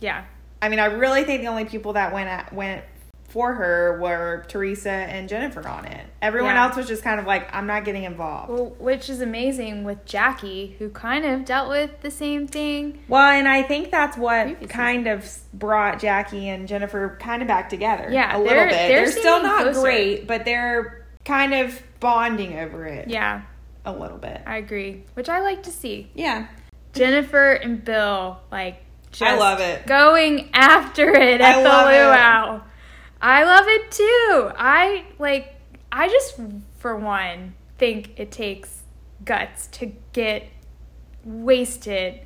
Yeah. 0.00 0.24
I 0.60 0.68
mean, 0.68 0.78
I 0.80 0.86
really 0.86 1.24
think 1.24 1.42
the 1.42 1.48
only 1.48 1.64
people 1.64 1.92
that 1.94 2.12
went 2.12 2.28
at, 2.28 2.52
went 2.52 2.84
for 3.28 3.52
her 3.52 3.98
were 4.00 4.44
Teresa 4.48 4.90
and 4.90 5.28
Jennifer 5.28 5.68
on 5.68 5.84
it. 5.84 6.06
Everyone 6.22 6.54
Yeah. 6.54 6.64
else 6.66 6.76
was 6.76 6.88
just 6.88 7.02
kind 7.04 7.20
of 7.20 7.26
like, 7.26 7.54
I'm 7.54 7.66
not 7.66 7.84
getting 7.84 8.04
involved. 8.04 8.48
Well, 8.50 8.74
which 8.78 9.10
is 9.10 9.20
amazing 9.20 9.84
with 9.84 10.04
Jackie, 10.06 10.76
who 10.78 10.88
kind 10.88 11.26
of 11.26 11.44
dealt 11.44 11.68
with 11.68 12.00
the 12.00 12.10
same 12.10 12.46
thing. 12.46 13.00
Well, 13.06 13.30
and 13.30 13.46
I 13.46 13.62
think 13.64 13.90
that's 13.90 14.16
what 14.16 14.44
Previously. 14.46 14.66
kind 14.68 15.06
of 15.06 15.30
brought 15.52 15.98
Jackie 16.00 16.48
and 16.48 16.66
Jennifer 16.66 17.18
kind 17.20 17.42
of 17.42 17.48
back 17.48 17.68
together. 17.68 18.08
Yeah, 18.10 18.34
a 18.34 18.38
little 18.38 18.48
they're- 18.54 18.66
bit. 18.68 18.72
they're 18.88 19.04
They're, 19.04 19.12
still 19.12 19.42
not 19.42 19.62
closer. 19.64 19.80
great, 19.82 20.26
but 20.26 20.46
they're 20.46 21.06
kind 21.26 21.52
of 21.52 21.82
bonding 22.00 22.58
over 22.58 22.86
it 22.86 23.08
Yeah, 23.10 23.42
a 23.84 23.92
little 23.92 24.16
bit. 24.18 24.40
I 24.46 24.56
agree, 24.56 25.04
which 25.12 25.28
I 25.28 25.40
like 25.40 25.64
to 25.64 25.70
see. 25.70 26.10
Yeah, 26.14 26.46
Jennifer 26.94 27.52
and 27.52 27.84
Bill, 27.84 28.40
like, 28.50 28.82
I 29.20 29.36
love 29.36 29.60
it. 29.60 29.86
Going 29.86 30.50
after 30.52 31.10
it 31.14 31.40
I 31.40 31.50
at 31.50 31.62
the 31.62 31.68
love 31.68 31.90
it. 31.90 32.62
I 33.20 33.44
love 33.44 33.66
it 33.66 33.90
too. 33.90 34.50
I 34.56 35.04
like. 35.18 35.54
I 35.90 36.08
just, 36.08 36.38
for 36.78 36.94
one, 36.96 37.54
think 37.78 38.12
it 38.18 38.30
takes 38.30 38.82
guts 39.24 39.66
to 39.68 39.92
get 40.12 40.44
wasted 41.24 42.20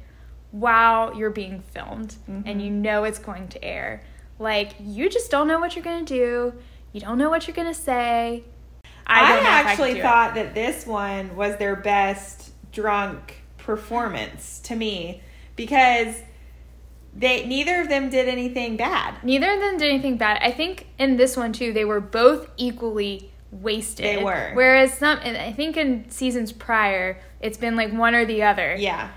while 0.51 1.17
you're 1.17 1.31
being 1.31 1.61
filmed 1.73 2.17
Mm-hmm. 2.29 2.43
and 2.47 2.61
you 2.63 2.71
know 2.71 3.05
it's 3.05 3.19
going 3.19 3.49
to 3.49 3.65
air. 3.65 4.03
Like 4.39 4.73
you 4.81 5.09
just 5.09 5.31
don't 5.31 5.49
know 5.49 5.59
what 5.61 5.75
you're 5.77 5.85
gonna 5.85 6.05
do. 6.05 6.53
You 6.93 7.01
don't 7.01 7.17
know 7.19 7.31
what 7.31 7.47
you're 7.47 7.57
gonna 7.57 7.73
say. 7.75 8.45
I, 9.07 9.33
don't 9.35 9.43
know 9.43 9.49
if 9.51 9.67
I 9.67 9.71
actually 9.71 9.99
it. 9.99 10.03
thought 10.03 10.35
that 10.35 10.55
this 10.55 10.87
one 10.87 11.35
was 11.37 11.57
their 11.57 11.77
best 11.77 12.51
drunk 12.73 13.43
performance 13.59 14.61
to 14.65 14.77
me 14.77 15.23
because 15.57 16.15
they 17.15 17.47
neither 17.47 17.81
of 17.81 17.89
them 17.89 18.09
did 18.09 18.29
anything 18.29 18.77
bad. 18.77 19.23
Neither 19.23 19.53
of 19.53 19.61
them 19.61 19.79
did 19.79 19.91
anything 19.91 20.17
bad. 20.17 20.39
I 20.41 20.51
think 20.51 20.87
in 20.99 21.17
this 21.17 21.37
one 21.37 21.53
too, 21.53 21.73
they 21.73 21.85
were 21.85 22.01
both 22.01 22.51
equally 22.57 23.31
wasted. 23.51 24.07
They 24.07 24.25
were. 24.25 24.51
Whereas 24.55 24.95
some, 24.95 25.19
I 25.19 25.53
think 25.53 25.77
in 25.77 26.09
seasons 26.11 26.53
prior, 26.53 27.21
it's 27.41 27.59
been 27.59 27.77
like 27.77 27.93
one 27.93 28.15
or 28.15 28.25
the 28.25 28.43
other. 28.45 28.77
Yeah. 28.79 29.11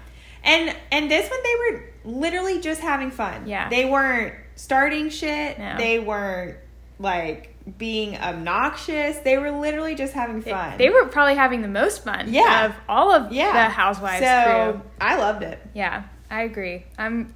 And 0.43 0.75
and 0.91 1.09
this 1.09 1.29
one 1.29 1.39
they 1.43 1.55
were 1.55 1.89
literally 2.19 2.59
just 2.59 2.81
having 2.81 3.11
fun. 3.11 3.47
Yeah. 3.47 3.69
They 3.69 3.85
weren't 3.85 4.35
starting 4.55 5.09
shit. 5.09 5.57
No. 5.57 5.77
They 5.77 5.99
weren't 5.99 6.57
like 6.99 7.55
being 7.77 8.17
obnoxious. 8.17 9.17
They 9.19 9.37
were 9.37 9.51
literally 9.51 9.95
just 9.95 10.13
having 10.13 10.41
They- 10.41 10.51
fun. 10.51 10.77
They 10.77 10.89
were 10.89 11.05
probably 11.05 11.35
having 11.35 11.61
the 11.61 11.67
most 11.67 12.03
fun. 12.03 12.31
Yeah. 12.31 12.65
Of 12.65 12.75
all 12.87 13.11
of 13.11 13.31
yeah. 13.31 13.53
the 13.53 13.73
Housewives 13.73 14.23
so, 14.23 14.73
crew. 14.73 14.91
I 15.01 15.17
loved 15.17 15.43
it. 15.43 15.59
Yeah, 15.73 16.03
I 16.29 16.41
agree. 16.43 16.85
I'm 16.97 17.33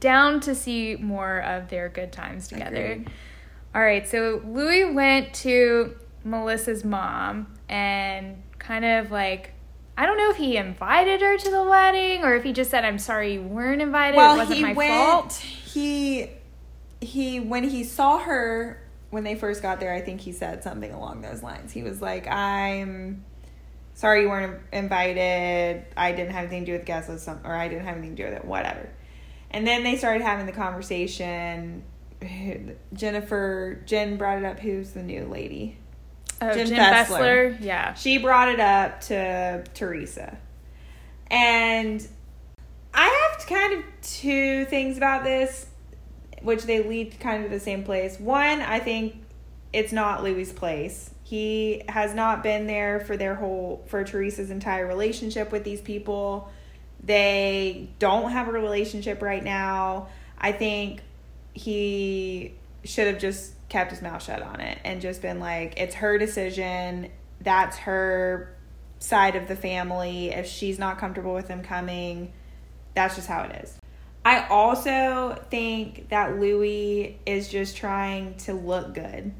down 0.00 0.40
to 0.40 0.54
see 0.54 0.96
more 0.96 1.38
of 1.40 1.68
their 1.68 1.88
good 1.88 2.12
times 2.12 2.48
together. 2.48 2.92
Agreed. 2.92 3.10
All 3.74 3.82
right, 3.82 4.08
so 4.08 4.40
Louis 4.44 4.92
went 4.92 5.34
to 5.34 5.96
Melissa's 6.24 6.84
mom 6.84 7.54
and 7.68 8.42
kind 8.58 8.84
of 8.84 9.10
like 9.10 9.52
I 9.96 10.06
don't 10.06 10.16
know 10.16 10.30
if 10.30 10.36
he 10.36 10.56
invited 10.56 11.20
her 11.20 11.36
to 11.36 11.50
the 11.50 11.64
wedding 11.64 12.22
or 12.24 12.34
if 12.36 12.44
he 12.44 12.52
just 12.52 12.70
said 12.70 12.84
I'm 12.84 12.98
sorry 12.98 13.34
you 13.34 13.42
weren't 13.42 13.82
invited. 13.82 14.14
it 14.14 14.18
Well, 14.18 14.36
wasn't 14.36 14.56
he 14.58 14.62
my 14.62 14.72
went 14.72 14.92
fault. 14.92 15.32
he 15.34 16.30
he 17.00 17.40
when 17.40 17.64
he 17.64 17.84
saw 17.84 18.18
her 18.18 18.82
when 19.10 19.24
they 19.24 19.34
first 19.34 19.62
got 19.62 19.80
there, 19.80 19.92
I 19.94 20.00
think 20.02 20.20
he 20.20 20.32
said 20.32 20.62
something 20.62 20.92
along 20.92 21.22
those 21.22 21.42
lines. 21.42 21.72
He 21.72 21.82
was 21.82 22.02
like, 22.02 22.26
"I'm 22.28 23.24
sorry 23.94 24.22
you 24.22 24.28
weren't 24.28 24.60
invited. 24.72 25.84
I 25.96 26.12
didn't 26.12 26.32
have 26.32 26.42
anything 26.44 26.60
to 26.62 26.66
do 26.66 26.72
with 26.72 26.82
the 26.82 26.86
guest 26.86 27.08
list, 27.08 27.26
or 27.28 27.54
I 27.54 27.68
didn't 27.68 27.86
have 27.86 27.96
anything 27.96 28.16
to 28.16 28.22
do 28.24 28.28
with 28.28 28.38
it. 28.38 28.44
Whatever." 28.44 28.90
And 29.50 29.66
then 29.66 29.82
they 29.82 29.96
started 29.96 30.22
having 30.22 30.46
the 30.46 30.52
conversation. 30.52 31.82
Jennifer 32.92 33.82
Jen 33.86 34.16
brought 34.16 34.38
it 34.38 34.44
up. 34.44 34.60
Who's 34.60 34.92
the 34.92 35.02
new 35.02 35.24
lady? 35.24 35.78
Oh, 36.40 36.52
Jen 36.54 36.66
Jen, 36.66 36.78
Fessler. 36.78 37.56
Fessler. 37.56 37.60
Yeah. 37.60 37.94
She 37.94 38.18
brought 38.18 38.48
it 38.48 38.60
up 38.60 39.00
to 39.02 39.64
Teresa. 39.74 40.38
And 41.30 42.06
I 42.94 43.30
have 43.36 43.46
kind 43.46 43.74
of 43.74 43.84
two 44.02 44.64
things 44.66 44.96
about 44.96 45.24
this, 45.24 45.66
which 46.42 46.64
they 46.64 46.82
lead 46.82 47.18
kind 47.20 47.44
of 47.44 47.50
to 47.50 47.56
the 47.56 47.62
same 47.62 47.84
place. 47.84 48.18
One, 48.18 48.60
I 48.60 48.78
think 48.78 49.16
it's 49.72 49.92
not 49.92 50.22
Louis' 50.22 50.52
place. 50.52 51.10
He 51.22 51.82
has 51.88 52.14
not 52.14 52.42
been 52.42 52.66
there 52.66 53.00
for 53.00 53.16
their 53.16 53.34
whole, 53.34 53.84
for 53.86 54.02
Teresa's 54.02 54.50
entire 54.50 54.86
relationship 54.86 55.52
with 55.52 55.64
these 55.64 55.80
people. 55.80 56.50
They 57.02 57.90
don't 57.98 58.32
have 58.32 58.48
a 58.48 58.52
relationship 58.52 59.22
right 59.22 59.42
now. 59.42 60.08
I 60.36 60.52
think 60.52 61.00
he 61.52 62.54
should 62.84 63.06
have 63.06 63.18
just 63.18 63.52
kept 63.68 63.90
his 63.90 64.02
mouth 64.02 64.22
shut 64.22 64.42
on 64.42 64.60
it 64.60 64.78
and 64.84 65.00
just 65.00 65.22
been 65.22 65.40
like, 65.40 65.74
it's 65.78 65.96
her 65.96 66.18
decision. 66.18 67.10
That's 67.40 67.76
her 67.78 68.54
side 68.98 69.36
of 69.36 69.48
the 69.48 69.56
family. 69.56 70.30
If 70.30 70.46
she's 70.46 70.78
not 70.78 70.98
comfortable 70.98 71.34
with 71.34 71.48
him 71.48 71.62
coming, 71.62 72.32
that's 72.94 73.16
just 73.16 73.28
how 73.28 73.42
it 73.42 73.62
is. 73.62 73.78
I 74.24 74.46
also 74.48 75.42
think 75.50 76.08
that 76.10 76.38
Louis 76.38 77.18
is 77.24 77.48
just 77.48 77.76
trying 77.76 78.34
to 78.38 78.52
look 78.52 78.94
good. 78.94 79.32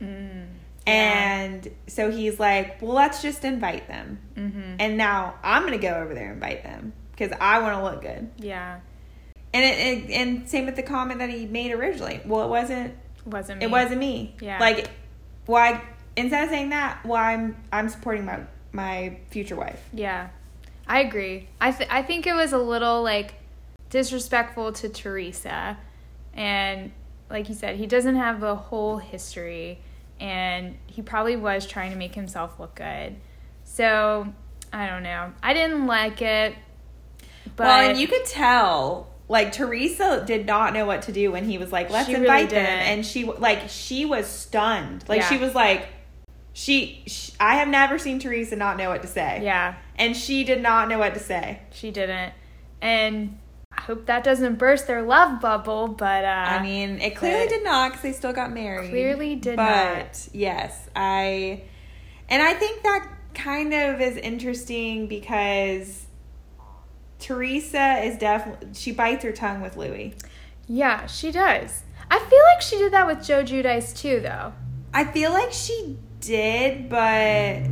Mm. 0.00 0.46
And 0.86 1.70
so 1.86 2.10
he's 2.10 2.40
like, 2.40 2.80
well, 2.80 2.94
let's 2.94 3.20
just 3.22 3.44
invite 3.44 3.86
them. 3.86 4.18
Mm-hmm. 4.36 4.76
And 4.78 4.96
now 4.96 5.34
I'm 5.42 5.62
going 5.62 5.78
to 5.78 5.78
go 5.78 5.94
over 5.94 6.14
there 6.14 6.26
and 6.26 6.34
invite 6.34 6.62
them 6.62 6.92
because 7.20 7.36
I 7.40 7.58
want 7.60 7.76
to 7.76 7.82
look 7.82 8.00
good. 8.02 8.30
Yeah. 8.38 8.80
And 9.52 9.64
it, 9.64 9.78
it, 9.78 10.10
and 10.12 10.48
same 10.48 10.64
with 10.66 10.76
the 10.76 10.82
comment 10.82 11.18
that 11.18 11.28
he 11.28 11.44
made 11.46 11.72
originally. 11.72 12.20
Well, 12.24 12.44
it 12.44 12.48
wasn't 12.48 12.94
Wasn't 13.26 13.58
me. 13.58 13.64
it 13.66 13.70
wasn't 13.70 14.00
me. 14.00 14.36
Yeah. 14.40 14.58
Like 14.58 14.88
why 15.46 15.82
instead 16.16 16.44
of 16.44 16.50
saying 16.50 16.70
that, 16.70 17.04
well 17.04 17.22
I'm 17.22 17.56
I'm 17.72 17.88
supporting 17.88 18.24
my 18.24 18.40
my 18.72 19.18
future 19.30 19.56
wife. 19.56 19.82
Yeah, 19.92 20.28
I 20.86 21.00
agree. 21.00 21.48
I 21.60 21.72
th- 21.72 21.90
I 21.90 22.02
think 22.02 22.26
it 22.26 22.34
was 22.34 22.52
a 22.52 22.58
little 22.58 23.02
like 23.02 23.34
disrespectful 23.90 24.72
to 24.74 24.88
Teresa, 24.88 25.76
and 26.32 26.92
like 27.28 27.48
you 27.48 27.54
said, 27.56 27.76
he 27.76 27.86
doesn't 27.86 28.14
have 28.16 28.44
a 28.44 28.54
whole 28.54 28.98
history, 28.98 29.80
and 30.20 30.76
he 30.86 31.02
probably 31.02 31.34
was 31.36 31.66
trying 31.66 31.90
to 31.90 31.96
make 31.96 32.14
himself 32.14 32.60
look 32.60 32.76
good. 32.76 33.16
So 33.64 34.32
I 34.72 34.86
don't 34.86 35.02
know. 35.02 35.32
I 35.42 35.52
didn't 35.54 35.88
like 35.88 36.22
it, 36.22 36.54
but 37.56 37.66
well, 37.66 37.90
and 37.90 37.98
you 37.98 38.06
could 38.08 38.24
tell 38.24 39.08
like 39.28 39.52
Teresa 39.52 40.24
did 40.26 40.44
not 40.46 40.72
know 40.74 40.86
what 40.86 41.02
to 41.02 41.12
do 41.12 41.30
when 41.32 41.44
he 41.44 41.56
was 41.58 41.70
like, 41.72 41.88
"Let's 41.90 42.06
She 42.08 42.14
really 42.14 42.26
invite 42.26 42.50
them," 42.50 42.64
and 42.66 43.06
she 43.06 43.24
like 43.24 43.68
she 43.68 44.04
was 44.04 44.26
stunned. 44.26 45.04
Like 45.08 45.20
Yeah. 45.20 45.28
she 45.28 45.36
was 45.38 45.54
like, 45.54 45.86
she, 46.52 47.02
she 47.06 47.32
I 47.38 47.54
have 47.56 47.68
never 47.68 47.98
seen 47.98 48.18
Teresa 48.18 48.56
not 48.56 48.76
know 48.76 48.90
what 48.90 49.02
to 49.02 49.08
say. 49.08 49.40
yeah, 49.42 49.76
and 49.96 50.16
she 50.16 50.42
did 50.44 50.60
not 50.60 50.88
know 50.88 50.98
what 50.98 51.14
to 51.14 51.20
say. 51.20 51.60
she 51.70 51.90
didn't, 51.92 52.32
and 52.82 53.38
I 53.76 53.82
hope 53.82 54.06
that 54.06 54.24
doesn't 54.24 54.56
burst 54.58 54.88
their 54.88 55.02
love 55.02 55.40
bubble. 55.40 55.86
But 55.88 56.24
uh, 56.24 56.28
I 56.28 56.62
mean, 56.62 57.00
it 57.00 57.14
clearly 57.14 57.46
did 57.46 57.62
not 57.62 57.90
because 57.92 58.02
they 58.02 58.12
still 58.12 58.32
got 58.32 58.52
married. 58.52 58.90
Clearly 58.90 59.36
did 59.36 59.56
but 59.56 59.98
not. 59.98 60.28
yes, 60.32 60.88
I, 60.96 61.62
and 62.28 62.42
I 62.42 62.54
think 62.54 62.82
that 62.82 63.08
kind 63.32 63.72
of 63.72 64.00
is 64.00 64.16
interesting 64.16 65.06
because 65.06 66.04
Teresa 67.20 68.02
is 68.04 68.16
definitely 68.18 68.68
she 68.74 68.92
bites 68.92 69.22
her 69.24 69.32
tongue 69.32 69.60
with 69.60 69.76
Louis. 69.76 70.14
yeah, 70.66 71.06
she 71.06 71.30
does. 71.30 71.82
I 72.10 72.18
feel 72.18 72.40
like 72.54 72.60
she 72.62 72.78
did 72.78 72.92
that 72.92 73.06
with 73.06 73.22
Joe 73.24 73.42
Giudice 73.44 73.96
too, 73.96 74.20
though. 74.20 74.52
I 74.92 75.04
feel 75.04 75.30
like 75.32 75.52
she 75.52 75.96
did, 76.20 76.88
but 76.88 77.62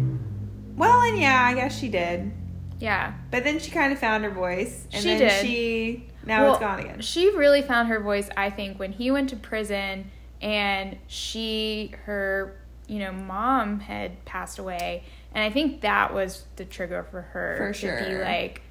well, 0.77 1.01
and 1.03 1.19
yeah, 1.19 1.45
I 1.45 1.55
guess 1.55 1.77
she 1.79 1.89
did. 1.89 2.31
Yeah. 2.79 3.15
But 3.33 3.43
then 3.43 3.59
she 3.59 3.71
kind 3.73 3.93
of 3.93 3.99
found 3.99 4.23
her 4.25 4.31
voice, 4.31 4.87
and 4.93 5.03
She 5.03 5.09
then 5.09 5.19
did. 5.19 5.43
she 5.45 6.07
now 6.25 6.43
Well, 6.45 6.53
it's 6.55 6.61
gone 6.61 6.79
again. 6.79 7.01
She 7.01 7.35
really 7.37 7.63
found 7.63 7.89
her 7.89 7.99
voice, 8.01 8.29
I 8.37 8.51
think, 8.51 8.79
when 8.79 8.93
he 8.93 9.11
went 9.11 9.31
to 9.31 9.37
prison 9.37 10.11
and 10.41 10.97
she, 11.09 11.93
her, 12.05 12.57
you 12.87 13.01
know, 13.01 13.11
mom 13.11 13.81
had 13.81 14.25
passed 14.25 14.61
away. 14.61 15.03
And 15.35 15.43
I 15.43 15.51
think 15.51 15.81
that 15.81 16.15
was 16.15 16.45
the 16.55 16.65
trigger 16.65 17.03
for 17.11 17.23
her 17.23 17.57
For 17.57 17.73
to 17.73 18.05
be 18.05 18.11
sure. 18.11 18.25
like, 18.25 18.63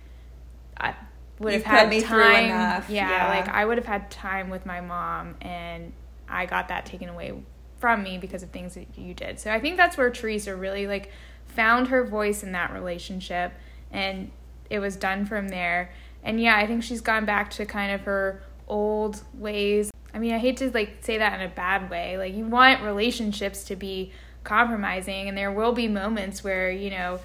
I 0.80 0.96
would 1.40 1.54
have 1.54 1.64
had 1.64 1.90
me 1.90 2.02
time. 2.02 2.46
enough, 2.46 2.90
Yeah, 2.90 3.10
yeah. 3.10 3.30
like 3.30 3.48
I 3.50 3.66
would 3.66 3.78
have 3.78 3.86
had 3.86 4.10
time 4.10 4.50
with 4.50 4.66
my 4.66 4.82
mom, 4.82 5.36
and 5.42 5.94
I 6.28 6.46
got 6.46 6.68
that 6.70 6.86
taken 6.86 7.10
away 7.10 7.34
from 7.78 8.04
me 8.04 8.18
because 8.18 8.44
of 8.44 8.50
things 8.50 8.74
that 8.74 8.88
you 8.98 9.14
did. 9.14 9.40
So 9.40 9.52
I 9.52 9.60
think 9.60 9.78
that's 9.78 9.98
where 9.98 10.10
Teresa 10.10 10.56
really 10.56 10.88
like 10.88 11.12
found 11.46 11.88
her 11.90 12.04
voice 12.04 12.44
in 12.44 12.52
that 12.54 12.74
relationship, 12.74 13.54
and 13.92 14.32
it 14.70 14.80
was 14.80 14.96
done 14.96 15.26
from 15.26 15.50
there. 15.50 15.92
And 16.24 16.42
yeah, 16.42 16.58
I 16.58 16.68
think 16.68 16.84
she's 16.84 17.02
gone 17.02 17.26
back 17.26 17.50
to 17.52 17.66
kind 17.66 17.92
of 17.92 18.02
her 18.02 18.42
old 18.68 19.22
ways. 19.34 19.92
I 20.14 20.20
mean, 20.20 20.34
I 20.34 20.40
hate 20.40 20.58
to 20.58 20.72
like 20.72 20.98
say 21.02 21.18
that 21.18 21.40
in 21.40 21.46
a 21.46 21.54
bad 21.54 21.90
way. 21.90 22.18
Like 22.18 22.34
you 22.34 22.46
want 22.46 22.82
relationships 22.82 23.64
to 23.66 23.76
be 23.76 24.12
compromising 24.44 25.28
and 25.28 25.38
there 25.38 25.52
will 25.52 25.74
be 25.74 25.88
moments 25.88 26.44
where, 26.44 26.72
you 26.72 26.90
know, 26.90 27.20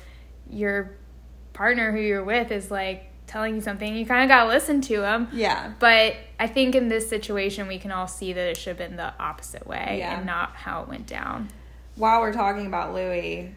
your 0.50 0.92
partner 1.52 1.92
who 1.92 1.98
you're 1.98 2.24
with 2.24 2.50
is 2.50 2.70
like 2.70 3.11
telling 3.32 3.54
you 3.54 3.60
something, 3.60 3.96
you 3.96 4.04
kind 4.06 4.22
of 4.22 4.28
got 4.28 4.44
to 4.44 4.48
listen 4.50 4.80
to 4.82 5.00
them. 5.00 5.28
Yeah. 5.32 5.72
But 5.78 6.16
I 6.38 6.46
think 6.46 6.74
in 6.74 6.88
this 6.88 7.08
situation, 7.08 7.66
we 7.66 7.78
can 7.78 7.90
all 7.90 8.06
see 8.06 8.32
that 8.32 8.48
it 8.48 8.56
should 8.56 8.76
have 8.76 8.78
been 8.78 8.96
the 8.96 9.14
opposite 9.18 9.66
way 9.66 9.96
Yeah. 9.98 10.18
and 10.18 10.26
not 10.26 10.54
how 10.54 10.82
it 10.82 10.88
went 10.88 11.06
down. 11.06 11.48
While 11.96 12.20
we're 12.20 12.32
talking 12.32 12.66
about 12.66 12.94
Louis, 12.94 13.54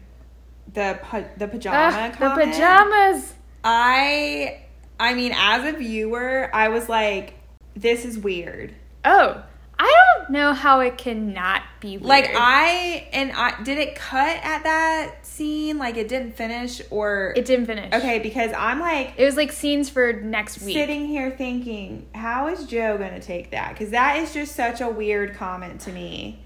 the 0.72 0.98
pa- 1.02 1.24
the 1.36 1.46
pajama 1.48 2.12
Ugh, 2.12 2.12
the 2.18 2.30
pajamas. 2.30 3.34
I 3.62 4.62
I 4.98 5.14
mean, 5.14 5.32
as 5.36 5.64
a 5.64 5.76
viewer, 5.76 6.50
I 6.54 6.68
was 6.68 6.88
like, 6.88 7.34
this 7.74 8.04
is 8.04 8.18
weird. 8.18 8.74
Oh, 9.04 9.42
I 9.78 9.94
don't 10.18 10.30
know 10.30 10.52
how 10.54 10.80
it 10.80 10.96
cannot 10.96 11.62
be 11.80 11.98
weird. 11.98 12.04
Like 12.08 12.30
I 12.34 13.08
and 13.12 13.32
I 13.32 13.62
did 13.62 13.78
it 13.78 13.94
cut 13.94 14.38
at 14.42 14.62
that 14.64 15.25
scene? 15.36 15.78
Like 15.78 15.96
it 15.96 16.08
didn't 16.08 16.36
finish 16.36 16.80
or 16.90 17.32
it 17.36 17.44
didn't 17.44 17.66
finish. 17.66 17.92
Okay, 17.92 18.18
because 18.18 18.52
I'm 18.56 18.80
like 18.80 19.12
It 19.16 19.24
was 19.24 19.36
like 19.36 19.52
scenes 19.52 19.88
for 19.90 20.12
next 20.12 20.62
week. 20.62 20.74
sitting 20.74 21.06
here 21.06 21.30
thinking, 21.30 22.06
how 22.14 22.48
is 22.48 22.66
Joe 22.66 22.96
to 22.98 23.20
take 23.20 23.50
that? 23.52 23.72
Because 23.72 23.90
that 23.90 24.16
is 24.18 24.32
just 24.34 24.56
such 24.56 24.80
a 24.80 24.88
weird 24.88 25.34
comment 25.34 25.80
to 25.82 25.92
me. 25.92 26.40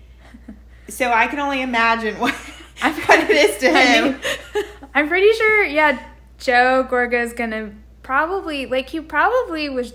So 0.88 1.12
I 1.12 1.28
can 1.28 1.38
only 1.38 1.62
imagine 1.62 2.18
what, 2.18 2.34
I'm 2.82 2.92
what 2.94 3.20
it 3.20 3.30
is 3.30 3.58
to 3.58 3.68
I 3.70 3.80
him. 3.80 4.04
mean, 4.04 4.64
I'm 4.94 5.06
pretty 5.08 5.30
sure, 5.34 5.62
yeah, 5.64 6.02
Joe 6.38 6.82
Gorga's 6.90 7.32
gonna 7.32 7.72
probably, 8.02 8.66
like, 8.66 8.88
he 8.88 9.00
probably 9.00 9.68
was 9.68 9.92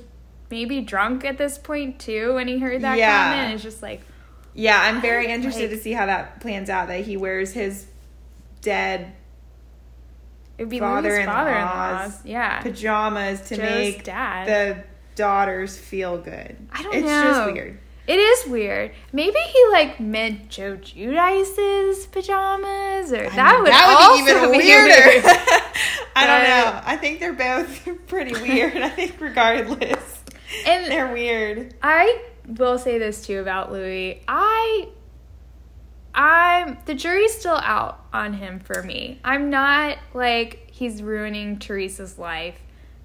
maybe 0.49 0.79
drunk 0.79 1.25
at 1.25 1.37
this 1.37 1.57
point 1.57 1.99
too 1.99 2.35
when 2.35 2.47
he 2.47 2.59
heard 2.59 2.81
that 2.83 2.97
Yeah. 2.97 3.33
comment. 3.33 3.55
It's 3.55 3.63
just 3.63 3.81
like, 3.81 4.03
Yeah, 4.53 4.79
I'm 4.81 5.01
very 5.01 5.27
interested 5.33 5.63
like- 5.69 5.71
to 5.71 5.77
see 5.83 5.91
how 5.91 6.05
that 6.05 6.39
plans 6.39 6.69
out. 6.69 6.87
That 6.87 7.01
he 7.01 7.17
wears 7.17 7.51
his 7.51 7.87
dead 8.65 9.13
it 10.57 10.63
would 10.63 10.69
be 10.69 10.79
Father-in-law's 10.79 11.25
father-in-law's. 11.35 12.25
Yeah. 12.25 12.61
pajamas 12.61 13.41
to 13.49 13.57
Joe's 13.57 13.65
make 13.69 14.03
dad. 14.03 14.47
the 14.47 14.83
daughters 15.15 15.77
feel 15.77 16.17
good. 16.17 16.55
I 16.71 16.81
don't 16.83 16.95
it's 16.95 17.05
know. 17.05 17.23
just 17.23 17.53
weird. 17.53 17.79
It 18.07 18.19
is 18.19 18.47
weird. 18.47 18.91
Maybe 19.11 19.39
he 19.39 19.65
like 19.71 19.99
meant 19.99 20.49
Joe 20.49 20.77
Giudice's 20.77 22.05
pajamas, 22.07 23.11
or 23.11 23.27
that 23.31 23.59
would 23.59 23.71
that 23.71 23.97
also 23.99 24.23
would 24.23 24.25
be 24.25 24.31
even 24.31 24.51
be 24.51 24.57
weirder. 24.59 25.09
weird. 25.09 25.23
I 26.15 26.27
don't 26.27 26.43
know. 26.43 26.81
I 26.85 26.97
think 26.97 27.19
they're 27.19 27.33
both 27.33 27.89
pretty 28.07 28.33
weird. 28.39 28.77
I 28.77 28.89
think 28.89 29.19
regardless, 29.19 30.23
And 30.67 30.85
they're 30.85 31.11
weird. 31.11 31.73
I 31.81 32.21
will 32.47 32.77
say 32.77 32.99
this 32.99 33.25
too 33.25 33.39
about 33.39 33.71
Louis. 33.71 34.21
I 34.27 34.87
I'm 36.15 36.77
the 36.85 36.95
jury's 36.95 37.37
still 37.37 37.57
out 37.57 38.05
on 38.13 38.33
him 38.33 38.59
for 38.59 38.81
me. 38.81 39.19
I'm 39.23 39.49
not 39.49 39.97
like 40.13 40.69
he's 40.71 41.03
ruining 41.03 41.59
Teresa's 41.59 42.17
life. 42.17 42.59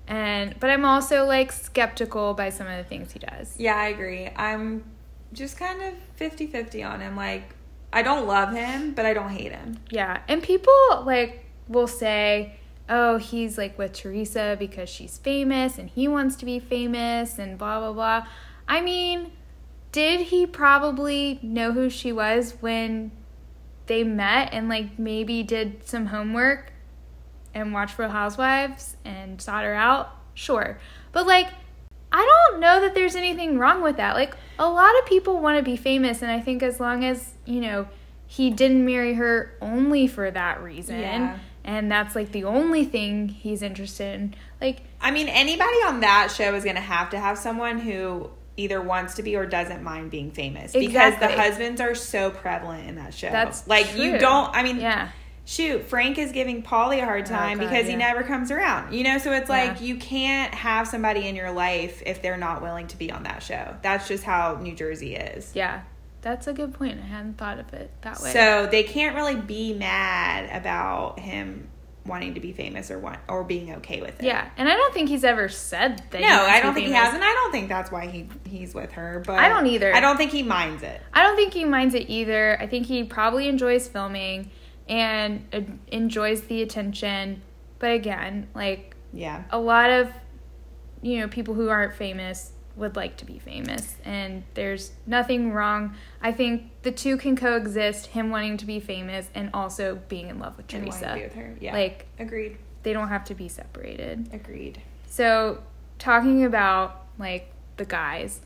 And 0.06 0.54
but 0.61 0.70
I'm 0.70 0.84
also 0.84 1.26
like 1.26 1.52
skeptical 1.52 2.34
by 2.34 2.50
some 2.50 2.68
of 2.68 2.76
the 2.78 2.84
things 2.84 3.12
he 3.12 3.18
does. 3.18 3.54
Yeah, 3.58 3.76
I 3.76 3.88
agree. 3.88 4.28
I'm 4.36 4.84
just 5.32 5.56
kind 5.56 5.82
of 5.82 5.94
50-50 6.18 6.88
on 6.88 7.00
him. 7.00 7.16
Like 7.16 7.54
I 7.92 8.02
don't 8.02 8.26
love 8.28 8.52
him, 8.52 8.94
but 8.94 9.04
I 9.06 9.12
don't 9.12 9.30
hate 9.30 9.52
him. 9.52 9.78
Yeah. 9.90 10.20
And 10.28 10.42
people 10.42 10.72
like 11.04 11.44
will 11.68 11.88
say, 11.88 12.54
"Oh, 12.88 13.18
he's 13.18 13.58
like 13.58 13.76
with 13.76 13.92
Teresa 13.92 14.56
because 14.58 14.88
she's 14.88 15.18
famous 15.18 15.78
and 15.78 15.90
he 15.90 16.06
wants 16.06 16.36
to 16.36 16.44
be 16.44 16.61
famous 16.61 17.38
and 17.38 17.58
blah 17.58 17.80
blah 17.80 17.92
blah." 17.92 18.26
I 18.68 18.80
mean, 18.80 19.32
did 19.93 20.20
he 20.20 20.47
probably 20.47 21.38
know 21.43 21.72
who 21.72 21.91
she 21.91 22.12
was 22.12 22.55
when 22.61 23.11
they 23.86 24.05
met 24.05 24.51
and 24.53 24.68
like 24.68 24.99
maybe 24.99 25.43
did 25.43 25.86
some 25.86 26.07
homework 26.07 26.72
and 27.55 27.72
watched 27.72 27.99
Real 27.99 28.09
Housewives 28.11 28.97
and 29.05 29.41
sought 29.43 29.64
her 29.64 29.74
out? 29.74 30.14
Sure. 30.34 30.78
But 31.12 31.26
like 31.26 31.49
I 32.12 32.47
don't 32.51 32.61
know 32.61 32.80
that 32.80 32.95
there's 32.95 33.14
anything 33.16 33.59
wrong 33.59 33.82
with 33.82 33.97
that. 33.97 34.14
Like 34.14 34.36
a 34.59 34.68
lot 34.68 34.99
of 34.99 35.07
people 35.07 35.38
want 35.41 35.59
to 35.59 35.62
be 35.64 35.76
famous 35.76 36.22
and 36.22 36.30
I 36.30 36.41
think 36.41 36.62
as 36.62 36.80
long 36.80 37.05
as, 37.05 37.34
you 37.45 37.61
know, 37.61 37.88
he 38.26 38.51
didn't 38.51 38.84
marry 38.84 39.14
her 39.14 39.57
only 39.61 40.07
for 40.07 40.30
that 40.30 40.62
reason 40.62 41.01
Yeah. 41.01 41.38
and 41.64 41.91
that's 41.91 42.14
like 42.14 42.30
the 42.30 42.45
only 42.45 42.84
thing 42.84 43.28
he's 43.28 43.61
interested 43.62 44.14
in. 44.20 44.34
Like 44.61 44.82
I 45.01 45.11
mean, 45.11 45.28
anybody 45.28 45.78
on 45.84 46.01
that 46.01 46.30
show 46.30 46.55
is 46.55 46.62
going 46.62 46.76
to 46.76 46.82
have 46.82 47.11
to 47.11 47.18
have 47.18 47.38
someone 47.38 47.78
who 47.80 48.30
either 48.57 48.80
wants 48.80 49.14
to 49.14 49.22
be 49.22 49.36
or 49.36 49.46
doesn't 49.46 49.82
mind 49.82 50.11
being 50.11 50.30
famous 50.30 50.72
because 50.72 51.18
the 51.18 51.28
husbands 51.28 51.80
are 51.80 51.94
so 51.94 52.30
prevalent 52.30 52.88
in 52.88 52.96
that 52.96 53.14
show. 53.14 53.30
That's 53.30 53.66
like 53.66 53.96
you 53.96 54.18
don't. 54.18 54.55
I 54.55 54.62
mean, 54.62 54.80
yeah. 54.80 55.11
shoot, 55.44 55.84
Frank 55.84 56.18
is 56.18 56.32
giving 56.32 56.62
Paulie 56.62 57.03
a 57.03 57.05
hard 57.05 57.24
Oh, 57.26 57.30
time 57.30 57.59
God, 57.59 57.68
because 57.68 57.86
he 57.86 57.96
never 57.96 58.22
comes 58.22 58.51
around. 58.51 58.92
You 58.92 59.05
know, 59.05 59.18
so 59.18 59.32
it's 59.32 59.48
like 59.48 59.80
you 59.80 59.96
can't 59.96 60.55
have 60.55 60.88
somebody 60.88 61.26
in 61.26 61.36
your 61.36 61.51
life 61.51 62.03
if 62.05 62.22
they're 62.22 62.36
not 62.36 62.62
willing 62.62 62.86
to 62.88 62.98
be 62.98 63.11
on 63.11 63.22
that 63.24 63.42
show. 63.42 63.76
That's 63.82 64.09
just 64.09 64.24
how 64.24 64.59
New 64.61 64.74
Jersey 64.74 65.16
is. 65.16 65.53
Yeah. 65.55 65.82
That's 66.22 66.46
a 66.46 66.53
good 66.53 66.74
point. 66.74 67.01
I 67.01 67.07
hadn't 67.07 67.38
thought 67.38 67.59
of 67.59 67.72
it 67.72 67.90
that 68.03 68.20
way. 68.20 68.32
So 68.32 68.68
they 68.70 68.82
can't 68.82 69.16
really 69.16 69.36
be 69.36 69.72
mad 69.72 70.55
about 70.55 71.18
him 71.18 71.68
wanting 72.07 72.34
to 72.34 72.40
be 72.40 72.53
famous 72.53 72.90
or 72.90 72.98
want 72.98 73.18
or 73.28 73.44
being 73.44 73.74
okay 73.76 74.01
with 74.01 74.20
it. 74.20 74.24
yeah, 74.26 74.48
and 74.57 74.68
I 74.68 74.74
don't 74.74 74.92
think 74.94 75.09
he's 75.09 75.24
ever 75.24 75.48
said 75.48 76.03
that. 76.11 76.20
No, 76.20 76.28
I 76.28 76.61
don't 76.61 76.74
think 76.74 76.86
he 76.86 76.92
has, 76.92 77.14
and 77.14 77.22
I 77.22 77.32
don't 77.32 77.53
think 77.53 77.68
that's 77.68 77.90
why 77.90 78.07
he 78.07 78.28
he's 78.46 78.74
with 78.74 78.92
her. 78.92 79.22
But 79.24 79.38
I 79.38 79.48
don't 79.48 79.66
either. 79.66 79.94
I 79.94 80.01
don't 80.01 80.16
think 80.16 80.32
he 80.32 80.42
minds 80.42 80.82
it. 80.82 81.01
I 81.12 81.22
don't 81.22 81.36
think 81.36 81.53
he 81.53 81.64
minds 81.64 81.94
it 81.94 82.09
either. 82.09 82.59
I 82.61 82.66
think 82.66 82.86
he 82.86 83.05
probably 83.05 83.48
enjoys 83.48 83.86
filming 83.88 84.51
and 84.88 85.46
uh, 85.53 85.61
enjoys 85.88 86.42
the 86.42 86.62
attention. 86.62 87.42
But 87.78 87.92
again, 87.92 88.48
like 88.55 88.96
Yeah, 89.12 89.44
a 89.51 89.59
lot 89.59 89.90
of 89.90 90.11
you 91.03 91.20
know 91.20 91.28
people 91.28 91.55
who 91.55 91.68
aren't 91.68 91.94
famous 91.94 92.53
would 92.81 92.97
like 92.97 93.16
to 93.18 93.24
be 93.24 93.39
famous 93.39 93.95
and 94.05 94.43
there's 94.55 94.93
nothing 95.07 95.53
wrong. 95.53 95.95
I 96.20 96.33
think 96.33 96.70
the 96.83 96.91
two 96.91 97.16
can 97.16 97.37
coexist, 97.37 98.07
him 98.09 98.31
wanting 98.31 98.57
to 98.57 98.66
be 98.66 98.81
famous 98.81 99.28
and 99.35 99.51
also 99.55 100.01
being 100.09 100.28
in 100.28 100.39
love 100.41 100.57
with 100.57 100.72
and 100.74 100.87
wanting 100.87 101.01
to 101.01 101.07
Teresa. 101.07 101.22
with 101.24 101.35
her. 101.35 101.55
Yeah, 101.61 101.72
Like 101.74 102.07
agreed, 102.18 102.57
they 102.83 102.93
don't 102.93 103.09
have 103.09 103.24
to 103.26 103.35
be 103.35 103.49
separated. 103.49 104.28
agreed. 104.33 104.81
So, 105.09 105.62
talking 105.99 106.45
about 106.45 107.07
like 107.18 107.53
the 107.76 107.85
guys, 107.85 108.41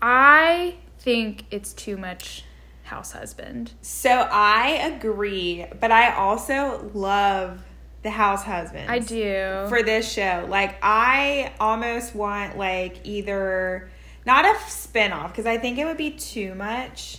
I 0.00 0.76
think 0.98 1.44
it's 1.50 1.72
too 1.72 1.96
much 1.96 2.44
house 2.84 3.12
husband. 3.12 3.72
So 3.82 4.10
I 4.10 4.68
agree, 4.94 5.66
but 5.80 5.90
I 5.90 6.14
also 6.14 6.90
love 6.94 7.62
the 8.04 8.10
house 8.10 8.44
husbands. 8.44 8.88
I 8.88 9.00
do. 9.00 9.66
for 9.68 9.82
this 9.82 10.10
show. 10.12 10.46
Like 10.48 10.76
I 10.82 11.52
almost 11.58 12.14
want 12.14 12.56
like 12.56 12.98
either 13.04 13.90
not 14.24 14.44
a 14.44 14.54
spin-off 14.70 15.32
because 15.32 15.46
I 15.46 15.58
think 15.58 15.78
it 15.78 15.84
would 15.84 15.96
be 15.96 16.10
too 16.12 16.54
much, 16.54 17.18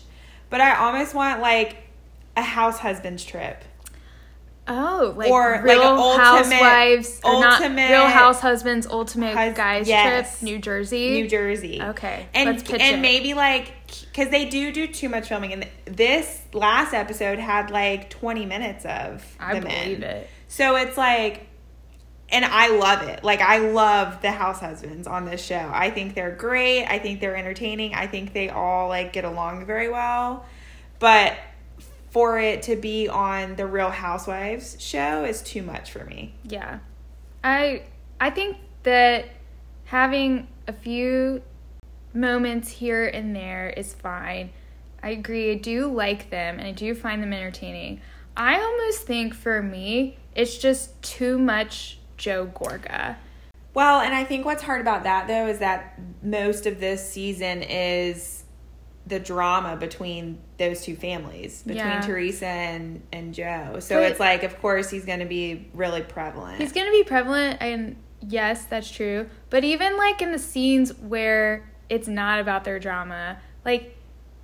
but 0.50 0.62
I 0.62 0.76
almost 0.78 1.14
want 1.14 1.42
like 1.42 1.78
a 2.38 2.42
house 2.42 2.80
husbands 2.80 3.24
trip. 3.26 3.64
oh, 4.68 5.14
like 5.16 5.30
Or, 5.30 5.54
like, 5.58 5.64
Real 5.64 5.82
ultimate- 5.84 6.24
Housewives 6.26 7.22
ultimate 7.24 7.90
Real 7.90 8.08
House 8.08 8.40
Husbands 8.40 8.88
Ultimate 8.88 9.36
hus- 9.36 9.56
Guys 9.56 9.88
yes. 9.88 10.40
Trip, 10.40 10.44
New 10.44 10.58
Jersey. 10.60 11.12
New 11.22 11.28
Jersey. 11.28 11.80
Okay, 11.82 12.26
And 12.34 12.50
and 12.50 12.72
it. 12.82 13.00
maybe 13.00 13.34
like 13.36 13.74
cuz 14.16 14.30
they 14.30 14.46
do 14.46 14.72
do 14.72 14.88
too 14.88 15.08
much 15.10 15.28
filming 15.30 15.54
and 15.54 15.68
this 15.86 16.42
last 16.54 16.94
episode 16.96 17.38
had 17.38 17.70
like 17.70 18.10
20 18.10 18.46
minutes 18.48 18.86
of 18.86 19.24
I 19.40 19.54
the 19.60 19.62
men. 19.68 19.84
believe 19.84 20.02
it. 20.04 20.30
So 20.56 20.78
it's 20.78 20.96
like, 20.96 21.48
and 22.30 22.46
I 22.46 22.70
love 22.78 23.02
it. 23.10 23.26
Like, 23.26 23.42
I 23.42 23.58
love 23.58 24.22
the 24.22 24.32
house 24.32 24.62
husbands 24.62 25.06
on 25.06 25.26
this 25.26 25.44
show. 25.44 25.70
I 25.74 25.90
think 25.90 26.16
they're 26.16 26.34
great. 26.34 26.86
I 26.86 26.98
think 26.98 27.20
they're 27.20 27.36
entertaining. 27.36 27.94
I 27.94 28.08
think 28.08 28.32
they 28.32 28.48
all 28.48 28.88
like 28.88 29.12
get 29.12 29.26
along 29.26 29.66
very 29.66 29.90
well. 29.90 30.46
But 31.00 31.36
for 32.10 32.40
it 32.40 32.62
to 32.64 32.78
be 32.78 33.10
on 33.10 33.58
the 33.58 33.66
Real 33.66 33.90
Housewives 33.90 34.78
show 34.80 35.26
is 35.26 35.42
too 35.42 35.62
much 35.62 35.92
for 35.92 36.06
me. 36.06 36.34
Yeah, 36.46 36.80
I 37.44 37.84
I 38.22 38.30
think 38.30 38.56
that 38.84 39.26
having 39.84 40.48
a 40.70 40.74
few 40.74 41.42
moments 42.14 42.70
here 42.70 43.06
and 43.08 43.36
there 43.36 43.72
is 43.72 43.94
fine. 43.94 44.52
I 45.04 45.10
agree. 45.10 45.52
I 45.52 45.56
do 45.56 45.92
like 45.92 46.30
them 46.30 46.60
and 46.60 46.68
I 46.70 46.72
do 46.72 46.96
find 46.96 47.22
them 47.22 47.34
entertaining. 47.34 48.00
I 48.38 48.60
almost 48.60 49.04
think 49.08 49.34
for 49.34 49.62
me, 49.62 50.18
it's 50.36 50.58
just 50.58 51.02
too 51.02 51.38
much 51.38 52.00
Joe 52.18 52.48
Gorga. 52.48 53.16
Well, 53.74 54.00
and 54.02 54.14
I 54.14 54.24
think 54.24 54.46
what's 54.46 54.64
hard 54.64 54.82
about 54.82 55.04
that 55.04 55.28
though 55.28 55.48
is 55.48 55.60
that 55.60 56.00
most 56.24 56.66
of 56.66 56.80
this 56.80 57.08
season 57.10 57.62
is 57.64 58.44
the 59.08 59.20
drama 59.20 59.76
between 59.76 60.40
those 60.58 60.82
two 60.82 60.96
families, 60.96 61.62
between 61.62 61.78
Yeah. 61.86 62.02
Teresa 62.02 62.48
and, 62.48 63.04
and 63.14 63.34
Joe. 63.34 63.78
So 63.80 63.96
But- 63.96 64.12
it's 64.12 64.20
like, 64.20 64.44
of 64.44 64.60
course, 64.62 64.90
he's 64.90 65.06
going 65.06 65.20
to 65.20 65.26
be 65.26 65.70
really 65.74 66.02
prevalent. 66.02 66.60
He's 66.60 66.72
going 66.72 66.88
to 66.88 66.92
be 66.92 67.04
prevalent, 67.04 67.58
and 67.62 67.98
yes, 68.28 68.66
that's 68.66 68.90
true. 68.90 69.28
But 69.52 69.64
even 69.64 69.96
like 69.98 70.22
in 70.22 70.32
the 70.32 70.40
scenes 70.40 70.92
where 70.98 71.70
it's 71.90 72.08
not 72.08 72.40
about 72.40 72.64
their 72.64 72.80
drama, 72.80 73.38
like 73.64 73.95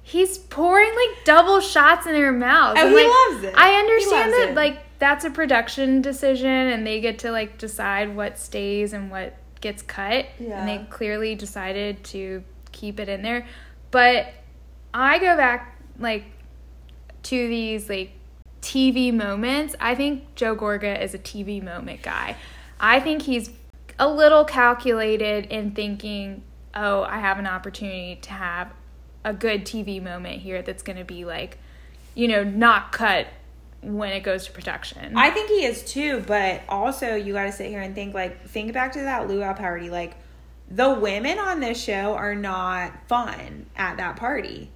he's 0.04 0.38
pouring 0.38 0.90
like 0.90 1.26
double 1.26 1.60
shots 1.60 2.06
in 2.06 2.14
their 2.14 2.32
mouths. 2.32 2.80
Oh, 2.80 2.86
and, 2.86 2.90
he 2.90 2.96
like, 2.96 3.32
loves 3.32 3.44
it. 3.46 3.54
I 3.58 3.74
understand 3.80 4.34
that 4.34 4.50
it. 4.50 4.56
like 4.56 4.80
that's 5.00 5.26
a 5.26 5.32
production 5.32 6.02
decision, 6.02 6.50
and 6.50 6.86
they 6.86 7.02
get 7.02 7.20
to 7.20 7.32
like 7.32 7.58
decide 7.58 8.16
what 8.16 8.38
stays 8.38 8.94
and 8.94 9.10
what 9.12 9.36
gets 9.62 9.82
cut. 9.82 10.26
Yeah. 10.40 10.60
And 10.60 10.68
they 10.68 10.86
clearly 10.90 11.36
decided 11.36 12.04
to 12.06 12.44
keep 12.72 13.00
it 13.00 13.10
in 13.10 13.22
there. 13.22 13.46
But 13.92 14.34
I 14.94 15.20
go 15.20 15.38
back 15.38 15.80
like 16.00 16.26
to 17.24 17.48
these 17.48 17.90
like 17.90 18.12
TV 18.62 19.14
moments. 19.14 19.76
I 19.80 19.96
think 19.96 20.36
Joe 20.36 20.56
Gorga 20.56 21.02
is 21.02 21.14
a 21.14 21.20
TV 21.20 21.62
moment 21.62 22.02
guy. 22.02 22.36
I 22.80 23.00
think 23.00 23.24
he's 23.24 23.52
a 24.00 24.08
little 24.08 24.46
calculated 24.46 25.46
in 25.48 25.72
thinking, 25.72 26.44
oh, 26.74 27.04
I 27.04 27.20
have 27.20 27.38
an 27.38 27.48
opportunity 27.48 28.18
to 28.24 28.32
have 28.32 28.72
a 29.24 29.34
good 29.34 29.66
TV 29.66 30.02
moment 30.02 30.42
here 30.42 30.62
that's 30.62 30.84
going 30.84 30.98
to 30.98 31.04
be 31.06 31.26
like, 31.26 31.58
you 32.16 32.28
know, 32.28 32.44
not 32.44 32.92
cut 32.92 33.28
when 33.82 34.12
it 34.14 34.22
goes 34.22 34.46
to 34.46 34.52
production. 34.52 35.18
I 35.18 35.32
think 35.32 35.50
he 35.50 35.66
is 35.66 35.84
too, 35.84 36.24
but 36.28 36.62
also 36.70 37.16
you 37.16 37.34
got 37.34 37.46
to 37.46 37.52
sit 37.52 37.68
here 37.70 37.82
and 37.82 37.96
think 37.96 38.14
like 38.14 38.48
think 38.48 38.74
back 38.74 38.94
to 38.94 39.00
that 39.00 39.28
luau 39.28 39.54
party. 39.54 39.90
Like 39.90 40.16
the 40.70 40.94
women 40.94 41.40
on 41.40 41.60
this 41.60 41.82
show 41.82 42.14
are 42.14 42.36
not 42.36 43.08
fun 43.08 43.66
at 43.76 43.98
that 43.98 44.16
party. 44.18 44.70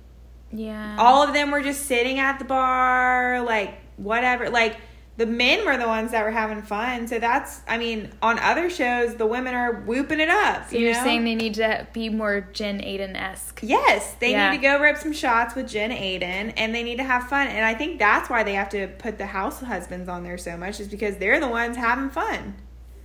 yeah. 0.52 0.96
All 1.00 1.22
of 1.28 1.34
them 1.34 1.52
were 1.52 1.62
just 1.62 1.86
sitting 1.86 2.20
at 2.20 2.40
the 2.40 2.46
bar, 2.46 3.42
like 3.42 3.78
whatever. 3.98 4.50
Like 4.50 4.78
the 5.18 5.26
men 5.26 5.66
were 5.66 5.78
the 5.78 5.88
ones 5.88 6.12
that 6.12 6.24
were 6.26 6.32
having 6.32 6.62
fun. 6.62 7.08
So 7.08 7.20
that's, 7.20 7.62
I 7.70 7.78
mean, 7.78 8.12
on 8.22 8.38
other 8.40 8.70
shows, 8.70 9.16
the 9.16 9.26
women 9.26 9.54
are 9.54 9.82
whooping 9.82 10.20
it 10.20 10.28
up. 10.30 10.70
so 10.70 10.76
you 10.76 10.86
you're 10.88 10.94
know? 10.94 11.04
saying 11.04 11.24
they 11.24 11.36
need 11.36 11.54
to 11.54 11.88
be 11.94 12.10
more 12.10 12.42
Jen 12.52 12.80
Aydin 12.82 13.16
esque. 13.16 13.62
Yes, 13.64 14.14
they 14.20 14.32
Yeah. 14.32 14.52
need 14.52 14.58
to 14.58 14.62
go 14.62 14.78
rip 14.80 14.98
some 14.98 15.14
shots 15.14 15.56
with 15.56 15.70
Jen 15.70 15.92
Aydin 15.92 16.52
and 16.58 16.76
they 16.76 16.84
need 16.84 16.98
to 16.98 17.04
have 17.04 17.30
fun. 17.30 17.48
And 17.48 17.64
I 17.66 17.74
think 17.76 17.98
that's 17.98 18.30
why 18.30 18.44
they 18.44 18.56
have 18.56 18.68
to 18.70 18.88
put 18.88 19.18
the 19.18 19.26
house 19.28 19.62
husbands 19.62 20.10
on 20.10 20.24
there 20.24 20.38
so 20.38 20.58
much, 20.58 20.82
is 20.82 20.90
because 20.90 21.16
they're 21.16 21.40
the 21.40 21.48
ones 21.48 21.78
having 21.78 22.10
fun. 22.10 22.56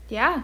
Yeah. 0.08 0.42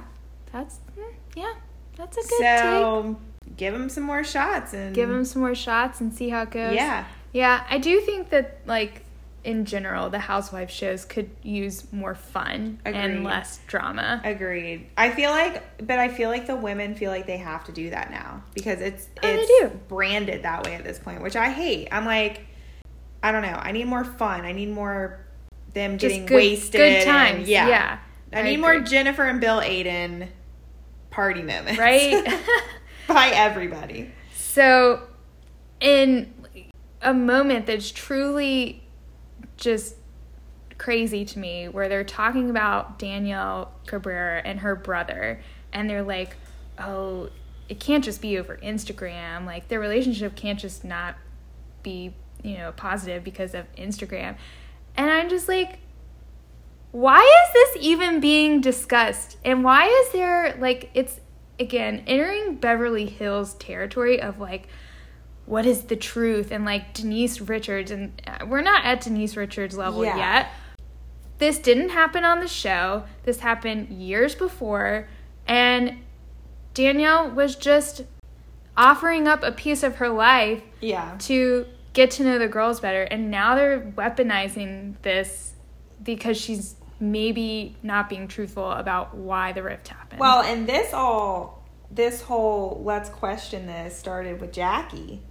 That's, 0.52 0.78
mm, 0.96 1.02
yeah, 1.34 1.54
that's 1.96 2.16
a 2.16 2.20
good 2.20 2.38
take. 2.38 2.60
So 2.60 3.16
give 3.56 3.72
them 3.72 3.88
some 3.88 4.04
more 4.04 4.22
shots 4.22 4.72
and 4.72 4.94
Give 4.94 5.08
them 5.08 5.24
some 5.24 5.42
more 5.42 5.54
shots 5.56 6.00
and 6.00 6.14
see 6.14 6.28
how 6.28 6.42
it 6.42 6.50
goes. 6.52 6.74
Yeah, 6.74 7.06
Yeah, 7.32 7.64
I 7.68 7.78
do 7.78 8.00
think 8.02 8.30
that 8.30 8.60
like 8.66 9.02
in 9.46 9.64
general, 9.64 10.10
the 10.10 10.18
housewife 10.18 10.70
shows 10.70 11.04
could 11.04 11.30
use 11.42 11.90
more 11.92 12.14
fun 12.14 12.80
Agreed. 12.84 13.00
and 13.00 13.24
less 13.24 13.60
drama. 13.68 14.20
agreed. 14.24 14.88
I 14.96 15.10
feel 15.10 15.30
like, 15.30 15.86
but 15.86 15.98
I 15.98 16.08
feel 16.08 16.28
like 16.30 16.46
the 16.48 16.56
women 16.56 16.94
feel 16.96 17.10
like 17.12 17.26
they 17.26 17.36
have 17.36 17.64
to 17.66 17.72
do 17.72 17.90
that 17.90 18.10
now 18.10 18.42
because 18.54 18.80
it's 18.80 19.08
Oh, 19.22 19.28
it's 19.28 19.74
branded 19.88 20.42
that 20.42 20.64
way 20.64 20.74
at 20.74 20.82
this 20.84 20.98
point, 20.98 21.22
which 21.22 21.36
I 21.36 21.48
hate. 21.50 21.88
I'm 21.92 22.04
like, 22.04 22.40
I 23.22 23.30
don't 23.32 23.42
know. 23.42 23.56
I 23.58 23.72
need 23.72 23.86
more 23.86 24.04
fun. 24.04 24.44
I 24.44 24.52
need 24.52 24.70
more 24.70 25.24
them 25.74 25.96
Just 25.98 26.10
getting 26.12 26.26
good, 26.26 26.34
wasted. 26.34 26.72
good 26.80 26.92
and- 26.92 27.04
times. 27.04 27.48
yeah, 27.48 27.68
yeah. 27.68 27.98
I, 28.32 28.40
I 28.40 28.42
need 28.42 28.56
more. 28.58 28.80
Jennifer 28.80 29.22
and 29.24 29.40
Bill 29.40 29.60
Aydin 29.60 30.28
party 31.10 31.42
moments, 31.42 31.78
Right? 31.78 32.24
By 33.06 33.28
everybody. 33.32 34.10
so, 34.34 35.02
in 35.80 36.34
a 37.02 37.14
moment 37.14 37.66
that's 37.66 37.92
truly 37.92 38.82
just 39.56 39.96
crazy 40.78 41.24
to 41.24 41.38
me, 41.38 41.68
where 41.68 41.88
they're 41.88 42.04
talking 42.04 42.50
about 42.50 42.98
Danielle 42.98 43.72
Cabral 43.86 44.42
and 44.44 44.60
her 44.60 44.76
brother, 44.76 45.40
and 45.72 45.88
they're 45.88 46.02
like, 46.02 46.36
oh, 46.78 47.30
it 47.68 47.80
can't 47.80 48.04
just 48.04 48.20
be 48.20 48.38
over 48.38 48.56
Instagram. 48.58 49.46
Like, 49.46 49.68
their 49.68 49.80
relationship 49.80 50.36
can't 50.36 50.58
just 50.58 50.84
not 50.84 51.16
be, 51.82 52.14
you 52.42 52.58
know, 52.58 52.72
positive 52.72 53.24
because 53.24 53.54
of 53.54 53.66
Instagram. 53.76 54.36
And 54.96 55.10
I'm 55.10 55.28
just 55.28 55.48
like, 55.48 55.78
why 56.92 57.20
is 57.20 57.52
this 57.52 57.84
even 57.84 58.20
being 58.20 58.62
discussed? 58.62 59.36
And 59.44 59.62
why 59.62 59.86
is 59.86 60.12
there 60.12 60.56
like 60.58 60.90
it's 60.94 61.20
again 61.60 62.02
entering 62.06 62.54
Beverly 62.54 63.04
Hills 63.04 63.52
territory 63.54 64.20
of 64.20 64.38
like 64.38 64.68
what 65.46 65.64
is 65.64 65.82
the 65.84 65.96
truth 65.96 66.50
and 66.50 66.64
like 66.64 66.92
Denise 66.92 67.40
Richards 67.40 67.90
and 67.90 68.20
uh, 68.26 68.44
we're 68.46 68.60
not 68.62 68.84
at 68.84 69.00
Denise 69.00 69.36
Richards 69.36 69.76
level 69.76 70.04
Yeah. 70.04 70.16
yet. 70.16 70.48
This 71.38 71.58
didn't 71.58 71.90
happen 71.90 72.24
on 72.24 72.40
the 72.40 72.48
show. 72.48 73.04
This 73.24 73.40
happened 73.40 73.90
years 73.90 74.34
before 74.34 75.08
and 75.46 75.98
Danielle 76.74 77.30
was 77.30 77.54
just 77.56 78.02
offering 78.76 79.26
up 79.26 79.42
a 79.42 79.52
piece 79.52 79.82
of 79.82 79.96
her 79.96 80.08
life 80.08 80.62
Yeah. 80.80 81.16
to 81.20 81.66
get 81.92 82.10
to 82.12 82.24
know 82.24 82.38
the 82.38 82.48
girls 82.48 82.80
better 82.80 83.02
and 83.04 83.30
now 83.30 83.54
they're 83.54 83.80
weaponizing 83.80 84.94
this 85.02 85.54
because 86.02 86.36
she's 86.36 86.74
maybe 86.98 87.76
not 87.82 88.08
being 88.08 88.26
truthful 88.28 88.70
about 88.72 89.14
why 89.14 89.52
the 89.52 89.62
rift 89.62 89.88
happened. 89.88 90.18
Well, 90.20 90.40
and 90.42 90.66
this 90.66 90.92
all, 90.92 91.62
this 91.90 92.22
whole 92.22 92.80
let's 92.84 93.08
question 93.10 93.66
this 93.66 93.96
started 93.96 94.40
with 94.40 94.52
Jackie. 94.52 95.22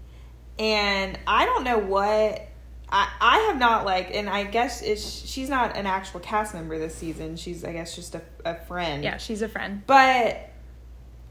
And 0.60 1.18
I 1.28 1.46
don't 1.46 1.64
know 1.64 1.80
what. 1.80 2.48
I, 2.88 3.10
I 3.20 3.38
have 3.50 3.58
not 3.58 3.84
like, 3.84 4.14
and 4.14 4.30
I 4.30 4.44
guess 4.44 4.82
it's, 4.84 5.04
she's 5.04 5.50
not 5.50 5.76
an 5.76 5.88
actual 5.88 6.20
cast 6.20 6.54
member 6.54 6.78
this 6.78 6.94
season. 6.96 7.36
She's, 7.36 7.64
I 7.66 7.74
guess, 7.74 7.96
just 7.96 8.14
a, 8.16 8.22
a 8.46 8.56
friend. 8.56 9.04
yeah, 9.04 9.18
she's 9.18 9.42
a 9.42 9.50
friend. 9.50 9.82
But 9.88 10.50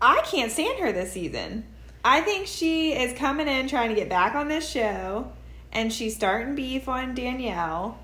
I 0.03 0.21
can't 0.25 0.51
stand 0.51 0.81
her 0.81 0.91
this 0.93 1.13
season. 1.13 1.65
I 2.05 2.21
think 2.23 2.49
she 2.49 2.93
is 2.93 3.17
coming 3.17 3.47
in 3.49 3.69
trying 3.69 3.89
to 3.91 3.95
get 3.95 4.09
back 4.11 4.35
on 4.35 4.49
this 4.49 4.69
show, 4.69 5.31
and 5.73 5.93
she's 5.93 6.15
starting 6.17 6.55
beef 6.57 6.89
on 6.89 7.15
Danielle, 7.15 7.99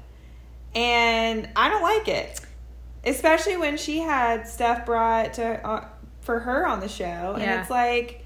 and 0.75 1.49
I 1.57 1.69
don't 1.69 1.83
like 1.83 2.09
it. 2.09 2.41
Especially 3.05 3.57
when 3.57 3.77
she 3.77 3.99
had 3.99 4.47
stuff 4.47 4.87
brought 4.87 5.35
to 5.35 5.67
uh, 5.67 5.85
for 6.21 6.39
her 6.39 6.67
on 6.67 6.81
the 6.81 6.89
show, 6.89 7.05
and 7.35 7.43
Yeah. 7.43 7.61
it's 7.63 7.71
like 7.71 8.20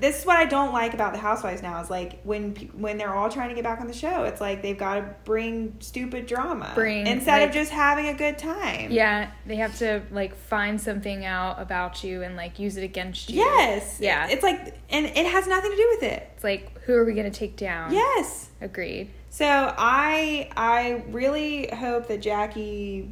this 0.00 0.20
is 0.20 0.26
what 0.26 0.36
I 0.36 0.44
don't 0.44 0.72
like 0.72 0.94
about 0.94 1.12
the 1.12 1.18
Housewives 1.18 1.62
now 1.62 1.80
is 1.80 1.88
like 1.90 2.20
when 2.22 2.54
when 2.74 2.98
they're 2.98 3.14
all 3.14 3.28
trying 3.30 3.48
to 3.48 3.54
get 3.54 3.64
back 3.64 3.80
on 3.80 3.86
the 3.86 3.94
show, 3.94 4.24
it's 4.24 4.40
like 4.40 4.62
they've 4.62 4.76
got 4.78 4.94
to 4.96 5.14
bring 5.24 5.76
stupid 5.80 6.26
drama 6.26 6.72
Bring, 6.74 7.06
instead 7.06 7.40
like- 7.40 7.48
of 7.48 7.54
just 7.54 7.70
having 7.72 8.06
a 8.08 8.14
good 8.14 8.38
time. 8.38 8.90
Yeah, 8.90 9.30
they 9.46 9.56
have 9.56 9.76
to 9.78 10.02
like 10.10 10.34
find 10.36 10.80
something 10.80 11.24
out 11.24 11.60
about 11.60 12.04
you 12.04 12.22
and 12.22 12.36
like 12.36 12.58
use 12.58 12.76
it 12.76 12.84
against 12.84 13.30
you. 13.30 13.36
Yes. 13.36 13.98
Yeah. 14.00 14.28
It's 14.28 14.42
like, 14.42 14.78
and 14.90 15.06
it 15.06 15.26
has 15.26 15.46
nothing 15.46 15.70
to 15.70 15.76
do 15.76 15.88
with 15.94 16.02
it. 16.02 16.30
It's 16.34 16.44
like 16.44 16.80
who 16.82 16.94
are 16.94 17.04
we 17.04 17.14
going 17.14 17.30
to 17.30 17.36
take 17.38 17.56
down? 17.56 17.92
Yes. 17.92 18.48
Agreed. 18.60 19.10
So 19.30 19.46
I 19.46 20.48
I 20.56 21.04
really 21.10 21.68
hope 21.68 22.08
that 22.08 22.22
Jackie 22.22 23.10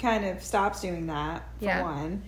kind 0.00 0.24
of 0.26 0.42
stops 0.42 0.80
doing 0.82 1.06
that 1.06 1.42
for 1.58 1.64
Yeah. 1.64 1.82
one. 1.82 2.22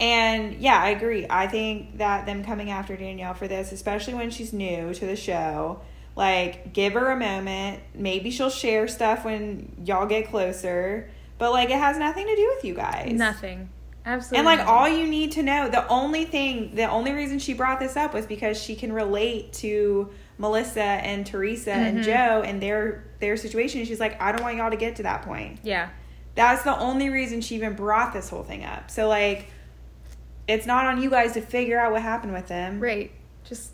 And 0.00 0.54
yeah, 0.54 0.80
I 0.80 0.88
agree. 0.90 1.26
I 1.28 1.46
think 1.46 1.98
that 1.98 2.24
them 2.26 2.42
coming 2.42 2.70
after 2.70 2.96
Danielle 2.96 3.34
for 3.34 3.46
this, 3.46 3.70
especially 3.70 4.14
when 4.14 4.30
she's 4.30 4.52
new 4.52 4.94
to 4.94 5.06
the 5.06 5.14
show, 5.16 5.82
like 6.16 6.72
give 6.72 6.94
her 6.94 7.10
a 7.10 7.16
moment. 7.16 7.80
Maybe 7.94 8.30
she'll 8.30 8.50
share 8.50 8.88
stuff 8.88 9.24
when 9.24 9.76
y'all 9.84 10.06
get 10.06 10.28
closer, 10.28 11.10
but 11.38 11.52
like 11.52 11.68
it 11.70 11.78
has 11.78 11.98
nothing 11.98 12.26
to 12.26 12.34
do 12.34 12.52
with 12.56 12.64
you 12.64 12.74
guys. 12.74 13.12
Nothing. 13.12 13.68
Absolutely. 14.06 14.38
And 14.38 14.46
like 14.46 14.60
nothing. 14.60 14.74
all 14.74 14.88
you 14.88 15.06
need 15.06 15.32
to 15.32 15.42
know, 15.42 15.68
the 15.68 15.86
only 15.88 16.24
thing, 16.24 16.74
the 16.74 16.84
only 16.88 17.12
reason 17.12 17.38
she 17.38 17.52
brought 17.52 17.78
this 17.78 17.96
up 17.98 18.14
was 18.14 18.24
because 18.24 18.60
she 18.60 18.74
can 18.74 18.92
relate 18.94 19.52
to 19.54 20.08
Melissa 20.38 20.80
and 20.82 21.26
Teresa 21.26 21.72
and 21.74 21.98
Mhm. 21.98 22.04
Joe 22.04 22.42
and 22.42 22.62
their 22.62 23.04
their 23.20 23.36
situation. 23.36 23.84
She's 23.84 24.00
like, 24.00 24.18
I 24.22 24.32
don't 24.32 24.40
want 24.40 24.56
y'all 24.56 24.70
to 24.70 24.76
get 24.78 24.96
to 24.96 25.02
that 25.02 25.20
point. 25.20 25.58
Yeah. 25.62 25.90
That's 26.34 26.62
the 26.62 26.78
only 26.78 27.10
reason 27.10 27.42
she 27.42 27.56
even 27.56 27.74
brought 27.74 28.14
this 28.14 28.30
whole 28.30 28.42
thing 28.44 28.64
up. 28.64 28.90
So 28.90 29.06
like, 29.08 29.48
it's 30.50 30.66
not 30.66 30.84
on 30.86 31.00
you 31.02 31.10
guys 31.10 31.32
to 31.34 31.40
figure 31.40 31.78
out 31.78 31.92
what 31.92 32.02
happened 32.02 32.32
with 32.32 32.48
them. 32.48 32.80
Right. 32.80 33.10
Just 33.44 33.72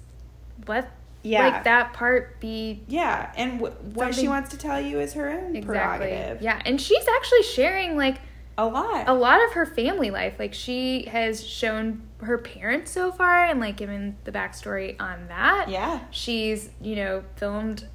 let 0.68 0.90
Yeah. 1.22 1.48
like 1.48 1.64
that 1.64 1.92
part 1.92 2.38
be 2.40 2.82
Yeah, 2.86 3.32
and 3.36 3.58
w- 3.60 3.74
what 3.94 4.14
she 4.14 4.28
wants 4.28 4.50
to 4.50 4.58
tell 4.58 4.80
you 4.80 5.00
is 5.00 5.14
her 5.14 5.28
own 5.28 5.56
exactly. 5.56 5.62
prerogative. 5.64 6.42
Yeah, 6.42 6.60
and 6.64 6.80
she's 6.80 7.06
actually 7.08 7.42
sharing 7.42 7.96
like 7.96 8.16
a 8.58 8.64
lot. 8.66 9.08
a 9.08 9.12
lot 9.12 9.44
of 9.44 9.52
her 9.52 9.66
family 9.66 10.10
life. 10.10 10.34
Like 10.38 10.54
she 10.54 11.02
has 11.06 11.44
shown 11.46 12.02
her 12.22 12.38
parents 12.38 12.90
so 12.90 13.12
far 13.12 13.44
and 13.44 13.60
like 13.60 13.76
given 13.76 14.16
the 14.24 14.32
backstory 14.32 14.96
on 15.00 15.26
that. 15.28 15.68
yeah. 15.68 16.00
She's, 16.10 16.70
you 16.80 16.96
know, 16.96 17.22
filmed 17.36 17.86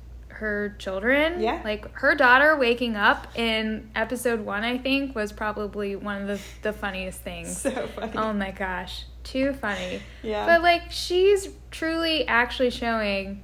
her 0.42 0.76
children. 0.78 1.40
Yeah. 1.42 1.62
Like 1.64 1.92
her 1.94 2.14
daughter 2.16 2.58
waking 2.58 2.96
up 2.96 3.28
in 3.38 3.90
episode 3.96 4.42
one, 4.42 4.64
I 4.64 4.78
think, 4.78 5.16
was 5.16 5.32
probably 5.32 5.96
one 5.96 6.22
of 6.22 6.28
the, 6.28 6.40
the 6.62 6.74
funniest 6.74 7.22
things. 7.22 7.62
So 7.62 7.72
funny. 7.88 8.12
Oh 8.18 8.34
my 8.34 8.52
gosh. 8.52 9.06
Too 9.24 9.54
funny. 9.54 10.02
yeah. 10.24 10.46
But 10.46 10.62
like 10.62 10.92
she's 10.92 11.48
truly 11.72 12.28
actually 12.28 12.72
showing 12.72 13.44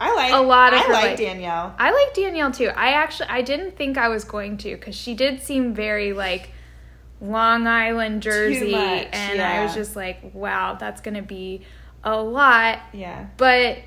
I 0.00 0.14
like 0.14 0.32
a 0.32 0.36
lot 0.40 0.72
of 0.74 0.80
I 0.80 0.82
her, 0.84 0.92
like 0.92 1.04
like- 1.04 1.18
Danielle. 1.18 1.74
I 1.78 1.90
like 1.90 2.14
Danielle 2.14 2.52
too. 2.52 2.68
I 2.68 2.90
actually 2.92 3.28
I 3.30 3.42
didn't 3.42 3.76
think 3.76 3.98
I 3.98 4.08
was 4.08 4.24
going 4.24 4.56
to 4.58 4.76
because 4.76 4.94
she 4.94 5.14
did 5.14 5.42
seem 5.42 5.74
very 5.74 6.12
like 6.12 6.50
Long 7.20 7.66
Island 7.66 8.22
Jersey, 8.22 8.70
much, 8.70 9.08
and 9.12 9.42
I 9.42 9.64
was 9.64 9.74
just 9.74 9.96
like, 9.96 10.18
wow, 10.34 10.74
that's 10.78 11.00
gonna 11.00 11.22
be 11.22 11.62
a 12.04 12.16
lot. 12.22 12.78
Yeah. 12.92 13.26
But 13.36 13.78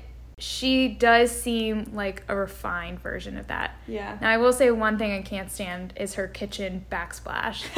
she 0.44 0.88
does 0.88 1.30
seem 1.30 1.92
like 1.94 2.24
a 2.26 2.34
refined 2.34 2.98
version 2.98 3.36
of 3.38 3.46
that. 3.46 3.76
Yeah. 3.86 4.18
Now 4.20 4.28
I 4.28 4.38
will 4.38 4.52
say 4.52 4.72
one 4.72 4.98
thing 4.98 5.12
I 5.12 5.22
can't 5.22 5.52
stand 5.52 5.92
is 5.94 6.14
her 6.14 6.26
kitchen 6.26 6.84
backsplash. 6.90 7.62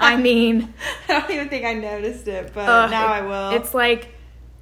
I 0.00 0.16
mean, 0.16 0.72
I 1.10 1.20
don't 1.20 1.30
even 1.30 1.50
think 1.50 1.66
I 1.66 1.74
noticed 1.74 2.26
it, 2.26 2.52
but 2.54 2.66
ugh, 2.66 2.90
now 2.90 3.06
I 3.08 3.20
will. 3.20 3.50
It's 3.60 3.74
like 3.74 4.14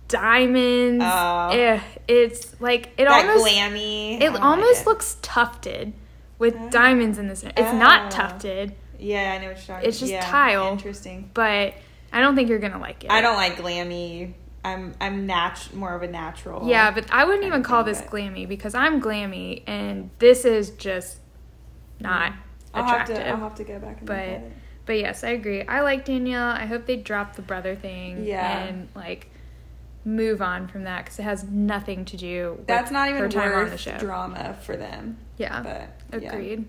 diamonds. 0.08 1.04
Oh. 1.06 1.48
Eh, 1.52 1.80
it's 2.08 2.60
like 2.60 2.86
it 2.98 3.04
that 3.04 3.24
almost 3.24 3.46
glammy. 3.46 4.20
It 4.20 4.34
almost 4.34 4.84
looks 4.84 5.16
tufted 5.22 5.92
with 6.40 6.56
Oh. 6.58 6.70
diamonds 6.70 7.18
in 7.18 7.28
this. 7.28 7.44
It's 7.44 7.72
not 7.72 8.12
Oh. 8.12 8.16
tufted, 8.16 8.74
Yeah, 8.98 9.32
I 9.34 9.38
know 9.38 9.48
what 9.48 9.56
you're 9.58 9.66
talking. 9.76 9.88
It's 9.88 10.00
just 10.00 10.10
yeah, 10.10 10.22
tile. 10.28 10.72
Interesting. 10.72 11.30
but 11.34 11.74
I 12.12 12.20
don't 12.20 12.34
think 12.34 12.48
you're 12.48 12.58
gonna 12.58 12.80
like 12.80 13.04
it. 13.04 13.10
I 13.12 13.20
don't 13.20 13.36
like 13.36 13.56
glammy. 13.56 14.32
I'm 14.64 14.94
I'm 15.00 15.26
nat- 15.26 15.68
more 15.74 15.94
of 15.94 16.02
a 16.02 16.08
natural. 16.08 16.66
Yeah, 16.66 16.90
but 16.90 17.10
I 17.12 17.24
wouldn't 17.24 17.44
even 17.44 17.62
call 17.62 17.84
this 17.84 18.00
glammy 18.00 18.48
because 18.48 18.74
I'm 18.74 19.00
glammy, 19.00 19.62
and 19.66 20.10
this 20.18 20.44
is 20.44 20.70
just 20.70 21.18
not 22.00 22.32
I'll 22.72 22.84
have 22.84 22.92
attractive. 23.02 23.16
to 23.18 23.28
I'll 23.28 23.36
have 23.36 23.54
to 23.56 23.64
go 23.64 23.78
back 23.78 23.98
and 23.98 24.06
But- 24.06 24.16
look 24.16 24.26
at 24.36 24.42
it. 24.42 24.52
But 24.86 24.98
yes, 24.98 25.24
I 25.24 25.30
agree. 25.30 25.62
I 25.62 25.80
like 25.80 26.04
Danielle. 26.04 26.48
I 26.48 26.66
hope 26.66 26.84
they 26.84 26.96
drop 26.96 27.36
the 27.36 27.42
brother 27.42 27.74
thing. 27.74 28.24
Yeah. 28.26 28.64
And 28.64 28.88
like 28.94 29.30
move 30.04 30.42
on 30.42 30.68
from 30.68 30.84
that 30.84 31.04
because 31.06 31.18
it 31.18 31.22
has 31.22 31.44
nothing 31.44 32.04
to 32.04 32.18
do. 32.18 32.56
With 32.58 32.66
That's 32.66 32.90
not 32.90 33.08
even 33.08 33.22
her 33.22 33.28
time 33.30 33.50
worth 33.52 33.64
on 33.64 33.70
the 33.70 33.78
show. 33.78 33.96
drama 33.96 34.58
for 34.62 34.76
them. 34.76 35.16
Yeah. 35.38 35.62
But 36.10 36.22
yeah. 36.22 36.32
Agreed. 36.34 36.66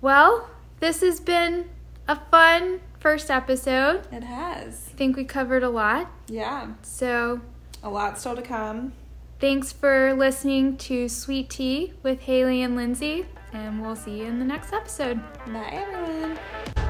Well, 0.00 0.50
this 0.80 1.00
has 1.02 1.20
been 1.20 1.70
a 2.08 2.16
fun 2.16 2.80
first 3.02 3.30
episode. 3.30 4.06
It 4.12 4.24
has. 4.24 4.88
I 4.92 4.96
think 4.96 5.16
we 5.16 5.24
covered 5.24 5.62
a 5.62 5.68
lot. 5.68 6.10
Yeah. 6.28 6.68
So 6.82 7.40
A 7.82 7.90
lot 7.90 8.18
still 8.18 8.36
to 8.36 8.42
come. 8.42 8.92
thanks 9.40 9.72
for 9.72 10.14
listening 10.14 10.76
to 10.78 11.08
Sweet 11.08 11.50
Tea 11.50 11.92
with 12.02 12.20
Hailey 12.22 12.62
and 12.62 12.76
Lindsey, 12.76 13.26
and 13.52 13.82
we'll 13.82 13.96
see 13.96 14.18
you 14.20 14.26
in 14.26 14.38
the 14.38 14.44
next 14.44 14.72
episode. 14.72 15.20
Bye 15.46 15.84
everyone. 15.88 16.81